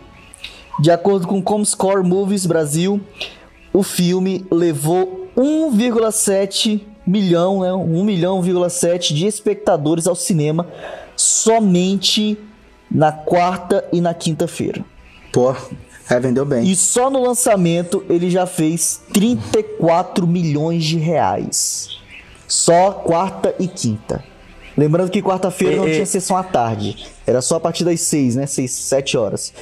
De 0.80 0.89
acordo 0.91 1.28
com 1.28 1.41
Comscore 1.41 2.04
Movies 2.04 2.45
Brasil, 2.45 2.99
o 3.74 3.84
filme 3.84 4.45
levou 4.52 5.30
1,7 5.38 6.82
milhão, 7.06 7.62
né? 7.62 7.74
1 7.74 8.04
milhão,7 8.04 9.14
de 9.14 9.28
espectadores 9.28 10.08
ao 10.08 10.16
cinema 10.16 10.68
somente 11.16 12.38
na 12.89 13.12
quarta 13.12 13.86
e 13.91 14.02
na 14.02 14.14
quinta-feira. 14.14 14.84
Pô, 15.32 15.56
é, 16.10 16.20
vendeu 16.20 16.45
bem. 16.45 16.70
E 16.70 16.76
só 16.76 17.10
no 17.10 17.22
lançamento 17.22 18.04
ele 18.10 18.30
já 18.30 18.45
fez 18.45 19.02
34 19.14 20.28
milhões 20.28 20.84
de 20.84 20.97
reais. 20.97 22.01
Só 22.52 22.91
quarta 22.91 23.56
e 23.58 23.66
quinta. 23.66 24.22
Lembrando 24.78 25.10
que 25.10 25.22
quarta-feira 25.22 25.78
não 25.78 25.86
tinha 25.86 26.06
sessão 26.06 26.36
à 26.36 26.43
tarde. 26.43 27.08
Era 27.26 27.41
só 27.41 27.56
a 27.56 27.60
partir 27.62 27.86
das 27.86 28.02
6, 28.02 28.36
né? 28.36 28.45
6, 28.45 28.70
7 28.70 29.18
horas. 29.18 29.54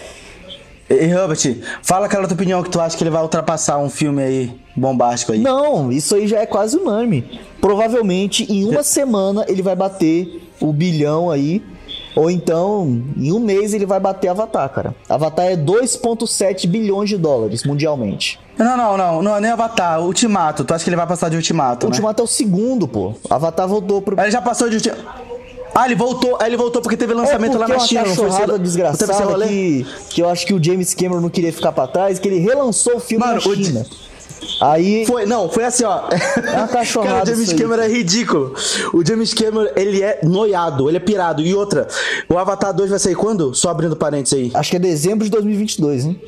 E, 0.89 1.05
Robert, 1.13 1.37
fala 1.83 2.07
aquela 2.07 2.25
tua 2.27 2.33
opinião 2.33 2.63
que 2.63 2.69
tu 2.71 2.81
acha 2.81 2.97
que 2.97 3.03
ele 3.03 3.11
vai 3.11 3.21
ultrapassar 3.21 3.77
um 3.77 3.91
filme 3.91 4.23
aí 4.23 4.59
bombástico 4.75 5.33
aí. 5.33 5.37
Não, 5.37 5.91
isso 5.91 6.15
aí 6.15 6.27
já 6.27 6.39
é 6.39 6.47
quase 6.47 6.77
unânime. 6.77 7.39
Provavelmente 7.61 8.51
em 8.51 8.67
uma 8.67 8.81
semana 8.81 9.45
ele 9.47 9.61
vai 9.61 9.75
bater 9.75 10.49
o 10.59 10.73
bilhão 10.73 11.29
aí. 11.29 11.61
Ou 12.15 12.29
então, 12.29 13.03
em 13.15 13.31
um 13.31 13.39
mês 13.39 13.73
ele 13.73 13.85
vai 13.85 13.99
bater 13.99 14.29
Avatar, 14.29 14.69
cara. 14.69 14.95
Avatar 15.07 15.45
é 15.45 15.55
2,7 15.55 16.67
bilhões 16.67 17.09
de 17.09 17.17
dólares 17.17 17.63
mundialmente. 17.63 18.39
Não, 18.57 18.75
não, 18.75 18.97
não, 18.97 19.21
não, 19.21 19.39
nem 19.39 19.51
Avatar, 19.51 20.01
Ultimato. 20.01 20.63
Tu 20.63 20.73
acha 20.73 20.83
que 20.83 20.89
ele 20.89 20.97
vai 20.97 21.07
passar 21.07 21.29
de 21.29 21.35
Ultimato, 21.35 21.85
O 21.85 21.89
né? 21.89 21.93
Ultimato 21.93 22.21
é 22.21 22.25
o 22.25 22.27
segundo, 22.27 22.87
pô. 22.87 23.13
Avatar 23.29 23.67
voltou 23.67 24.01
pro. 24.01 24.19
Ele 24.19 24.31
já 24.31 24.41
passou 24.41 24.69
de 24.69 24.75
Ultimato. 24.75 25.29
Ah, 25.73 25.85
ele 25.85 25.95
voltou, 25.95 26.35
aí 26.41 26.49
ele 26.49 26.57
voltou 26.57 26.81
porque 26.81 26.97
teve 26.97 27.13
lançamento 27.13 27.57
lá 27.57 27.65
porque 27.65 27.71
na 27.73 27.77
uma 27.77 27.87
China, 27.87 28.03
cachorrada 28.03 28.53
esse 28.53 28.63
desgraçada 28.63 29.47
que, 29.47 29.85
que 30.09 30.21
eu 30.21 30.27
acho 30.29 30.45
que 30.45 30.53
o 30.53 30.61
James 30.61 30.93
Cameron 30.93 31.21
não 31.21 31.29
queria 31.29 31.53
ficar 31.53 31.71
pra 31.71 31.87
trás, 31.87 32.17
que 32.19 32.27
ele 32.27 32.39
relançou 32.39 32.97
o 32.97 32.99
filme 32.99 33.23
Mano, 33.25 33.39
na 33.41 33.49
o 33.49 33.55
China. 33.55 33.85
Aí, 34.61 35.05
Foi, 35.05 35.25
não, 35.25 35.49
foi 35.49 35.63
assim, 35.63 35.83
ó. 35.83 36.07
É 36.09 36.67
Cara, 37.03 37.23
o 37.23 37.25
James. 37.25 37.53
Cameron 37.53 37.83
é 37.83 37.87
ridículo. 37.87 38.53
O 38.93 39.05
James 39.05 39.33
Cameron, 39.33 39.69
ele 39.75 40.01
é 40.01 40.19
noiado, 40.23 40.89
ele 40.89 40.97
é 40.97 40.99
pirado. 40.99 41.41
E 41.41 41.53
outra, 41.53 41.87
o 42.27 42.37
Avatar 42.37 42.73
2 42.73 42.89
vai 42.89 42.99
sair 42.99 43.15
quando? 43.15 43.53
Só 43.53 43.69
abrindo 43.69 43.95
parênteses 43.95 44.37
aí. 44.37 44.51
acho 44.53 44.69
que 44.69 44.75
é 44.77 44.79
dezembro 44.79 45.25
de 45.25 45.31
2022, 45.31 46.05
hein? 46.05 46.21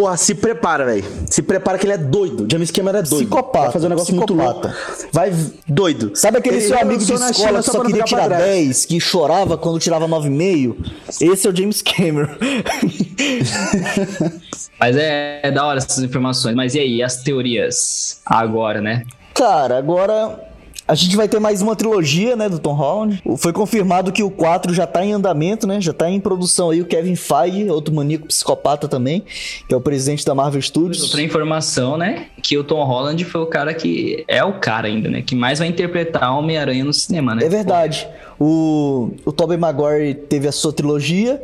Porra, 0.00 0.16
se 0.16 0.34
prepara, 0.34 0.86
velho. 0.86 1.04
Se 1.28 1.42
prepara 1.42 1.76
que 1.76 1.84
ele 1.84 1.92
é 1.92 1.98
doido. 1.98 2.44
O 2.44 2.46
James 2.50 2.70
Cameron 2.70 3.00
é 3.00 3.02
doido. 3.02 3.16
Psicopata, 3.16 3.64
Vai 3.64 3.72
fazer 3.72 3.86
um 3.86 3.90
negócio 3.90 4.16
psicopata. 4.16 4.42
muito 4.42 4.66
louco. 4.66 5.08
Vai 5.12 5.30
doido. 5.68 6.12
Sabe 6.14 6.38
aquele 6.38 6.56
Ele 6.56 6.68
seu 6.68 6.80
amigo 6.80 7.04
de 7.04 7.12
escola 7.12 7.32
China 7.34 7.58
que 7.58 7.62
só 7.64 7.72
só 7.72 7.84
queria 7.84 8.04
tirar 8.04 8.28
pra 8.28 8.38
trás. 8.38 8.50
10, 8.50 8.86
que 8.86 8.98
chorava 8.98 9.58
quando 9.58 9.78
tirava 9.78 10.08
9,5? 10.08 10.74
Esse 11.20 11.46
é 11.46 11.50
o 11.50 11.54
James 11.54 11.82
Cameron. 11.82 12.30
Mas 14.80 14.96
é, 14.96 15.40
é 15.42 15.50
da 15.50 15.66
hora 15.66 15.76
essas 15.76 16.02
informações. 16.02 16.54
Mas 16.54 16.74
e 16.74 16.78
aí, 16.78 17.02
as 17.02 17.22
teorias 17.22 18.22
agora, 18.24 18.80
né? 18.80 19.04
Cara, 19.34 19.76
agora 19.76 20.49
a 20.90 20.94
gente 20.96 21.16
vai 21.16 21.28
ter 21.28 21.38
mais 21.38 21.62
uma 21.62 21.76
trilogia, 21.76 22.34
né, 22.34 22.48
do 22.48 22.58
Tom 22.58 22.72
Holland. 22.72 23.22
Foi 23.36 23.52
confirmado 23.52 24.10
que 24.10 24.24
o 24.24 24.30
4 24.30 24.74
já 24.74 24.88
tá 24.88 25.04
em 25.04 25.12
andamento, 25.12 25.64
né? 25.64 25.80
Já 25.80 25.92
tá 25.92 26.10
em 26.10 26.18
produção 26.18 26.70
aí 26.70 26.80
o 26.80 26.84
Kevin 26.84 27.14
Feige, 27.14 27.70
outro 27.70 27.94
maníaco 27.94 28.26
psicopata 28.26 28.88
também, 28.88 29.22
que 29.68 29.72
é 29.72 29.76
o 29.76 29.80
presidente 29.80 30.24
da 30.24 30.34
Marvel 30.34 30.60
Studios. 30.60 31.00
Outra 31.04 31.22
informação, 31.22 31.96
né? 31.96 32.26
Que 32.42 32.58
o 32.58 32.64
Tom 32.64 32.82
Holland 32.82 33.24
foi 33.24 33.40
o 33.40 33.46
cara 33.46 33.72
que. 33.72 34.24
É 34.26 34.42
o 34.42 34.58
cara 34.58 34.88
ainda, 34.88 35.08
né? 35.08 35.22
Que 35.22 35.36
mais 35.36 35.60
vai 35.60 35.68
interpretar 35.68 36.36
Homem-Aranha 36.36 36.82
no 36.82 36.92
cinema, 36.92 37.36
né? 37.36 37.44
É 37.44 37.48
verdade. 37.48 38.08
O, 38.36 39.12
o 39.24 39.30
Tobey 39.30 39.56
Maguire 39.56 40.14
teve 40.14 40.48
a 40.48 40.52
sua 40.52 40.72
trilogia, 40.72 41.40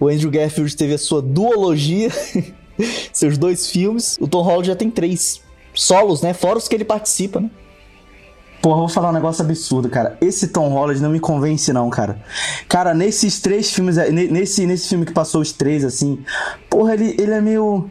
o 0.00 0.08
Andrew 0.08 0.32
Garfield 0.32 0.76
teve 0.76 0.94
a 0.94 0.98
sua 0.98 1.22
duologia, 1.22 2.10
seus 3.12 3.38
dois 3.38 3.70
filmes. 3.70 4.18
O 4.20 4.26
Tom 4.26 4.42
Holland 4.42 4.66
já 4.66 4.74
tem 4.74 4.90
três 4.90 5.40
solos, 5.72 6.22
né? 6.22 6.34
Fora 6.34 6.58
os 6.58 6.66
que 6.66 6.74
ele 6.74 6.84
participa, 6.84 7.38
né? 7.38 7.50
Porra, 8.62 8.74
eu 8.76 8.80
vou 8.80 8.88
falar 8.88 9.08
um 9.10 9.12
negócio 9.12 9.42
absurdo, 9.42 9.88
cara. 9.88 10.16
Esse 10.20 10.48
Tom 10.48 10.68
Holland 10.68 11.00
não 11.00 11.10
me 11.10 11.18
convence, 11.20 11.72
não, 11.72 11.88
cara. 11.88 12.18
Cara, 12.68 12.92
nesses 12.92 13.40
três 13.40 13.70
filmes, 13.72 13.96
ne- 13.96 14.28
nesse, 14.28 14.66
nesse 14.66 14.86
filme 14.88 15.06
que 15.06 15.12
passou 15.12 15.40
os 15.40 15.50
três, 15.52 15.82
assim, 15.84 16.18
porra, 16.68 16.92
ele, 16.94 17.14
ele 17.18 17.32
é 17.32 17.40
meio. 17.40 17.88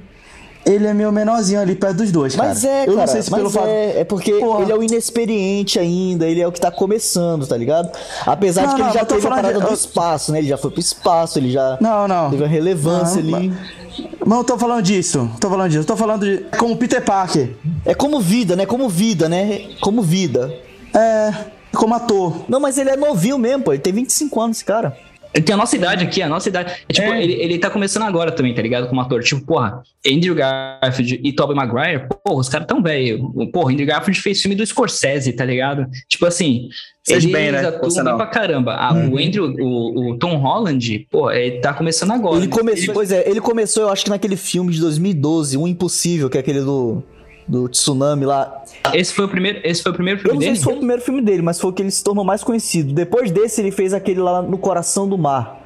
Ele 0.66 0.86
é 0.86 0.94
meio 0.94 1.12
menorzinho 1.12 1.60
ali 1.60 1.74
perto 1.74 1.98
dos 1.98 2.12
dois, 2.12 2.36
cara. 2.36 2.50
Mas 2.50 2.64
é, 2.64 2.82
Eu 2.84 2.88
cara, 2.94 2.98
não 2.98 3.08
sei 3.08 3.22
se 3.24 3.32
mas 3.32 3.40
pelo 3.40 3.50
fato. 3.50 3.66
é, 3.68 4.02
é 4.02 4.04
porque 4.04 4.34
Porra. 4.34 4.62
ele 4.62 4.72
é 4.72 4.76
o 4.76 4.84
inexperiente 4.84 5.80
ainda, 5.80 6.28
ele 6.28 6.42
é 6.42 6.48
o 6.48 6.52
que 6.52 6.60
tá 6.62 6.70
começando, 6.70 7.48
tá 7.48 7.58
ligado? 7.58 7.90
Apesar 8.26 8.62
de 8.64 8.68
Não, 8.68 8.76
que 8.76 8.82
ele 8.82 8.88
não, 8.90 8.94
já 8.94 9.00
eu 9.00 9.06
tô 9.06 9.16
teve 9.16 9.26
a 9.26 9.30
parada 9.30 9.54
de- 9.54 9.60
do 9.62 9.68
eu- 9.68 9.74
espaço, 9.74 10.32
né? 10.34 10.40
Ele 10.40 10.48
já 10.50 10.58
foi 10.58 10.70
pro 10.70 10.80
espaço, 10.80 11.40
ele 11.40 11.50
já 11.50 11.78
Não, 11.82 12.08
não. 12.08 12.30
teve 12.30 12.44
uma 12.44 12.50
relevância 12.50 13.24
Não, 13.24 13.36
ali. 13.38 13.50
Mas 13.50 13.79
não 14.26 14.44
tô 14.44 14.58
falando 14.58 14.82
disso. 14.82 15.30
Tô 15.40 15.50
falando 15.50 15.72
disso. 15.72 15.86
Tô 15.86 15.96
falando 15.96 16.26
de. 16.26 16.46
Como 16.58 16.76
Peter 16.78 17.04
Parker. 17.04 17.56
É 17.86 17.94
como 17.94 18.20
vida, 18.20 18.56
né? 18.56 18.66
Como 18.66 18.88
vida, 18.90 19.28
né? 19.30 19.68
Como 19.82 20.02
vida. 20.02 20.54
É. 20.94 21.34
Como 21.74 21.94
ator. 21.94 22.46
Não, 22.48 22.60
mas 22.60 22.78
ele 22.78 22.90
é 22.90 22.98
novinho 22.98 23.38
mesmo, 23.38 23.64
pô. 23.64 23.74
Ele 23.74 23.82
tem 23.82 23.94
25 23.94 24.42
anos, 24.42 24.58
esse 24.58 24.66
cara. 24.66 24.98
Ele 25.34 25.44
tem 25.44 25.54
a 25.54 25.58
nossa 25.58 25.76
idade 25.76 26.04
aqui, 26.04 26.22
a 26.22 26.28
nossa 26.30 26.50
idade. 26.50 26.74
É, 26.88 26.94
tipo, 26.94 27.08
É. 27.08 27.24
Ele, 27.24 27.34
ele 27.34 27.60
tá 27.60 27.70
começando 27.70 28.04
agora 28.04 28.32
também, 28.32 28.54
tá 28.54 28.62
ligado? 28.62 28.88
Como 28.88 29.00
ator. 29.00 29.22
Tipo, 29.24 29.46
porra, 29.46 29.84
Andrew 30.06 30.34
Garfield 30.34 31.22
e 31.24 31.32
Tobey 31.34 31.56
Maguire, 31.56 32.08
porra, 32.24 32.40
os 32.40 32.50
caras 32.50 32.68
tão 32.68 32.82
velho. 32.82 33.32
Porra, 33.52 33.72
Andrew 33.72 33.86
Garfield 33.86 34.20
fez 34.20 34.42
filme 34.42 34.56
do 34.56 34.66
Scorsese, 34.66 35.34
tá 35.34 35.46
ligado? 35.46 35.86
Tipo 36.08 36.26
assim, 36.26 36.70
Fez 37.06 37.24
eles 37.24 37.32
bem, 37.32 37.52
né? 37.52 37.66
atuam 37.68 38.04
bem 38.04 38.16
pra 38.18 38.28
caramba. 38.28 38.74
Ah, 38.76 38.94
O 38.94 39.18
Andrew, 39.18 39.54
o, 39.60 40.12
o 40.12 40.18
Tom 40.18 40.36
Holland, 40.38 41.08
pô, 41.12 41.32
ele 41.32 41.60
tá 41.60 41.74
começando 41.74 42.12
agora. 42.12 42.38
Ele 42.38 42.48
começou, 42.48 42.94
pois 42.94 43.12
é, 43.12 43.30
ele 43.30 43.42
começou, 43.42 43.84
eu 43.84 43.90
acho 43.90 44.04
que 44.04 44.10
naquele 44.10 44.36
filme 44.36 44.72
de 44.72 44.80
2012, 44.80 45.58
O 45.58 45.68
Impossível, 45.68 46.30
que 46.30 46.38
é 46.38 46.40
aquele 46.40 46.62
do, 46.62 47.04
do 47.50 47.68
tsunami 47.68 48.26
lá. 48.26 48.64
Esse 48.94 49.12
foi 49.14 49.26
o 49.26 49.28
primeiro, 49.28 49.60
esse 49.64 49.82
foi 49.82 49.92
o 49.92 49.96
primeiro 49.96 50.20
Eu 50.20 50.22
filme 50.22 50.36
não 50.36 50.42
sei 50.42 50.50
dele? 50.50 50.58
se 50.60 50.64
foi 50.64 50.74
o 50.74 50.78
primeiro 50.78 51.02
filme 51.02 51.22
dele, 51.22 51.42
mas 51.42 51.60
foi 51.60 51.72
o 51.72 51.74
que 51.74 51.82
ele 51.82 51.92
se 51.92 52.04
tornou 52.04 52.24
mais 52.24 52.44
conhecido. 52.44 52.94
Depois 52.94 53.32
desse, 53.32 53.60
ele 53.60 53.72
fez 53.72 53.94
aquele 53.94 54.20
lá 54.20 54.42
no 54.42 54.58
Coração 54.58 55.10
do 55.10 55.18
Mar, 55.18 55.60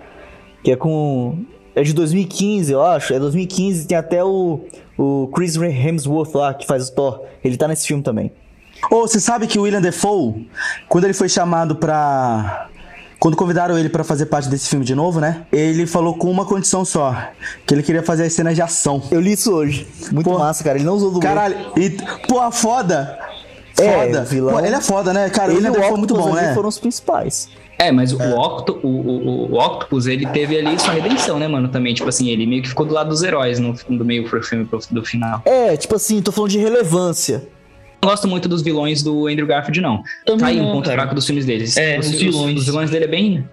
que 0.63 0.71
é 0.71 0.75
com. 0.75 1.37
É 1.75 1.83
de 1.83 1.91
2015, 1.93 2.71
eu 2.71 2.81
acho. 2.81 3.13
É 3.13 3.19
2015, 3.19 3.87
tem 3.87 3.97
até 3.97 4.23
o, 4.23 4.61
o 4.97 5.27
Chris 5.33 5.55
Hemsworth 5.57 6.33
lá, 6.35 6.53
que 6.53 6.65
faz 6.65 6.87
o 6.87 6.95
Thor. 6.95 7.21
Ele 7.43 7.57
tá 7.57 7.67
nesse 7.67 7.85
filme 7.87 8.01
também. 8.01 8.31
Ô, 8.91 9.01
você 9.01 9.19
sabe 9.19 9.47
que 9.47 9.57
o 9.57 9.63
William 9.63 9.81
Defoe, 9.81 10.47
quando 10.87 11.03
ele 11.05 11.13
foi 11.13 11.27
chamado 11.27 11.75
pra. 11.75 12.69
Quando 13.23 13.37
convidaram 13.37 13.79
ele 13.79 13.87
pra 13.87 14.03
fazer 14.03 14.25
parte 14.25 14.49
desse 14.49 14.67
filme 14.67 14.83
de 14.83 14.93
novo, 14.93 15.21
né? 15.21 15.45
Ele 15.49 15.87
falou 15.87 16.13
com 16.13 16.29
uma 16.29 16.43
condição 16.43 16.83
só: 16.83 17.15
que 17.65 17.73
ele 17.73 17.81
queria 17.81 18.03
fazer 18.03 18.25
as 18.25 18.33
cenas 18.33 18.53
de 18.53 18.61
ação. 18.61 19.01
Eu 19.09 19.21
li 19.21 19.31
isso 19.31 19.49
hoje. 19.53 19.87
Muito 20.11 20.29
Pô, 20.29 20.37
massa, 20.37 20.61
cara. 20.61 20.77
Ele 20.77 20.83
não 20.83 20.95
usou 20.95 21.09
do 21.09 21.21
Caralho, 21.21 21.55
e. 21.77 21.89
Porra, 22.27 22.51
foda! 22.51 23.17
É, 23.79 24.07
Foda. 24.07 24.25
vilão. 24.25 24.55
Pô, 24.55 24.59
ele 24.59 24.75
é 24.75 24.81
foda, 24.81 25.13
né? 25.13 25.29
Cara, 25.29 25.53
Ele 25.53 25.65
e 25.65 25.69
o 25.69 25.71
Defoe 25.73 25.87
é 25.87 25.97
muito 25.97 26.13
bom, 26.13 26.33
né? 26.33 26.53
foram 26.53 26.67
os 26.67 26.77
principais. 26.77 27.47
É, 27.79 27.93
mas 27.93 28.11
o, 28.11 28.17
Octo, 28.17 28.77
o, 28.83 28.87
o, 28.87 29.51
o, 29.53 29.57
Octopus, 29.57 30.05
ele 30.05 30.25
teve 30.27 30.57
ali 30.57 30.77
sua 30.77 30.93
redenção, 30.93 31.39
né, 31.39 31.47
mano? 31.47 31.69
Também, 31.69 31.93
tipo 31.93 32.09
assim, 32.09 32.29
ele 32.29 32.45
meio 32.45 32.61
que 32.61 32.69
ficou 32.69 32.85
do 32.85 32.93
lado 32.93 33.09
dos 33.09 33.23
heróis 33.23 33.57
no, 33.57 33.73
do 33.73 34.03
meio 34.05 34.29
pro 34.29 34.43
filme 34.43 34.65
pro, 34.65 34.79
do 34.91 35.03
final. 35.03 35.41
É, 35.45 35.77
tipo 35.77 35.95
assim, 35.95 36.21
tô 36.21 36.31
falando 36.31 36.51
de 36.51 36.59
relevância. 36.59 37.47
Não 38.03 38.09
gosto 38.09 38.27
muito 38.27 38.49
dos 38.49 38.61
vilões 38.61 39.01
do 39.01 39.27
Andrew 39.27 39.47
Garfield, 39.47 39.79
não. 39.79 40.03
Também 40.25 40.39
tá 40.39 40.47
aí 40.47 40.59
um 40.59 40.71
ponto 40.73 40.85
cara. 40.85 40.97
fraco 40.97 41.15
dos 41.15 41.25
filmes 41.25 41.45
deles. 41.45 41.77
É, 41.77 41.97
os, 41.97 42.07
os 42.07 42.19
vilões. 42.19 42.57
Os 42.57 42.65
vilões 42.65 42.89
dele 42.89 43.05
é 43.05 43.07
bem. 43.07 43.49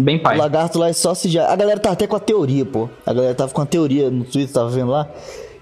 Bem 0.00 0.18
pai. 0.18 0.36
O 0.36 0.38
lagarto 0.38 0.78
lá 0.78 0.88
é 0.88 0.92
só 0.94 1.14
se 1.14 1.28
já. 1.28 1.52
A 1.52 1.54
galera 1.54 1.78
tá 1.78 1.90
até 1.90 2.06
com 2.06 2.16
a 2.16 2.20
teoria, 2.20 2.64
pô. 2.64 2.88
A 3.04 3.12
galera 3.12 3.34
tava 3.34 3.52
com 3.52 3.60
a 3.60 3.66
teoria 3.66 4.10
no 4.10 4.24
Twitter, 4.24 4.52
tava 4.52 4.70
vendo 4.70 4.90
lá. 4.90 5.06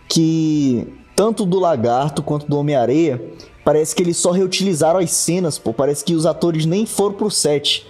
Que 0.08 0.86
tanto 1.16 1.44
do 1.44 1.58
lagarto 1.58 2.22
quanto 2.22 2.46
do 2.46 2.56
Homem-Areia, 2.56 3.20
parece 3.64 3.94
que 3.94 4.02
eles 4.02 4.16
só 4.16 4.30
reutilizaram 4.30 5.00
as 5.00 5.10
cenas, 5.10 5.58
pô. 5.58 5.72
Parece 5.72 6.04
que 6.04 6.14
os 6.14 6.24
atores 6.24 6.64
nem 6.64 6.86
foram 6.86 7.14
pro 7.14 7.30
set. 7.30 7.84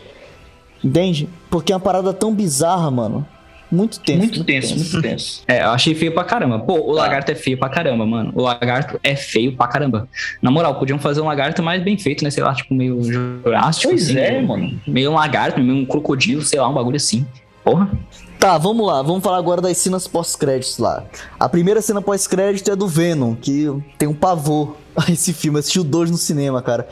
Entende? 0.83 1.29
Porque 1.51 1.73
é 1.73 1.77
uma 1.77 1.81
parada 1.81 2.15
tão 2.15 2.35
bizarra, 2.35 2.91
mano. 2.91 3.27
Muito 3.71 4.01
tenso. 4.01 4.19
Muito, 4.19 4.35
muito 4.37 4.47
tenso, 4.47 4.75
tenso, 4.75 4.93
muito 4.93 5.03
tenso. 5.03 5.43
É, 5.47 5.63
eu 5.63 5.71
achei 5.71 5.95
feio 5.95 6.13
pra 6.13 6.25
caramba. 6.25 6.59
Pô, 6.59 6.75
o 6.91 6.95
tá. 6.95 7.03
lagarto 7.03 7.31
é 7.31 7.35
feio 7.35 7.59
pra 7.59 7.69
caramba, 7.69 8.05
mano. 8.05 8.33
O 8.35 8.43
lagarto 8.43 8.99
é 9.03 9.15
feio 9.15 9.55
pra 9.57 9.69
caramba. 9.69 10.09
Na 10.43 10.51
moral, 10.51 10.75
podiam 10.79 10.99
fazer 10.99 11.21
um 11.21 11.27
lagarto 11.27 11.63
mais 11.63 11.83
bem 11.83 11.97
feito, 11.97 12.25
né? 12.25 12.31
Sei 12.31 12.43
lá, 12.43 12.55
tipo, 12.55 12.75
meio 12.75 13.03
jurássico. 13.03 13.89
Pois 13.89 14.05
assim, 14.05 14.19
é, 14.19 14.33
meio, 14.33 14.49
mano. 14.49 14.81
Meio 14.87 15.11
um 15.11 15.15
lagarto, 15.15 15.61
meio 15.61 15.79
um 15.79 15.87
crocodilo, 15.87 16.43
sei 16.43 16.59
lá, 16.59 16.69
um 16.69 16.75
bagulho 16.75 16.97
assim. 16.97 17.25
Porra. 17.63 17.91
Tá, 18.39 18.57
vamos 18.57 18.87
lá, 18.87 19.03
vamos 19.03 19.23
falar 19.23 19.37
agora 19.37 19.61
das 19.61 19.77
cenas 19.77 20.09
pós-créditos 20.09 20.79
lá. 20.79 21.05
A 21.39 21.47
primeira 21.47 21.83
cena 21.83 22.01
pós-crédito 22.01 22.71
é 22.71 22.75
do 22.75 22.89
Venom, 22.89 23.35
que 23.35 23.67
tem 23.99 24.09
um 24.09 24.15
pavor 24.15 24.77
a 24.97 25.13
esse 25.13 25.35
filme. 25.35 25.59
Eu 25.59 25.61
assisti 25.61 25.79
o 25.79 25.85
dois 25.85 26.11
no 26.11 26.17
cinema, 26.17 26.63
cara. 26.63 26.89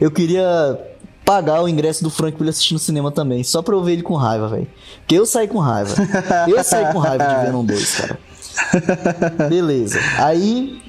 Eu 0.00 0.12
queria 0.12 0.78
pagar 1.32 1.62
o 1.62 1.68
ingresso 1.68 2.04
do 2.04 2.10
Frank 2.10 2.36
pra 2.36 2.44
ele 2.44 2.50
assistir 2.50 2.74
no 2.74 2.78
cinema 2.78 3.10
também, 3.10 3.42
só 3.42 3.62
pra 3.62 3.74
eu 3.74 3.82
ver 3.82 3.94
ele 3.94 4.02
com 4.02 4.14
raiva, 4.14 4.48
velho. 4.48 4.66
Porque 4.98 5.14
eu 5.14 5.24
saí 5.24 5.48
com 5.48 5.58
raiva. 5.58 5.94
Eu 6.46 6.62
saí 6.62 6.92
com 6.92 6.98
raiva 6.98 7.24
de 7.24 7.46
Venom 7.46 7.64
2, 7.64 7.94
cara. 7.94 8.18
Beleza. 9.48 9.98
Aí 10.18 10.82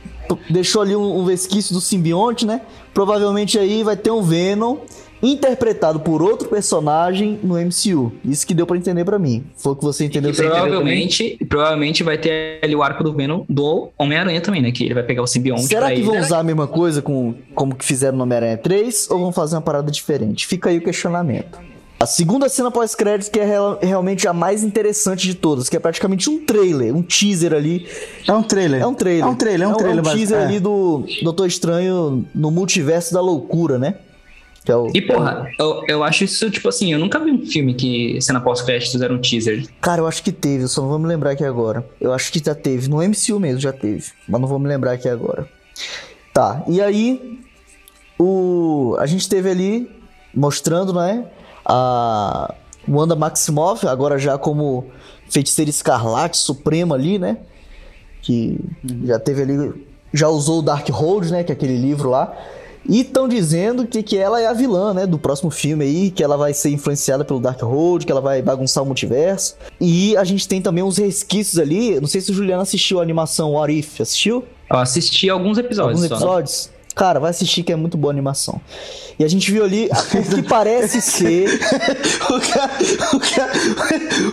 deixou 0.49 0.81
ali 0.81 0.95
um, 0.95 1.19
um 1.19 1.25
vesquício 1.25 1.73
do 1.73 1.79
simbionte, 1.79 2.45
né? 2.45 2.61
Provavelmente 2.93 3.57
aí 3.57 3.83
vai 3.83 3.95
ter 3.95 4.11
um 4.11 4.21
Venom 4.21 4.79
interpretado 5.23 6.01
por 6.01 6.21
outro 6.21 6.49
personagem 6.49 7.39
no 7.41 7.55
MCU. 7.55 8.11
Isso 8.25 8.45
que 8.45 8.53
deu 8.53 8.67
para 8.67 8.77
entender 8.77 9.05
para 9.05 9.17
mim. 9.17 9.45
Foi 9.55 9.71
o 9.71 9.75
que 9.75 9.83
você 9.83 10.03
entendeu 10.03 10.31
e 10.31 10.35
provavelmente, 10.35 11.37
provavelmente 11.47 12.03
vai 12.03 12.17
ter 12.17 12.59
ali 12.61 12.75
o 12.75 12.83
arco 12.83 13.03
do 13.03 13.13
Venom 13.13 13.45
do 13.47 13.89
Homem-Aranha 13.97 14.41
também, 14.41 14.61
né? 14.61 14.71
Que 14.71 14.83
ele 14.83 14.93
vai 14.93 15.03
pegar 15.03 15.21
o 15.23 15.27
simbionte. 15.27 15.63
Será 15.63 15.87
que 15.87 15.93
ele. 15.93 16.03
vão 16.03 16.19
usar 16.19 16.39
a 16.39 16.43
mesma 16.43 16.67
coisa 16.67 17.01
com 17.01 17.33
como 17.55 17.73
que 17.73 17.85
fizeram 17.85 18.17
no 18.17 18.23
Homem-Aranha 18.23 18.57
3 18.57 19.09
ou 19.09 19.19
vão 19.19 19.31
fazer 19.31 19.55
uma 19.55 19.61
parada 19.61 19.89
diferente? 19.89 20.45
Fica 20.45 20.69
aí 20.69 20.77
o 20.77 20.81
questionamento. 20.81 21.57
A 22.03 22.05
segunda 22.05 22.49
cena 22.49 22.69
pós-crédito, 22.69 23.31
que 23.31 23.39
é 23.39 23.45
real, 23.45 23.79
realmente 23.81 24.27
a 24.27 24.33
mais 24.33 24.61
interessante 24.61 25.25
de 25.25 25.35
todas, 25.35 25.69
que 25.69 25.77
é 25.77 25.79
praticamente 25.79 26.29
um 26.29 26.43
trailer, 26.45 26.93
um 26.93 27.01
teaser 27.01 27.53
ali. 27.53 27.87
É 28.27 28.33
um 28.33 28.43
trailer. 28.43 28.81
É 28.81 28.85
um 28.85 28.93
trailer. 28.93 29.23
É 29.23 29.27
um 29.27 29.35
trailer, 29.35 29.67
é 29.67 29.71
um 29.71 29.77
trailer. 29.77 29.99
É 29.99 30.01
um, 30.01 30.09
é 30.09 30.11
um 30.11 30.17
teaser 30.17 30.41
ali 30.41 30.59
do 30.59 31.05
Doutor 31.21 31.47
Estranho 31.47 32.25
no 32.35 32.51
multiverso 32.51 33.13
da 33.13 33.21
loucura, 33.21 33.79
né? 33.79 33.95
É 34.65 34.75
o, 34.75 34.89
e 34.93 35.01
porra, 35.01 35.49
eu, 35.59 35.83
eu 35.87 36.03
acho 36.03 36.23
isso, 36.23 36.49
tipo 36.49 36.69
assim, 36.69 36.93
eu 36.93 36.99
nunca 36.99 37.19
vi 37.19 37.31
um 37.31 37.45
filme 37.45 37.73
que 37.73 38.21
cena 38.21 38.39
pós-créditos 38.39 39.01
era 39.01 39.13
um 39.13 39.19
teaser. 39.19 39.67
Cara, 39.81 40.01
eu 40.01 40.07
acho 40.07 40.23
que 40.23 40.31
teve, 40.31 40.63
eu 40.63 40.67
só 40.67 40.81
não 40.81 40.89
vou 40.89 40.99
me 40.99 41.07
lembrar 41.07 41.31
aqui 41.31 41.43
agora. 41.43 41.85
Eu 41.99 42.13
acho 42.13 42.31
que 42.31 42.41
já 42.43 42.55
teve, 42.55 42.89
no 42.89 42.97
MCU 42.97 43.39
mesmo 43.39 43.59
já 43.59 43.73
teve, 43.73 44.05
mas 44.27 44.39
não 44.39 44.47
vou 44.47 44.59
me 44.59 44.67
lembrar 44.67 44.93
aqui 44.93 45.09
agora. 45.09 45.47
Tá, 46.33 46.63
e 46.67 46.81
aí 46.81 47.39
o 48.17 48.95
a 48.99 49.05
gente 49.05 49.27
teve 49.27 49.49
ali 49.49 49.91
mostrando, 50.33 50.93
né, 50.93 51.25
a 51.65 52.53
Wanda 52.87 53.15
Maximoff, 53.15 53.87
agora 53.87 54.17
já 54.17 54.37
como 54.37 54.87
feiticeira 55.29 55.69
escarlate 55.69 56.37
suprema 56.37 56.95
ali, 56.95 57.17
né? 57.17 57.37
Que 58.21 58.57
uhum. 58.83 59.05
já 59.05 59.19
teve 59.19 59.41
ali, 59.41 59.85
já 60.13 60.29
usou 60.29 60.59
o 60.59 60.61
Dark 60.61 60.87
Hold, 60.89 61.29
né, 61.29 61.43
que 61.43 61.51
é 61.51 61.55
aquele 61.55 61.77
livro 61.77 62.09
lá. 62.09 62.33
E 62.87 63.01
estão 63.01 63.27
dizendo 63.27 63.87
que, 63.87 64.03
que 64.03 64.17
ela 64.17 64.41
é 64.41 64.47
a 64.47 64.53
vilã, 64.53 64.93
né, 64.93 65.07
do 65.07 65.17
próximo 65.17 65.49
filme 65.49 65.85
aí, 65.85 66.11
que 66.11 66.23
ela 66.23 66.35
vai 66.35 66.53
ser 66.53 66.69
influenciada 66.69 67.23
pelo 67.23 67.39
Dark 67.39 67.61
Hold, 67.61 68.05
que 68.05 68.11
ela 68.11 68.21
vai 68.21 68.41
bagunçar 68.41 68.83
o 68.83 68.85
multiverso. 68.85 69.55
E 69.79 70.15
a 70.17 70.23
gente 70.23 70.47
tem 70.47 70.61
também 70.61 70.83
uns 70.83 70.97
resquícios 70.97 71.57
ali. 71.59 71.99
Não 71.99 72.07
sei 72.07 72.21
se 72.21 72.31
o 72.31 72.33
Juliano 72.33 72.61
assistiu 72.61 72.99
a 72.99 73.03
animação 73.03 73.53
What 73.53 73.73
If, 73.73 74.01
assistiu? 74.01 74.43
Eu 74.69 74.79
assisti 74.79 75.29
alguns 75.29 75.57
episódios. 75.57 76.01
Alguns 76.01 76.11
episódios. 76.11 76.51
Só. 76.51 76.73
Cara, 76.95 77.19
vai 77.19 77.31
assistir 77.31 77.63
que 77.63 77.71
é 77.71 77.75
muito 77.75 77.97
boa 77.97 78.11
a 78.11 78.13
animação. 78.13 78.61
E 79.17 79.23
a 79.23 79.27
gente 79.27 79.51
viu 79.51 79.63
ali 79.63 79.89
o 80.13 80.35
que 80.35 80.43
parece 80.43 81.01
ser. 81.01 81.49
o, 82.29 82.39
cara, 82.39 82.71
o, 83.13 83.19
cara, 83.19 83.51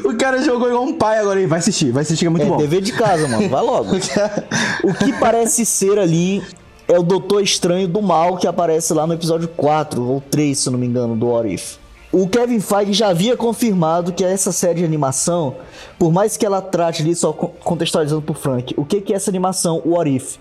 o, 0.05 0.17
cara, 0.17 0.43
jogou 0.43 0.69
igual 0.69 0.85
um 0.85 0.93
pai 0.93 1.19
agora 1.19 1.39
aí. 1.39 1.47
Vai 1.47 1.59
assistir, 1.61 1.91
vai 1.91 2.03
assistir 2.03 2.25
que 2.25 2.27
é 2.27 2.31
muito 2.31 2.45
é, 2.45 2.49
bom. 2.49 2.57
É 2.57 2.59
dever 2.59 2.83
de 2.83 2.93
casa, 2.93 3.27
mano. 3.29 3.49
Vai 3.49 3.63
logo. 3.63 3.97
o 4.85 4.95
que 4.95 5.13
parece 5.19 5.65
ser 5.65 5.99
ali 5.99 6.43
é 6.91 6.99
o 6.99 7.05
Doutor 7.05 7.43
Estranho 7.43 7.87
do 7.87 8.03
Mal 8.03 8.37
que 8.37 8.49
aparece 8.49 8.93
lá 8.93 9.07
no 9.07 9.15
episódio 9.15 9.47
4 9.47 10.03
ou 10.03 10.21
3, 10.21 10.59
se 10.59 10.71
não 10.71 10.79
me 10.79 10.87
engano, 10.87 11.15
do 11.15 11.29
What 11.29 11.55
If. 11.55 11.77
O 12.13 12.29
Kevin 12.29 12.59
Feige 12.59 12.93
já 12.93 13.09
havia 13.09 13.37
confirmado 13.37 14.13
que 14.13 14.25
essa 14.25 14.51
série 14.51 14.81
de 14.81 14.85
animação, 14.85 15.55
por 15.97 16.11
mais 16.11 16.37
que 16.37 16.45
ela 16.45 16.61
trate 16.61 17.03
ali, 17.03 17.15
só 17.15 17.33
contextualizando 17.33 18.21
pro 18.21 18.35
Frank, 18.35 18.75
o 18.77 18.85
que, 18.85 19.01
que 19.01 19.13
é 19.13 19.17
essa 19.17 19.31
animação, 19.31 19.81
o 19.85 19.91
What 19.91 20.11
If? 20.11 20.37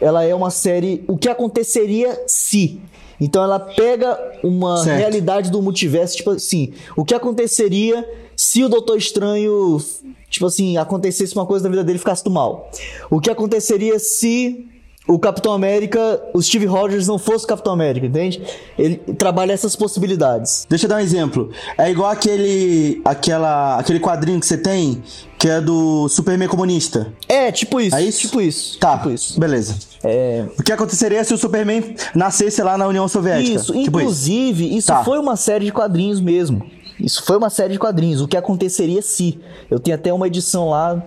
Ela 0.00 0.24
é 0.24 0.34
uma 0.34 0.50
série, 0.50 1.04
o 1.06 1.16
que 1.16 1.28
aconteceria 1.28 2.20
se... 2.26 2.80
Então 3.20 3.40
ela 3.44 3.60
pega 3.60 4.18
uma 4.42 4.78
certo. 4.78 4.98
realidade 4.98 5.50
do 5.52 5.62
multiverso, 5.62 6.16
tipo 6.16 6.30
assim, 6.30 6.72
o 6.96 7.04
que 7.04 7.14
aconteceria 7.14 8.04
se 8.34 8.64
o 8.64 8.68
Doutor 8.68 8.98
Estranho, 8.98 9.80
tipo 10.28 10.46
assim, 10.46 10.76
acontecesse 10.76 11.36
uma 11.36 11.46
coisa 11.46 11.62
na 11.62 11.70
vida 11.70 11.84
dele 11.84 11.96
e 11.96 12.00
ficasse 12.00 12.24
do 12.24 12.30
mal? 12.30 12.68
O 13.08 13.20
que 13.20 13.30
aconteceria 13.30 14.00
se 14.00 14.66
o 15.06 15.18
Capitão 15.18 15.52
América, 15.52 16.22
o 16.32 16.40
Steve 16.40 16.64
Rogers 16.64 17.08
não 17.08 17.18
fosse 17.18 17.44
o 17.44 17.48
Capitão 17.48 17.72
América, 17.72 18.06
entende? 18.06 18.42
Ele 18.78 18.96
trabalha 18.96 19.52
essas 19.52 19.74
possibilidades. 19.74 20.66
Deixa 20.68 20.86
eu 20.86 20.88
dar 20.88 20.96
um 20.96 21.00
exemplo. 21.00 21.50
É 21.76 21.90
igual 21.90 22.10
aquele, 22.10 23.00
aquela, 23.04 23.78
aquele 23.78 23.98
quadrinho 23.98 24.38
que 24.38 24.46
você 24.46 24.56
tem, 24.56 25.02
que 25.38 25.48
é 25.48 25.60
do 25.60 26.08
Superman 26.08 26.48
comunista. 26.48 27.12
É, 27.28 27.50
tipo 27.50 27.80
isso. 27.80 27.96
É 27.96 28.02
isso? 28.02 28.20
Tipo 28.20 28.40
isso. 28.40 28.78
Tá, 28.78 28.96
tipo 28.96 29.10
isso. 29.10 29.40
beleza. 29.40 29.74
É... 30.04 30.46
O 30.58 30.62
que 30.62 30.72
aconteceria 30.72 31.22
se 31.24 31.34
o 31.34 31.38
Superman 31.38 31.96
nascesse 32.14 32.62
lá 32.62 32.78
na 32.78 32.86
União 32.86 33.08
Soviética? 33.08 33.56
Isso, 33.56 33.72
tipo 33.72 34.00
inclusive, 34.00 34.66
isso, 34.66 34.78
isso 34.78 34.88
tá. 34.88 35.02
foi 35.02 35.18
uma 35.18 35.34
série 35.36 35.64
de 35.64 35.72
quadrinhos 35.72 36.20
mesmo. 36.20 36.64
Isso 36.98 37.24
foi 37.24 37.36
uma 37.36 37.50
série 37.50 37.72
de 37.72 37.78
quadrinhos. 37.78 38.20
O 38.20 38.28
que 38.28 38.36
aconteceria 38.36 39.02
se? 39.02 39.40
Eu 39.68 39.80
tenho 39.80 39.96
até 39.96 40.12
uma 40.12 40.28
edição 40.28 40.70
lá 40.70 41.02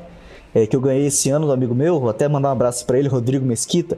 é, 0.55 0.65
que 0.65 0.73
eu 0.73 0.79
ganhei 0.79 1.07
esse 1.07 1.29
ano 1.29 1.45
do 1.45 1.51
amigo 1.51 1.75
meu, 1.75 1.99
vou 1.99 2.09
até 2.09 2.29
mandar 2.29 2.47
um 2.47 2.53
abraço 2.53 2.85
para 2.85 2.97
ele, 2.97 3.09
Rodrigo 3.09 3.45
Mesquita. 3.45 3.97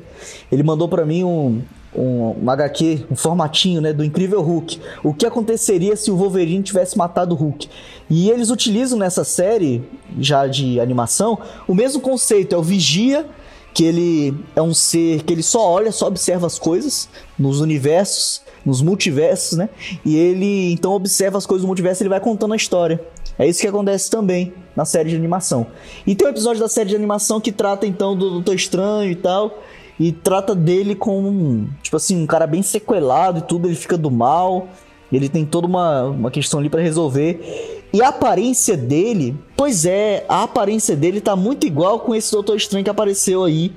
Ele 0.51 0.64
mandou 0.64 0.89
para 0.89 1.05
mim 1.05 1.24
um, 1.24 1.62
um, 1.95 2.36
um, 2.43 2.49
HQ, 2.49 3.05
um 3.12 3.16
formatinho, 3.16 3.80
né, 3.80 3.93
do 3.93 4.03
Incrível 4.03 4.41
Hulk. 4.41 4.82
O 5.03 5.14
que 5.14 5.28
aconteceria 5.28 5.95
se 5.95 6.10
o 6.10 6.18
Wolverine 6.18 6.64
tivesse 6.64 6.97
matado 6.97 7.36
o 7.36 7.38
Hulk? 7.38 7.70
E 8.10 8.32
eles 8.32 8.49
utilizam 8.49 8.97
nessa 8.97 9.24
série, 9.24 9.84
já 10.20 10.47
de 10.47 10.80
animação, 10.80 11.38
o 11.68 11.76
mesmo 11.76 12.01
conceito, 12.01 12.55
é 12.55 12.58
o 12.58 12.64
vigia, 12.64 13.28
que 13.72 13.84
ele 13.86 14.34
é 14.55 14.62
um 14.62 14.74
ser 14.74 15.22
que 15.22 15.32
ele 15.32 15.43
só 15.43 15.64
olha, 15.64 15.91
só 15.91 16.08
observa 16.08 16.47
as 16.47 16.58
coisas 16.58 17.08
nos 17.38 17.62
universos, 17.62 18.41
nos 18.66 18.82
multiversos, 18.82 19.55
né? 19.55 19.70
E 20.03 20.16
ele 20.16 20.74
então 20.74 20.93
observa 20.93 21.38
as 21.38 21.45
coisas 21.45 21.62
do 21.62 21.68
multiverso 21.68 22.01
ele 22.01 22.10
vai 22.10 22.20
contando 22.20 22.53
a 22.53 22.58
história. 22.58 22.99
É 23.38 23.47
isso 23.47 23.61
que 23.61 23.67
acontece 23.67 24.09
também 24.09 24.53
na 24.75 24.85
série 24.85 25.09
de 25.09 25.15
animação. 25.15 25.67
E 26.05 26.15
tem 26.15 26.27
um 26.27 26.31
episódio 26.31 26.59
da 26.59 26.67
série 26.67 26.89
de 26.89 26.95
animação 26.95 27.39
que 27.39 27.51
trata 27.51 27.85
então 27.85 28.15
do 28.15 28.29
Doutor 28.29 28.55
Estranho 28.55 29.11
e 29.11 29.15
tal. 29.15 29.61
E 29.99 30.11
trata 30.11 30.53
dele 30.53 30.95
como, 30.95 31.67
tipo 31.81 31.97
assim, 31.97 32.21
um 32.21 32.27
cara 32.27 32.45
bem 32.45 32.61
sequelado 32.61 33.39
e 33.39 33.41
tudo, 33.41 33.67
ele 33.67 33.75
fica 33.75 33.97
do 33.97 34.11
mal. 34.11 34.67
Ele 35.11 35.29
tem 35.29 35.45
toda 35.45 35.67
uma, 35.67 36.05
uma 36.05 36.31
questão 36.31 36.59
ali 36.59 36.69
para 36.69 36.81
resolver. 36.81 37.85
E 37.93 38.01
a 38.01 38.09
aparência 38.09 38.75
dele, 38.75 39.35
pois 39.55 39.85
é, 39.85 40.25
a 40.27 40.43
aparência 40.43 40.95
dele 40.95 41.21
tá 41.21 41.35
muito 41.35 41.65
igual 41.65 42.01
com 42.01 42.13
esse 42.13 42.31
Doutor 42.31 42.57
Estranho 42.57 42.83
que 42.83 42.89
apareceu 42.89 43.43
aí 43.43 43.71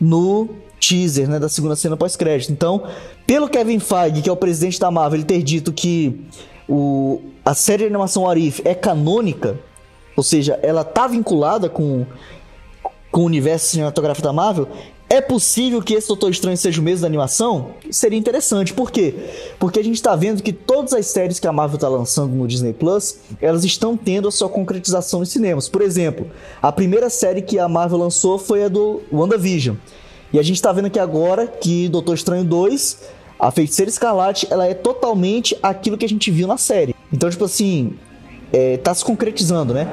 no 0.00 0.48
teaser, 0.80 1.28
né, 1.28 1.38
da 1.38 1.48
segunda 1.48 1.76
cena 1.76 1.96
pós-crédito. 1.96 2.52
Então, 2.52 2.82
pelo 3.26 3.48
Kevin 3.48 3.78
Feige, 3.78 4.22
que 4.22 4.28
é 4.28 4.32
o 4.32 4.36
presidente 4.36 4.78
da 4.80 4.90
Marvel, 4.90 5.18
ele 5.18 5.24
ter 5.24 5.42
dito 5.42 5.72
que 5.72 6.20
o, 6.68 7.20
a 7.44 7.54
série 7.54 7.82
de 7.82 7.88
animação 7.88 8.28
Arif 8.28 8.62
é 8.64 8.74
canônica, 8.74 9.58
ou 10.16 10.22
seja, 10.22 10.58
ela 10.62 10.84
tá 10.84 11.06
vinculada 11.06 11.68
com, 11.68 12.06
com 13.10 13.22
o 13.22 13.24
universo 13.24 13.68
cinematográfico 13.68 14.26
da 14.26 14.32
Marvel, 14.32 14.68
é 15.08 15.20
possível 15.20 15.82
que 15.82 15.94
esse 15.94 16.08
Doutor 16.08 16.30
Estranho 16.30 16.56
seja 16.56 16.80
o 16.80 16.84
mesmo 16.84 17.02
da 17.02 17.06
animação? 17.06 17.72
Seria 17.90 18.18
interessante. 18.18 18.72
Por 18.72 18.90
quê? 18.90 19.14
Porque 19.58 19.78
a 19.78 19.84
gente 19.84 19.96
está 19.96 20.16
vendo 20.16 20.42
que 20.42 20.52
todas 20.52 20.92
as 20.94 21.06
séries 21.06 21.38
que 21.38 21.46
a 21.46 21.52
Marvel 21.52 21.76
está 21.76 21.88
lançando 21.88 22.34
no 22.34 22.48
Disney 22.48 22.72
Plus, 22.72 23.18
elas 23.40 23.64
estão 23.64 23.96
tendo 23.96 24.26
a 24.26 24.32
sua 24.32 24.48
concretização 24.48 25.20
nos 25.20 25.28
cinemas. 25.28 25.68
Por 25.68 25.82
exemplo, 25.82 26.30
a 26.60 26.72
primeira 26.72 27.10
série 27.10 27.42
que 27.42 27.58
a 27.58 27.68
Marvel 27.68 27.98
lançou 27.98 28.38
foi 28.38 28.64
a 28.64 28.68
do 28.68 29.02
WandaVision. 29.12 29.76
E 30.32 30.38
a 30.38 30.42
gente 30.42 30.56
está 30.56 30.72
vendo 30.72 30.86
aqui 30.86 30.98
agora 30.98 31.46
que 31.46 31.88
Doutor 31.88 32.14
Estranho 32.14 32.42
2 32.42 32.98
a 33.44 33.50
Feiticeira 33.50 33.90
Escarlate, 33.90 34.46
ela 34.50 34.66
é 34.66 34.72
totalmente 34.72 35.54
aquilo 35.62 35.98
que 35.98 36.04
a 36.06 36.08
gente 36.08 36.30
viu 36.30 36.48
na 36.48 36.56
série. 36.56 36.94
Então, 37.12 37.28
tipo 37.28 37.44
assim, 37.44 37.92
é, 38.50 38.78
tá 38.78 38.94
se 38.94 39.04
concretizando, 39.04 39.74
né? 39.74 39.86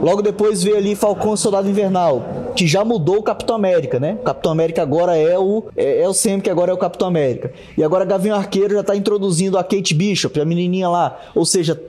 Logo 0.00 0.22
depois 0.22 0.62
veio 0.62 0.76
ali 0.76 0.94
Falcão 0.94 1.34
e 1.34 1.36
Soldado 1.36 1.68
Invernal, 1.68 2.52
que 2.54 2.64
já 2.64 2.84
mudou 2.84 3.16
o 3.16 3.22
Capitão 3.24 3.56
América, 3.56 3.98
né? 3.98 4.16
O 4.20 4.22
Capitão 4.22 4.52
América 4.52 4.82
agora 4.82 5.16
é 5.16 5.36
o 5.36 5.64
é, 5.76 6.02
é 6.02 6.08
o 6.08 6.14
Sam, 6.14 6.38
que 6.38 6.48
agora 6.48 6.70
é 6.70 6.74
o 6.74 6.78
Capitão 6.78 7.08
América. 7.08 7.52
E 7.76 7.82
agora 7.82 8.04
Gavião 8.04 8.36
Arqueiro 8.36 8.74
já 8.74 8.84
tá 8.84 8.94
introduzindo 8.94 9.58
a 9.58 9.64
Kate 9.64 9.92
Bishop, 9.92 10.40
a 10.40 10.44
menininha 10.44 10.88
lá. 10.88 11.18
Ou 11.34 11.44
seja, 11.44 11.82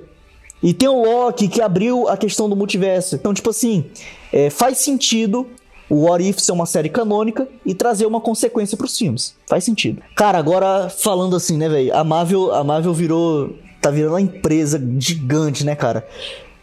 e 0.63 0.73
tem 0.73 0.89
o 0.89 1.03
Loki 1.03 1.47
que 1.47 1.61
abriu 1.61 2.07
a 2.07 2.17
questão 2.17 2.49
do 2.49 2.55
multiverso. 2.55 3.13
Então, 3.13 3.35
tipo 3.35 3.51
assim, 3.51 3.85
é, 4.33 4.49
faz 4.49 4.79
sentido 4.79 5.45
o 5.89 6.05
What 6.05 6.27
If 6.27 6.39
ser 6.39 6.51
uma 6.51 6.65
série 6.65 6.89
canônica 6.89 7.47
e 7.65 7.73
trazer 7.73 8.05
uma 8.05 8.19
consequência 8.19 8.77
pros 8.77 8.97
filmes. 8.97 9.35
Faz 9.47 9.63
sentido. 9.63 10.01
Cara, 10.15 10.37
agora 10.37 10.89
falando 10.89 11.35
assim, 11.35 11.57
né, 11.57 11.69
velho? 11.69 11.95
A 11.95 12.03
Marvel, 12.03 12.53
a 12.53 12.63
Marvel 12.63 12.93
virou. 12.93 13.55
tá 13.81 13.89
virando 13.89 14.13
uma 14.13 14.21
empresa 14.21 14.81
gigante, 14.99 15.65
né, 15.65 15.75
cara? 15.75 16.05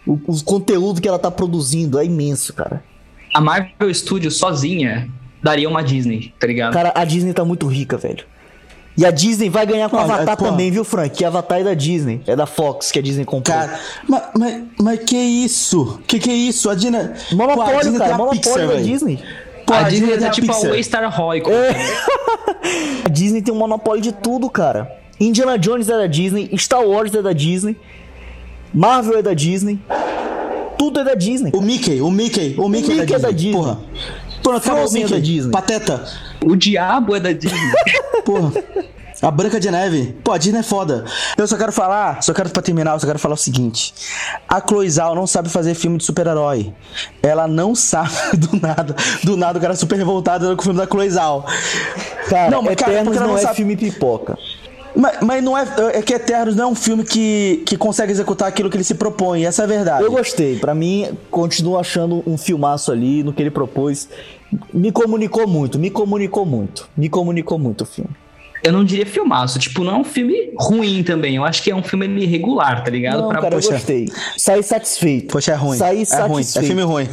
O, 0.06 0.18
o 0.26 0.44
conteúdo 0.44 1.00
que 1.00 1.08
ela 1.08 1.18
tá 1.18 1.30
produzindo 1.30 1.98
é 1.98 2.04
imenso, 2.04 2.52
cara. 2.52 2.84
A 3.32 3.40
Marvel 3.40 3.92
Studios 3.92 4.36
sozinha 4.36 5.10
daria 5.42 5.68
uma 5.68 5.82
Disney, 5.82 6.32
tá 6.38 6.46
ligado? 6.46 6.72
Cara, 6.72 6.92
a 6.94 7.04
Disney 7.04 7.32
tá 7.32 7.44
muito 7.44 7.66
rica, 7.66 7.96
velho. 7.96 8.24
E 8.96 9.04
a 9.04 9.10
Disney 9.10 9.48
vai 9.48 9.66
ganhar 9.66 9.88
com 9.88 9.96
Não, 9.96 10.04
Avatar 10.04 10.34
é, 10.34 10.36
pô. 10.36 10.44
também, 10.44 10.70
viu, 10.70 10.84
Frank? 10.84 11.16
Que 11.16 11.24
Avatar 11.24 11.60
é 11.60 11.64
da 11.64 11.74
Disney. 11.74 12.20
É 12.26 12.36
da 12.36 12.46
Fox 12.46 12.92
que 12.92 12.98
a 12.98 13.02
Disney 13.02 13.24
comprou. 13.24 13.56
Cara, 13.56 13.78
mas, 14.08 14.22
mas, 14.38 14.62
mas 14.80 15.00
que 15.00 15.16
isso? 15.16 16.00
Que 16.06 16.20
que 16.20 16.30
é 16.30 16.34
isso? 16.34 16.70
A 16.70 16.74
Disney. 16.74 17.00
Pô, 17.00 17.34
a 17.34 17.34
monopólio, 17.36 17.80
Disney 17.80 17.98
cara. 17.98 18.04
tem 18.04 18.14
a 18.14 18.18
Monopólio 18.18 18.40
Pixar, 18.40 18.68
da. 18.68 18.76
Disney. 18.76 19.18
Pô, 19.66 19.72
a 19.74 19.82
Disney 19.82 20.08
tem 20.10 20.20
tá 20.20 20.26
a 20.26 20.30
tipo 20.30 20.52
a. 20.52 20.58
Waystar 20.70 21.16
Roy. 21.16 21.42
A 23.04 23.08
Disney 23.08 23.42
tem 23.42 23.52
um 23.52 23.58
monopólio 23.58 24.00
de 24.02 24.12
tudo, 24.12 24.48
cara. 24.48 24.90
Indiana 25.20 25.58
Jones 25.58 25.88
é 25.88 25.96
da 25.96 26.06
Disney, 26.06 26.50
Star 26.56 26.84
Wars 26.84 27.14
é 27.14 27.22
da 27.22 27.32
Disney, 27.32 27.76
Marvel 28.72 29.18
é 29.18 29.22
da 29.22 29.34
Disney. 29.34 29.78
Tudo 30.78 31.00
é 31.00 31.04
da 31.04 31.14
Disney. 31.14 31.50
O 31.54 31.60
Mickey, 31.60 32.00
o 32.00 32.10
Mickey, 32.10 32.54
o 32.58 32.68
Mickey, 32.68 32.94
Mickey 32.94 33.14
é 33.14 33.18
da 33.18 33.30
Disney. 33.30 33.52
Porra. 33.52 33.78
Porra, 34.42 34.56
acabou 34.58 34.80
o 34.80 34.82
Frozen 34.82 35.02
é 35.02 35.04
Mickey. 35.04 35.20
da 35.20 35.24
Disney. 35.24 35.50
Pateta. 35.52 36.04
O 36.46 36.56
diabo 36.56 37.14
é 37.16 37.20
da 37.20 37.32
Disney. 37.32 37.58
Porra. 38.24 38.52
A 39.22 39.30
Branca 39.30 39.58
de 39.58 39.70
Neve. 39.70 40.14
Pô, 40.22 40.32
a 40.32 40.38
Disney 40.38 40.58
é 40.58 40.62
foda. 40.62 41.04
Eu 41.38 41.46
só 41.46 41.56
quero 41.56 41.72
falar, 41.72 42.22
só 42.22 42.34
quero 42.34 42.50
pra 42.50 42.60
terminar, 42.60 42.92
eu 42.94 43.00
só 43.00 43.06
quero 43.06 43.18
falar 43.18 43.34
o 43.34 43.38
seguinte. 43.38 43.94
A 44.46 44.60
Chloe 44.60 44.90
Zhao 44.90 45.14
não 45.14 45.26
sabe 45.26 45.48
fazer 45.48 45.74
filme 45.74 45.96
de 45.96 46.04
super-herói. 46.04 46.74
Ela 47.22 47.46
não 47.48 47.74
sabe 47.74 48.10
do 48.36 48.60
nada. 48.60 48.94
Do 49.22 49.36
nada 49.36 49.58
o 49.58 49.62
cara 49.62 49.72
é 49.72 49.76
super 49.76 49.96
revoltado 49.96 50.54
com 50.56 50.60
o 50.60 50.64
filme 50.64 50.78
da 50.78 50.86
Chloe 50.86 51.08
Zhao. 51.08 51.46
Cara, 52.28 52.50
não, 52.50 52.60
mas 52.62 52.74
cara, 52.76 52.92
Eternos 52.92 53.04
porque 53.04 53.18
ela 53.18 53.26
não, 53.26 53.34
não 53.34 53.38
é 53.38 53.42
sabe- 53.42 53.56
filme 53.56 53.76
pipoca. 53.76 54.36
Mas, 54.94 55.20
mas 55.20 55.42
não 55.42 55.56
é. 55.56 55.66
É 55.94 56.02
que 56.02 56.14
Eternos 56.14 56.54
não 56.54 56.64
é 56.64 56.66
um 56.68 56.74
filme 56.74 57.04
que, 57.04 57.62
que 57.66 57.76
consegue 57.76 58.12
executar 58.12 58.48
aquilo 58.48 58.70
que 58.70 58.76
ele 58.76 58.84
se 58.84 58.94
propõe. 58.94 59.44
Essa 59.44 59.62
é 59.62 59.64
a 59.64 59.68
verdade. 59.68 60.04
Eu 60.04 60.10
gostei. 60.10 60.58
Pra 60.58 60.74
mim, 60.74 61.16
continuo 61.30 61.78
achando 61.78 62.22
um 62.26 62.38
filmaço 62.38 62.92
ali 62.92 63.22
no 63.22 63.32
que 63.32 63.42
ele 63.42 63.50
propôs. 63.50 64.08
Me 64.72 64.92
comunicou 64.92 65.48
muito, 65.48 65.78
me 65.78 65.90
comunicou 65.90 66.46
muito. 66.46 66.88
Me 66.96 67.08
comunicou 67.08 67.58
muito 67.58 67.82
o 67.82 67.86
filme. 67.86 68.10
Eu 68.64 68.72
não 68.72 68.82
diria 68.82 69.04
filmaço. 69.06 69.58
Tipo, 69.58 69.84
não 69.84 69.96
é 69.96 69.98
um 69.98 70.04
filme 70.04 70.50
ruim 70.58 71.02
também. 71.02 71.36
Eu 71.36 71.44
acho 71.44 71.62
que 71.62 71.70
é 71.70 71.76
um 71.76 71.82
filme 71.82 72.06
irregular, 72.22 72.82
tá 72.82 72.90
ligado? 72.90 73.20
Não, 73.20 73.28
Pra- 73.28 73.42
cara, 73.42 73.54
eu 73.54 73.60
poxa. 73.60 73.72
gostei. 73.74 74.08
Saí 74.36 74.62
satisfeito. 74.62 75.32
Poxa, 75.32 75.52
é 75.52 75.54
ruim. 75.54 75.76
Saí 75.76 76.02
é 76.10 76.22
ruim. 76.22 76.40
É 76.40 76.44
satisfeito. 76.44 76.66
filme 76.66 76.82
ruim. 76.82 77.08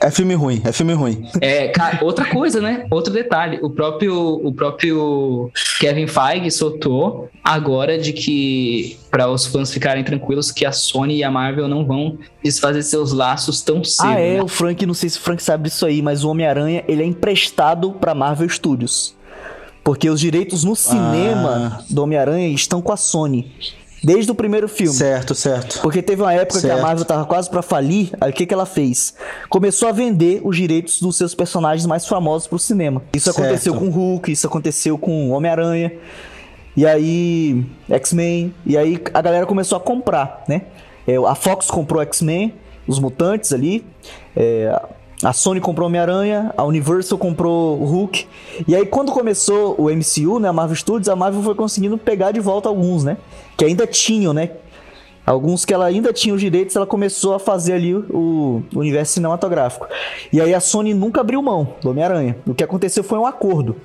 É 0.00 0.10
filme 0.10 0.34
ruim. 0.34 0.62
É 0.64 0.72
filme 0.72 0.92
ruim. 0.92 1.26
É, 1.40 1.68
cara, 1.68 2.04
outra 2.04 2.26
coisa, 2.26 2.60
né? 2.60 2.86
Outro 2.90 3.12
detalhe. 3.12 3.58
O 3.62 3.70
próprio, 3.70 4.14
o 4.46 4.52
próprio 4.52 5.50
Kevin 5.80 6.06
Feige 6.06 6.50
soltou 6.50 7.28
agora 7.42 7.98
de 7.98 8.12
que, 8.12 8.98
para 9.10 9.28
os 9.30 9.46
fãs 9.46 9.72
ficarem 9.72 10.04
tranquilos, 10.04 10.50
que 10.52 10.66
a 10.66 10.72
Sony 10.72 11.16
e 11.18 11.24
a 11.24 11.30
Marvel 11.30 11.66
não 11.66 11.84
vão 11.86 12.18
desfazer 12.42 12.82
seus 12.82 13.12
laços 13.12 13.62
tão 13.62 13.82
cedo. 13.82 14.06
Ah, 14.08 14.20
é, 14.20 14.36
né? 14.36 14.42
o 14.42 14.48
Frank, 14.48 14.84
não 14.84 14.94
sei 14.94 15.08
se 15.08 15.18
o 15.18 15.20
Frank 15.22 15.42
sabe 15.42 15.68
disso 15.68 15.86
aí, 15.86 16.02
mas 16.02 16.24
o 16.24 16.28
Homem-Aranha, 16.30 16.84
ele 16.86 17.02
é 17.02 17.06
emprestado 17.06 17.92
pra 17.92 18.14
Marvel 18.14 18.48
Studios. 18.48 19.14
Porque 19.84 20.08
os 20.08 20.18
direitos 20.18 20.64
no 20.64 20.74
cinema 20.74 21.84
do 21.90 22.02
Homem-Aranha 22.02 22.48
estão 22.48 22.80
com 22.80 22.90
a 22.90 22.96
Sony. 22.96 23.52
Desde 24.02 24.30
o 24.30 24.34
primeiro 24.34 24.68
filme. 24.68 24.92
Certo, 24.92 25.34
certo. 25.34 25.80
Porque 25.80 26.02
teve 26.02 26.20
uma 26.20 26.32
época 26.32 26.60
que 26.60 26.66
a 26.66 26.70
Certo. 26.70 26.82
Marvel 26.82 27.04
tava 27.06 27.24
quase 27.24 27.48
pra 27.48 27.62
falir, 27.62 28.10
aí 28.20 28.30
o 28.30 28.34
que, 28.34 28.44
que 28.44 28.52
ela 28.52 28.66
fez? 28.66 29.14
Começou 29.48 29.88
a 29.88 29.92
vender 29.92 30.42
os 30.44 30.56
direitos 30.56 31.00
dos 31.00 31.16
seus 31.16 31.34
personagens 31.34 31.86
mais 31.86 32.06
famosos 32.06 32.46
pro 32.46 32.58
cinema. 32.58 33.02
Isso 33.14 33.24
Certo. 33.32 33.40
aconteceu 33.40 33.74
com 33.74 33.86
o 33.86 33.90
Hulk, 33.90 34.30
isso 34.30 34.46
aconteceu 34.46 34.98
com 34.98 35.30
o 35.30 35.32
Homem-Aranha, 35.32 35.90
e 36.76 36.84
aí 36.86 37.64
X-Men, 37.88 38.52
e 38.66 38.76
aí 38.76 39.02
a 39.14 39.22
galera 39.22 39.46
começou 39.46 39.76
a 39.78 39.80
comprar, 39.80 40.44
né? 40.48 40.62
É, 41.06 41.16
a 41.16 41.34
Fox 41.34 41.70
comprou 41.70 42.02
X-Men, 42.02 42.52
os 42.86 42.98
mutantes 42.98 43.54
ali, 43.54 43.86
é, 44.36 44.82
a 45.22 45.32
Sony 45.32 45.60
comprou 45.60 45.86
Homem-Aranha, 45.86 46.52
a 46.56 46.64
Universal 46.64 47.18
comprou 47.18 47.80
o 47.80 47.84
Hulk. 47.84 48.26
E 48.66 48.74
aí, 48.74 48.84
quando 48.84 49.12
começou 49.12 49.74
o 49.78 49.88
MCU, 49.88 50.38
né, 50.38 50.48
a 50.48 50.52
Marvel 50.52 50.76
Studios, 50.76 51.08
a 51.08 51.16
Marvel 51.16 51.42
foi 51.42 51.54
conseguindo 51.54 51.96
pegar 51.96 52.32
de 52.32 52.40
volta 52.40 52.68
alguns, 52.68 53.04
né? 53.04 53.16
Que 53.56 53.64
ainda 53.64 53.86
tinham, 53.86 54.32
né? 54.32 54.50
Alguns 55.26 55.64
que 55.64 55.72
ela 55.72 55.86
ainda 55.86 56.12
tinha 56.12 56.34
os 56.34 56.40
direitos, 56.40 56.76
ela 56.76 56.86
começou 56.86 57.34
a 57.34 57.38
fazer 57.38 57.72
ali 57.72 57.94
o, 57.94 58.62
o 58.74 58.78
universo 58.78 59.14
cinematográfico. 59.14 59.86
E 60.30 60.40
aí 60.40 60.52
a 60.52 60.60
Sony 60.60 60.92
nunca 60.92 61.22
abriu 61.22 61.40
mão 61.40 61.74
do 61.80 61.90
Homem-Aranha. 61.90 62.36
O 62.46 62.54
que 62.54 62.62
aconteceu 62.62 63.02
foi 63.02 63.18
um 63.18 63.24
acordo. 63.24 63.76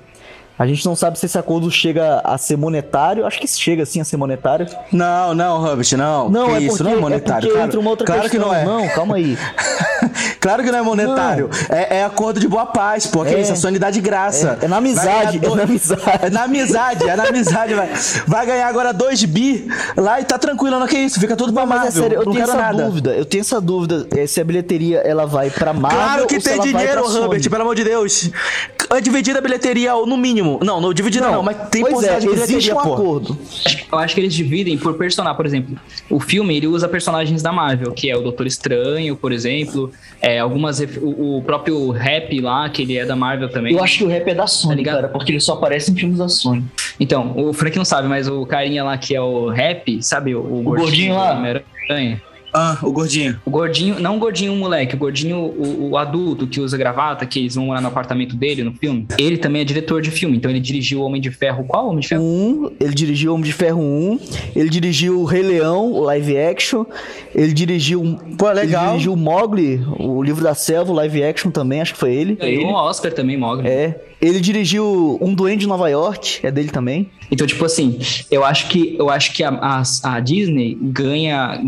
A 0.60 0.66
gente 0.66 0.84
não 0.84 0.94
sabe 0.94 1.18
se 1.18 1.24
esse 1.24 1.38
acordo 1.38 1.70
chega 1.70 2.20
a 2.22 2.36
ser 2.36 2.54
monetário. 2.58 3.24
Acho 3.26 3.40
que 3.40 3.48
chega 3.48 3.86
sim 3.86 3.98
a 3.98 4.04
ser 4.04 4.18
monetário. 4.18 4.66
Não, 4.92 5.32
não, 5.32 5.58
Hobbit, 5.58 5.96
não. 5.96 6.28
Não, 6.28 6.48
Que 6.48 6.52
é 6.52 6.60
isso, 6.60 6.76
porque, 6.76 6.82
não 6.82 6.98
é 6.98 7.00
monetário. 7.00 7.48
é 7.48 7.52
claro, 7.52 7.80
entra 7.80 8.04
claro 8.06 8.20
questão. 8.28 8.28
que 8.28 8.46
não 8.46 8.54
é. 8.54 8.62
Não, 8.66 8.86
calma 8.90 9.16
aí. 9.16 9.38
claro 10.38 10.62
que 10.62 10.70
não 10.70 10.78
é 10.78 10.82
monetário. 10.82 11.48
É, 11.70 12.00
é 12.00 12.04
acordo 12.04 12.38
de 12.38 12.46
boa 12.46 12.66
paz, 12.66 13.06
pô. 13.06 13.24
Que 13.24 13.34
É. 13.36 13.40
isso, 13.40 13.52
a 13.54 13.56
Sony 13.56 13.78
dá 13.78 13.90
de 13.90 14.02
graça. 14.02 14.58
É- 14.60 14.66
é 14.66 14.68
na 14.68 14.76
amizade, 14.76 15.38
ganhar 15.38 15.52
é 15.54 15.56
na 15.56 15.62
amizade. 15.62 16.02
É 16.20 16.30
na 16.30 16.42
amizade, 16.42 17.08
é 17.08 17.16
na 17.16 17.24
amizade. 17.24 17.74
Vai, 17.74 17.88
vai 18.26 18.46
ganhar 18.46 18.68
agora 18.68 18.92
2 18.92 19.24
bi 19.24 19.66
lá 19.96 20.20
e 20.20 20.24
tá 20.24 20.36
tranquilo, 20.36 20.78
não 20.78 20.86
que 20.86 20.98
isso. 20.98 21.18
Fica 21.18 21.34
tudo 21.36 21.54
pra 21.54 21.64
Mas 21.64 21.78
é 21.80 21.84
Marvel. 21.84 22.02
sério, 22.02 22.18
eu 22.18 22.24
não 22.26 22.32
tenho 22.32 22.44
essa 22.44 22.54
nada. 22.54 22.84
dúvida. 22.84 23.10
Eu 23.14 23.24
tenho 23.24 23.40
essa 23.40 23.58
dúvida 23.62 24.06
é, 24.14 24.26
se 24.26 24.38
a 24.38 24.44
bilheteria 24.44 24.98
ela 24.98 25.24
vai 25.24 25.48
pra 25.48 25.72
Marvel 25.72 25.98
Claro 25.98 26.26
que 26.26 26.36
ou 26.36 26.42
tem 26.42 26.60
dinheiro. 26.60 27.02
Herbert, 27.16 27.48
pelo 27.48 27.62
amor 27.62 27.74
de 27.74 27.84
Deus. 27.84 28.30
É 28.90 29.00
dividida 29.00 29.38
a 29.38 29.42
bilheteria, 29.42 29.92
no 29.94 30.16
mínimo. 30.18 30.49
Não, 30.62 30.80
não 30.80 30.92
dividida 30.92 31.28
não, 31.30 31.42
mas 31.42 31.68
tem 31.68 31.82
pois 31.82 32.02
é, 32.04 32.18
de 32.18 32.28
existe 32.28 32.72
um 32.72 32.76
pô. 32.76 32.94
acordo. 32.94 33.38
Eu 33.90 33.98
acho 33.98 34.14
que 34.14 34.20
eles 34.20 34.34
dividem 34.34 34.76
por 34.78 34.94
personagem. 34.94 35.36
Por 35.36 35.46
exemplo, 35.46 35.76
o 36.08 36.18
filme 36.18 36.56
ele 36.56 36.66
usa 36.66 36.88
personagens 36.88 37.42
da 37.42 37.52
Marvel, 37.52 37.92
que 37.92 38.10
é 38.10 38.16
o 38.16 38.22
Doutor 38.22 38.46
Estranho, 38.46 39.14
por 39.16 39.32
exemplo. 39.32 39.92
É, 40.20 40.38
algumas. 40.38 40.80
O, 40.80 41.38
o 41.38 41.42
próprio 41.42 41.90
rap 41.90 42.40
lá, 42.40 42.68
que 42.68 42.82
ele 42.82 42.96
é 42.96 43.04
da 43.04 43.14
Marvel 43.14 43.48
também. 43.48 43.74
Eu 43.74 43.82
acho 43.82 43.98
que 43.98 44.04
o 44.04 44.08
rap 44.08 44.26
é 44.28 44.34
da 44.34 44.46
Sony, 44.46 44.82
Tá 44.82 44.92
cara, 44.92 45.08
porque 45.08 45.32
ele 45.32 45.40
só 45.40 45.54
aparece 45.54 45.90
em 45.90 45.94
filmes 45.94 46.18
da 46.18 46.28
Sony. 46.28 46.64
Então, 46.98 47.32
o 47.36 47.52
Frank 47.52 47.76
não 47.76 47.84
sabe, 47.84 48.08
mas 48.08 48.28
o 48.28 48.44
carinha 48.46 48.82
lá 48.84 48.96
que 48.96 49.14
é 49.14 49.20
o 49.20 49.48
rap, 49.48 50.02
sabe? 50.02 50.34
O, 50.34 50.40
o 50.40 50.62
gordinho 50.62 51.14
lá? 51.14 51.32
do 51.32 51.38
Homem-Aranha. 51.38 52.22
Ah, 52.52 52.78
o 52.82 52.90
gordinho. 52.90 53.40
O 53.44 53.50
gordinho, 53.50 54.00
não 54.00 54.16
o 54.16 54.18
gordinho 54.18 54.54
moleque, 54.56 54.94
o 54.94 54.98
gordinho, 54.98 55.38
o, 55.38 55.90
o 55.90 55.96
adulto 55.96 56.46
que 56.46 56.60
usa 56.60 56.76
gravata, 56.76 57.24
que 57.24 57.38
eles 57.38 57.54
vão 57.54 57.66
morar 57.66 57.80
no 57.80 57.88
apartamento 57.88 58.36
dele 58.36 58.64
no 58.64 58.72
filme. 58.72 59.06
Ele 59.18 59.38
também 59.38 59.62
é 59.62 59.64
diretor 59.64 60.02
de 60.02 60.10
filme, 60.10 60.36
então 60.36 60.50
ele 60.50 60.60
dirigiu 60.60 61.00
o 61.00 61.02
Homem 61.04 61.20
de 61.20 61.30
Ferro. 61.30 61.64
Qual 61.64 61.88
Homem 61.88 62.00
de 62.00 62.08
Ferro? 62.08 62.22
Um, 62.22 62.70
ele 62.80 62.94
dirigiu 62.94 63.34
Homem 63.34 63.44
de 63.44 63.52
Ferro 63.52 63.80
1, 63.80 64.20
ele 64.56 64.68
dirigiu 64.68 65.20
o 65.20 65.24
Rei 65.24 65.42
Leão, 65.42 65.92
o 65.92 66.00
live 66.00 66.36
action, 66.38 66.84
ele 67.34 67.52
dirigiu, 67.52 68.18
Pô, 68.36 68.50
ele 68.50 68.60
legal. 68.60 68.90
dirigiu 68.90 69.12
o 69.12 69.16
Mogli, 69.16 69.80
o 69.98 70.22
livro 70.22 70.42
da 70.42 70.54
selva, 70.54 70.92
o 70.92 70.94
live 70.94 71.22
action 71.22 71.50
também, 71.50 71.80
acho 71.80 71.94
que 71.94 72.00
foi 72.00 72.14
ele. 72.14 72.34
Ganhou 72.34 72.66
um 72.66 72.74
Oscar 72.74 73.12
também, 73.12 73.36
Mogli. 73.36 73.68
É. 73.68 74.00
Ele 74.20 74.38
dirigiu 74.38 75.18
Um 75.20 75.34
Duende 75.34 75.60
de 75.60 75.66
Nova 75.66 75.88
York, 75.88 76.40
é 76.42 76.50
dele 76.50 76.68
também. 76.68 77.10
Então, 77.30 77.46
tipo 77.46 77.64
assim, 77.64 77.98
eu 78.30 78.44
acho 78.44 78.68
que, 78.68 78.96
eu 78.98 79.08
acho 79.08 79.32
que 79.32 79.42
a, 79.42 79.48
a, 79.48 79.82
a 80.02 80.20
Disney 80.20 80.76
ganha 80.80 81.58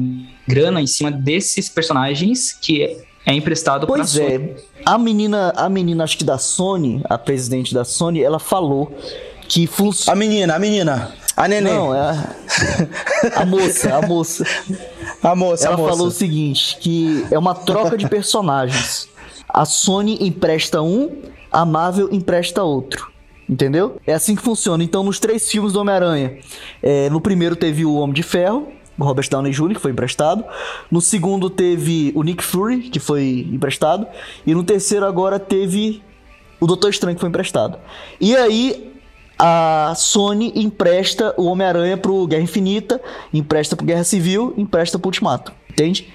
grana 0.47 0.81
em 0.81 0.87
cima 0.87 1.11
desses 1.11 1.69
personagens 1.69 2.53
que 2.61 2.83
é, 2.83 2.97
é 3.27 3.35
emprestado 3.35 3.87
pra 3.87 3.97
Pois 3.97 4.11
Sony. 4.11 4.27
é. 4.27 4.57
A 4.85 4.99
menina, 4.99 5.53
a 5.57 5.69
menina, 5.69 6.05
acho 6.05 6.19
que 6.19 6.25
da 6.25 6.39
Sony, 6.39 7.03
a 7.09 7.17
presidente 7.17 7.73
da 7.73 7.85
Sony, 7.85 8.23
ela 8.23 8.39
falou 8.39 8.97
que 9.49 9.67
funciona. 9.67 10.13
A 10.13 10.19
menina, 10.19 10.55
a 10.55 10.59
menina. 10.59 11.15
A 11.37 11.49
neném. 11.49 11.73
Não, 11.73 11.95
é 11.95 12.01
a, 12.01 12.35
a 13.43 13.47
moça, 13.47 13.95
a 13.97 14.03
moça. 14.07 14.45
A 15.23 15.35
moça, 15.35 15.67
Ela 15.67 15.75
a 15.75 15.79
moça. 15.79 15.91
falou 15.93 16.09
o 16.09 16.11
seguinte, 16.11 16.77
que 16.81 17.25
é 17.31 17.39
uma 17.39 17.55
troca 17.55 17.97
de 17.97 18.09
personagens. 18.09 19.09
A 19.49 19.65
Sony 19.65 20.19
empresta 20.21 20.83
um, 20.83 21.11
a 21.51 21.65
Marvel 21.65 22.09
empresta 22.13 22.63
outro. 22.63 23.11
Entendeu? 23.49 24.01
É 24.07 24.15
assim 24.15 24.35
que 24.35 24.43
funciona. 24.43 24.83
Então, 24.83 25.03
nos 25.03 25.19
três 25.19 25.51
filmes 25.51 25.73
do 25.73 25.81
Homem-Aranha, 25.81 26.39
é, 26.83 27.11
no 27.11 27.21
primeiro 27.21 27.55
teve 27.57 27.85
o 27.85 27.95
Homem 27.97 28.15
de 28.15 28.23
Ferro, 28.23 28.69
o 29.03 29.07
Robert 29.07 29.29
Downey 29.29 29.53
Jr., 29.53 29.75
que 29.75 29.81
foi 29.81 29.91
emprestado. 29.91 30.45
No 30.91 31.01
segundo 31.01 31.51
teve 31.51 32.13
o 32.15 32.23
Nick 32.23 32.43
Fury, 32.43 32.83
que 32.83 33.01
foi 33.01 33.49
emprestado. 33.53 34.07
E 34.47 34.55
no 34.55 34.63
terceiro 34.63 35.07
agora 35.07 35.39
teve 35.39 36.03
o 36.61 36.67
Doutor 36.67 36.91
Estranho, 36.91 37.17
que 37.17 37.21
foi 37.21 37.29
emprestado. 37.29 37.79
E 38.21 38.37
aí, 38.37 38.93
a 39.39 39.93
Sony 39.97 40.53
empresta 40.55 41.35
o 41.37 41.45
Homem-Aranha 41.45 41.97
pro 41.97 42.27
Guerra 42.27 42.43
Infinita, 42.43 43.01
empresta 43.35 43.75
pro 43.75 43.85
Guerra 43.85 44.05
Civil, 44.05 44.55
empresta 44.57 44.99
pro 44.99 45.09
Ultimato. 45.09 45.53
Entende? 45.69 46.13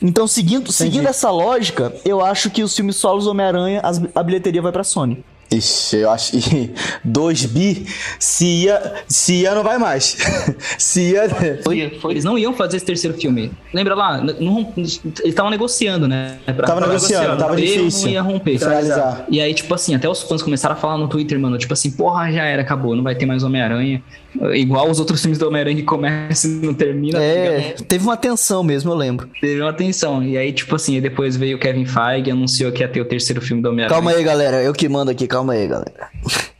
Então, 0.00 0.26
seguindo, 0.26 0.70
seguindo 0.70 1.08
essa 1.08 1.30
lógica, 1.30 1.94
eu 2.04 2.20
acho 2.24 2.50
que 2.50 2.62
os 2.62 2.76
filmes 2.76 2.96
solos 2.96 3.26
Homem-Aranha, 3.26 3.82
a 4.14 4.22
bilheteria 4.22 4.60
vai 4.62 4.70
pra 4.70 4.84
Sony. 4.84 5.24
Ixi, 5.50 5.96
eu 5.98 6.10
acho 6.10 6.32
que 6.38 6.72
2 7.04 7.46
bi, 7.46 7.86
se 8.18 8.44
ia, 8.64 8.94
se 9.06 9.34
ia 9.42 9.54
não 9.54 9.62
vai 9.62 9.78
mais. 9.78 10.16
se 10.78 11.12
ia... 11.12 11.28
Foi, 11.62 11.90
foi. 12.00 12.12
Eles 12.12 12.24
não 12.24 12.36
iam 12.38 12.52
fazer 12.54 12.76
esse 12.78 12.86
terceiro 12.86 13.16
filme. 13.16 13.52
Lembra 13.72 13.94
lá? 13.94 14.18
Não, 14.18 14.72
eles 14.76 15.00
estavam 15.24 15.50
negociando, 15.50 16.08
né? 16.08 16.38
Pra- 16.44 16.66
Tava 16.66 16.80
negociando, 16.80 17.36
tava 17.36 17.50
Romper, 17.50 17.62
difícil. 17.66 18.02
Não 18.06 18.12
ia 18.12 18.22
romper. 18.22 18.58
Finalizar. 18.58 19.24
E 19.28 19.40
aí, 19.40 19.54
tipo 19.54 19.72
assim, 19.74 19.94
até 19.94 20.08
os 20.08 20.22
fãs 20.22 20.42
começaram 20.42 20.74
a 20.74 20.78
falar 20.78 20.98
no 20.98 21.08
Twitter, 21.08 21.38
mano, 21.38 21.56
tipo 21.58 21.72
assim, 21.72 21.90
porra, 21.90 22.32
já 22.32 22.44
era, 22.44 22.62
acabou, 22.62 22.96
não 22.96 23.02
vai 23.02 23.14
ter 23.14 23.26
mais 23.26 23.42
Homem-Aranha. 23.42 24.02
Igual 24.54 24.90
os 24.90 24.98
outros 24.98 25.20
filmes 25.20 25.38
do 25.38 25.46
Homem-Aranha 25.46 25.76
que 25.76 25.82
começam 25.82 26.50
e 26.50 26.54
não 26.54 26.74
terminam. 26.74 27.20
tá 27.20 27.24
É, 27.24 27.58
ligado? 27.68 27.84
teve 27.84 28.04
uma 28.04 28.16
tensão 28.16 28.62
mesmo, 28.64 28.90
eu 28.90 28.96
lembro. 28.96 29.28
Teve 29.40 29.60
uma 29.60 29.70
atenção. 29.70 30.22
E 30.22 30.36
aí, 30.36 30.52
tipo 30.52 30.74
assim, 30.74 31.00
depois 31.00 31.36
veio 31.36 31.56
o 31.56 31.60
Kevin 31.60 31.86
Feige 31.86 32.28
e 32.28 32.32
anunciou 32.32 32.72
que 32.72 32.82
ia 32.82 32.88
ter 32.88 33.00
o 33.00 33.04
terceiro 33.04 33.40
filme 33.40 33.62
do 33.62 33.68
Homem-Aranha. 33.68 33.94
Calma 33.94 34.10
aí, 34.10 34.24
galera. 34.24 34.62
Eu 34.62 34.72
que 34.72 34.88
mando 34.88 35.10
aqui, 35.10 35.26
calma 35.26 35.52
aí, 35.52 35.66
galera. 35.68 36.08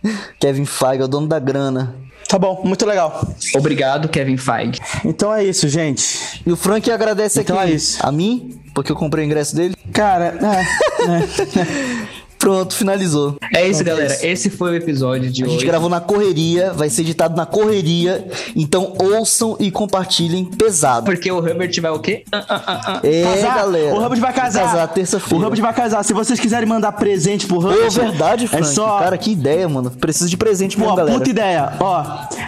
Kevin 0.39 0.65
Feige 0.65 1.03
é 1.03 1.05
o 1.05 1.09
dono 1.09 1.27
da 1.27 1.39
grana. 1.39 1.95
Tá 2.29 2.39
bom, 2.39 2.63
muito 2.65 2.87
legal. 2.87 3.29
Obrigado, 3.55 4.09
Kevin 4.09 4.37
Feige. 4.37 4.81
Então 5.05 5.33
é 5.33 5.45
isso, 5.45 5.69
gente. 5.69 6.41
E 6.47 6.51
o 6.53 6.57
Frank 6.57 6.91
agradece 6.91 7.41
Então 7.41 7.59
aqui 7.59 7.71
é 7.73 7.75
isso. 7.75 7.99
a 8.05 8.11
mim, 8.11 8.59
porque 8.75 8.91
eu 8.91 8.97
comprei 8.97 9.25
o 9.25 9.27
ingresso 9.27 9.55
dele. 9.55 9.75
Cara, 9.93 10.35
é, 10.41 11.65
Pronto, 12.45 12.75
finalizou. 12.75 13.37
É 13.55 13.67
isso, 13.67 13.83
galera. 13.83 14.15
Esse 14.23 14.51
foi 14.51 14.73
o 14.73 14.75
episódio 14.75 15.31
de 15.31 15.45
A 15.45 15.47
gente 15.47 15.57
hoje. 15.57 15.65
gravou 15.67 15.89
na 15.89 15.99
correria, 15.99 16.75
vai 16.75 16.91
ser 16.91 17.01
editado 17.01 17.35
na 17.35 17.47
correria. 17.47 18.29
Então 18.55 18.93
ouçam 18.99 19.57
e 19.59 19.71
compartilhem 19.71 20.45
pesado. 20.45 21.07
Porque 21.07 21.33
o 21.33 21.47
Herbert 21.47 21.73
vai 21.81 21.91
o 21.91 21.99
quê? 22.01 22.23
Ah, 22.31 22.45
ah, 22.47 22.63
ah, 22.67 22.81
ah. 22.87 23.01
É, 23.03 23.23
casar. 23.23 23.55
galera. 23.55 23.95
O 23.95 23.99
Hubbard 23.99 24.21
vai 24.21 24.33
casar. 24.35 24.63
casar 24.65 24.89
terça-feira. 24.89 25.37
O 25.37 25.39
Hubbard 25.47 25.63
vai 25.63 25.73
casar. 25.73 26.03
Se 26.05 26.13
vocês 26.13 26.39
quiserem 26.39 26.69
mandar 26.69 26.93
presente 26.93 27.47
pro 27.47 27.61
Pô, 27.63 27.69
Hubbard, 27.71 27.99
verdade, 27.99 28.47
Frank. 28.47 28.63
é 28.63 28.67
só 28.71 28.99
Cara, 28.99 29.17
que 29.17 29.31
ideia, 29.33 29.67
mano. 29.67 29.91
Preciso 29.91 30.29
de 30.29 30.37
presente 30.37 30.79
mesmo, 30.79 30.91
Pô, 30.91 30.97
galera. 30.99 31.17
puta 31.19 31.31
ideia. 31.31 31.73
Ó, 31.81 32.05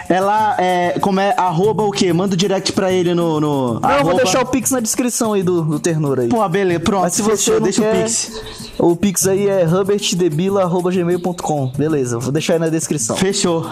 ela 0.09 0.55
é. 0.59 0.99
Como 0.99 1.19
é? 1.19 1.33
Arroba 1.35 1.81
o 1.83 1.91
quê? 1.91 2.13
Manda 2.13 2.35
o 2.35 2.37
direct 2.37 2.71
pra 2.71 2.91
ele 2.91 3.15
no. 3.15 3.39
no 3.39 3.79
Não, 3.79 3.91
eu 3.97 4.03
vou 4.03 4.15
deixar 4.15 4.41
o 4.41 4.45
Pix 4.45 4.69
na 4.69 4.79
descrição 4.79 5.33
aí 5.33 5.41
do, 5.41 5.63
do 5.63 5.79
Ternura 5.79 6.21
aí. 6.21 6.29
Pô, 6.29 6.47
beleza, 6.47 6.79
pronto. 6.81 7.01
Mas 7.01 7.13
se 7.13 7.23
você 7.23 7.59
deixa 7.59 7.81
quer, 7.81 7.95
o 7.95 8.03
Pix. 8.03 8.31
o 8.77 8.95
Pix 8.95 9.27
aí 9.27 9.47
é 9.47 9.63
hubertdebila.gmail.com. 9.87 11.71
Beleza, 11.77 12.19
vou 12.19 12.31
deixar 12.31 12.53
aí 12.53 12.59
na 12.59 12.69
descrição. 12.69 13.15
Fechou. 13.15 13.65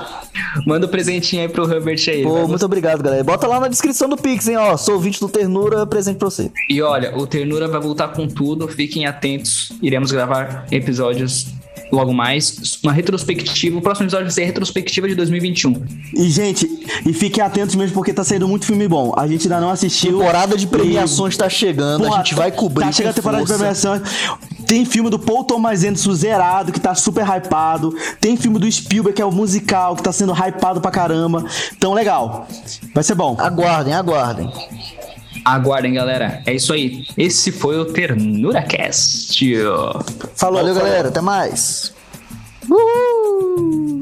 Manda 0.66 0.86
o 0.86 0.90
presentinho 0.90 1.42
aí 1.42 1.50
pro 1.50 1.70
Herbert 1.70 2.02
aí. 2.08 2.24
Pô, 2.24 2.48
muito 2.48 2.66
obrigado, 2.66 3.04
galera. 3.04 3.24
Bota 3.24 3.46
lá 3.48 3.60
na 3.60 3.68
descrição 3.68 4.08
do 4.08 4.16
Pix, 4.16 4.48
hein, 4.48 4.58
ó. 4.58 4.78
Sou 4.78 4.96
ouvinte 4.96 5.20
do 5.20 5.28
Ternura, 5.28 5.86
presente 5.86 6.18
pra 6.18 6.30
você. 6.30 6.50
E 6.70 6.82
olha, 6.82 7.16
o 7.18 7.28
Ternura 7.28 7.68
vai 7.68 7.82
voltar 7.82 8.10
com 8.10 8.28
tudo, 8.28 8.68
fiquem 8.68 9.06
atentos. 9.06 9.74
Iremos 9.82 10.12
gravar 10.12 10.66
episódios 10.72 11.48
logo 11.92 12.14
mais. 12.14 12.80
Uma 12.84 12.92
retrospectiva. 12.94 13.78
O 13.78 13.82
próximo 13.82 14.06
episódio 14.06 14.26
vai 14.26 14.34
ser 14.34 14.44
a 14.44 14.46
retrospectiva 14.46 15.08
de 15.08 15.16
2021. 15.16 15.84
E, 16.14 16.30
gente, 16.30 16.68
e 17.06 17.14
fiquem 17.14 17.44
atentos 17.44 17.76
mesmo 17.76 17.94
porque 17.94 18.14
tá 18.14 18.24
saindo 18.24 18.48
muito 18.48 18.66
filme 18.66 18.88
bom. 18.88 19.14
A 19.18 19.28
gente 19.28 19.44
ainda 19.44 19.60
não 19.62 19.70
assistiu. 19.70 20.18
Temporada 20.20 20.58
de 20.58 20.68
premiações 20.68 21.36
tá 21.38 21.50
chegando, 21.50 22.04
Porra, 22.06 22.16
a 22.16 22.24
gente 22.24 22.36
vai 22.36 22.52
cobrir 22.52 22.86
Tá 22.86 22.92
chegando 22.92 23.12
a 23.12 23.16
temporada 23.16 23.44
de 23.44 23.48
força. 23.48 23.60
premiação. 23.60 24.02
Tem 24.66 24.84
filme 24.84 25.10
do 25.12 25.20
Paul 25.20 25.44
Thomas 25.44 25.84
Anderson 25.84 26.14
zerado, 26.14 26.72
que 26.72 26.80
tá 26.80 26.96
super 26.96 27.24
hypado. 27.24 27.96
Tem 28.20 28.36
filme 28.36 28.58
do 28.58 28.72
Spielberg, 28.72 29.16
que 29.16 29.22
é 29.22 29.26
o 29.26 29.32
musical, 29.32 29.96
que 29.96 30.02
tá 30.02 30.12
sendo 30.12 30.34
hypado 30.34 30.82
pra 30.82 30.90
caramba. 30.90 31.46
Então, 31.78 31.94
legal. 31.94 32.48
Vai 32.94 33.04
ser 33.04 33.14
bom. 33.14 33.36
Aguardem, 33.40 33.94
aguardem. 33.94 34.52
Aguardem, 35.46 35.94
galera. 35.94 36.42
É 36.46 36.54
isso 36.54 36.74
aí. 36.74 37.06
Esse 37.16 37.52
foi 37.52 37.80
o 37.80 37.86
TernuraCast. 37.86 39.56
Falou, 40.36 40.60
Valeu, 40.60 40.74
falou. 40.74 40.90
galera. 40.90 41.10
Até 41.10 41.22
mais. 41.22 41.94
Uhul. 42.68 44.02